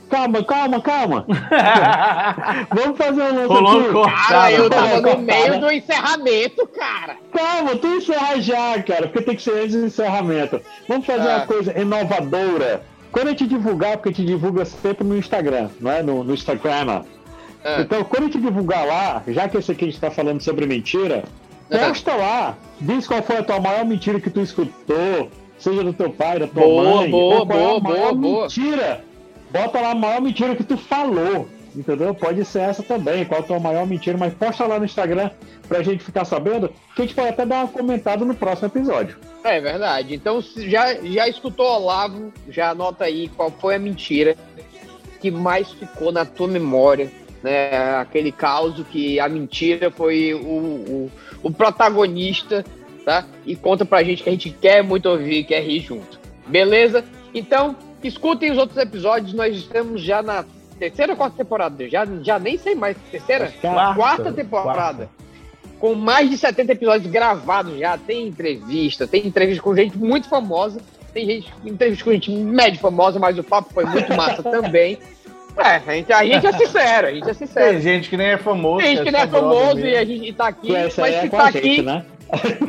Calma, 0.10 0.44
calma, 0.44 0.82
calma. 0.82 1.26
Vamos 2.74 2.98
fazer 2.98 3.22
um 3.22 3.36
lance 3.36 3.48
Rolou 3.48 3.82
aqui. 3.82 3.92
corte. 3.92 4.28
Cara, 4.28 4.52
eu 4.52 4.70
tava 4.70 4.90
Cortada. 5.02 5.16
no 5.18 5.22
meio 5.24 5.60
do 5.60 5.72
encerramento, 5.72 6.68
cara. 6.68 7.18
Calma, 7.34 7.76
tu 7.76 7.88
encerra 7.88 8.40
já, 8.42 8.82
cara, 8.84 9.08
porque 9.08 9.22
tem 9.22 9.36
que 9.36 9.42
ser 9.42 9.52
antes 9.64 9.76
do 9.76 9.86
encerramento. 9.86 10.62
Vamos 10.88 11.06
fazer 11.06 11.30
Ah. 11.30 11.38
uma 11.38 11.46
coisa 11.46 11.78
inovadora. 11.80 12.82
Quando 13.12 13.28
a 13.28 13.30
gente 13.32 13.48
divulgar, 13.48 13.98
porque 13.98 14.10
a 14.10 14.12
gente 14.14 14.26
divulga 14.28 14.66
sempre 14.66 15.04
no 15.06 15.18
Instagram, 15.18 15.70
não 15.80 15.92
é? 15.92 16.02
No, 16.04 16.24
no 16.24 16.34
Instagram. 16.34 17.04
Ah. 17.64 17.78
Então, 17.82 18.04
quando 18.04 18.24
a 18.24 18.26
gente 18.28 18.40
divulgar 18.40 18.86
lá, 18.86 19.24
já 19.28 19.48
que 19.50 19.58
esse 19.58 19.72
aqui 19.72 19.86
a 19.86 19.88
gente 19.88 20.00
tá 20.00 20.12
falando 20.12 20.42
sobre 20.42 20.66
mentira, 20.66 21.24
Ah. 21.72 21.78
posta 21.90 22.16
lá. 22.16 22.56
Diz 22.80 23.08
qual 23.08 23.22
foi 23.24 23.38
a 23.38 23.44
tua 23.44 23.60
maior 23.60 23.84
mentira 23.86 24.20
que 24.20 24.30
tu 24.30 24.40
escutou, 24.40 25.30
seja 25.58 25.84
do 25.84 25.92
teu 25.92 26.10
pai, 26.12 26.40
da 26.40 26.48
tua 26.48 26.62
Boa, 26.64 26.84
mãe. 27.02 27.10
boa, 27.12 27.34
é 27.34 27.42
a 27.42 27.46
boa, 27.46 27.80
maior 27.80 27.80
boa, 27.82 28.14
boa. 28.14 28.42
mentira. 28.44 29.04
Bota 29.50 29.80
lá 29.80 29.92
a 29.92 29.96
maior 29.96 30.22
mentira 30.22 30.56
que 30.56 30.64
tu 30.64 30.78
falou. 30.78 31.48
Entendeu? 31.76 32.14
Pode 32.16 32.44
ser 32.44 32.62
essa 32.62 32.82
também. 32.82 33.24
Qual 33.24 33.40
a 33.40 33.44
tua 33.44 33.60
maior 33.60 33.86
mentira, 33.86 34.18
mas 34.18 34.34
posta 34.34 34.66
lá 34.66 34.80
no 34.80 34.86
Instagram 34.86 35.30
pra 35.68 35.84
gente 35.84 36.04
ficar 36.04 36.26
sabendo, 36.26 36.70
que 36.96 37.02
a 37.02 37.06
gente 37.06 37.14
pode 37.14 37.30
até 37.30 37.46
dar 37.46 37.58
uma 37.58 37.68
comentada 37.68 38.26
no 38.26 38.34
próximo 38.34 38.68
episódio. 38.68 39.18
É 39.44 39.62
verdade. 39.62 40.16
Então, 40.16 40.42
já, 40.42 40.96
já 40.96 41.28
escutou 41.28 41.68
Olavo, 41.68 42.34
já 42.50 42.72
anota 42.72 43.04
aí 43.06 43.28
qual 43.30 43.52
foi 43.52 43.76
a 43.76 43.80
mentira 43.80 44.36
que 45.20 45.30
mais 45.30 45.72
ficou 45.72 46.12
na 46.12 46.26
tua 46.26 46.48
memória, 46.48 47.12
né? 47.44 47.98
Aquele 47.98 48.32
caos 48.32 48.84
que 48.92 49.20
a 49.20 49.30
mentira 49.30 49.92
foi 49.92 50.34
o, 50.34 50.40
o, 50.40 51.12
o 51.44 51.52
protagonista, 51.52 52.66
tá? 53.06 53.26
E 53.46 53.56
conta 53.56 53.86
pra 53.86 54.04
gente 54.04 54.24
que 54.24 54.30
a 54.30 54.32
gente 54.32 54.50
quer 54.50 54.84
muito 54.84 55.08
ouvir, 55.08 55.44
quer 55.44 55.62
rir 55.62 55.82
junto. 55.82 56.20
Beleza? 56.48 57.04
Então, 57.34 57.76
escutem 58.04 58.52
os 58.52 58.58
outros 58.58 58.78
episódios. 58.78 59.34
Nós 59.34 59.56
estamos 59.56 60.02
já 60.02 60.22
na 60.22 60.46
terceira 60.78 61.14
ou 61.14 61.18
quarta 61.18 61.38
temporada? 61.38 61.90
Já, 61.90 62.06
já 62.22 62.38
nem 62.40 62.58
sei 62.58 62.76
mais. 62.76 62.98
Terceira? 63.12 63.52
Quarta. 63.62 63.96
quarta 63.96 64.32
temporada 64.32 65.10
com 65.80 65.94
mais 65.94 66.30
de 66.30 66.38
70 66.38 66.72
episódios 66.72 67.12
gravados 67.12 67.78
já. 67.78 67.98
Tem 67.98 68.28
entrevista, 68.28 69.08
tem 69.08 69.26
entrevista 69.26 69.62
com 69.62 69.76
gente 69.76 69.98
muito 69.98 70.28
famosa, 70.28 70.80
tem 71.14 71.26
gente, 71.26 71.54
entrevista 71.66 72.04
com 72.04 72.12
gente 72.12 72.32
médio 72.32 72.80
famosa, 72.80 73.20
mas 73.20 73.38
o 73.38 73.44
papo 73.44 73.74
foi 73.74 73.86
muito 73.86 74.14
massa 74.16 74.42
também. 74.44 74.98
É, 75.58 75.82
a 75.88 75.96
gente, 75.96 76.14
a 76.14 76.24
gente 76.24 76.46
é 76.46 76.54
sincero, 76.54 77.08
a 77.08 77.12
gente 77.12 77.24
é 77.24 77.26
Tem 77.26 77.48
sincero. 77.48 77.80
gente 77.82 78.10
que 78.10 78.18
nem 78.18 78.28
é 78.28 78.38
famoso. 78.38 78.78
Tem 78.78 78.96
gente 78.96 79.06
que 79.06 79.12
não 79.12 79.20
é 79.20 79.26
brother 79.26 79.50
famoso 79.50 79.76
mesmo. 79.76 79.90
e 79.90 79.96
a 79.96 80.06
gente 80.06 80.34
tá 80.34 80.48
aqui, 80.48 80.72
mas 80.72 80.98
é 81.00 81.28
tá 81.30 81.52
gente, 81.52 81.58
aqui, 81.58 81.82
né? 81.82 82.06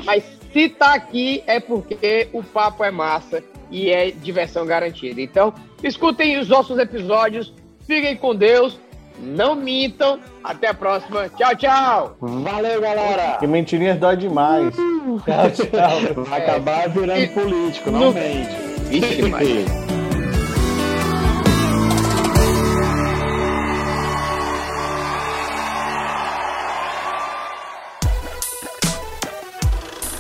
mas 0.06 0.24
se 0.58 0.68
tá 0.68 0.94
aqui 0.94 1.42
é 1.46 1.60
porque 1.60 2.28
o 2.32 2.42
papo 2.42 2.82
é 2.82 2.90
massa 2.90 3.42
e 3.70 3.90
é 3.90 4.10
diversão 4.10 4.66
garantida. 4.66 5.20
Então, 5.20 5.54
escutem 5.82 6.38
os 6.38 6.48
nossos 6.48 6.78
episódios, 6.78 7.54
fiquem 7.86 8.16
com 8.16 8.34
Deus, 8.34 8.78
não 9.20 9.54
mintam. 9.54 10.18
Até 10.42 10.68
a 10.68 10.74
próxima. 10.74 11.28
Tchau, 11.28 11.54
tchau. 11.56 12.16
Valeu, 12.20 12.80
galera! 12.80 13.36
Que 13.38 13.46
mentirinhas 13.46 13.98
dói 13.98 14.16
demais. 14.16 14.74
Tchau, 14.74 15.50
tchau. 15.50 16.24
Vai 16.24 16.40
acabar 16.42 16.88
virando 16.88 17.20
E- 17.20 17.28
político, 17.28 17.90
no- 17.90 17.98
não 18.00 18.12
mente. 18.12 18.50
Vixe, 18.88 19.22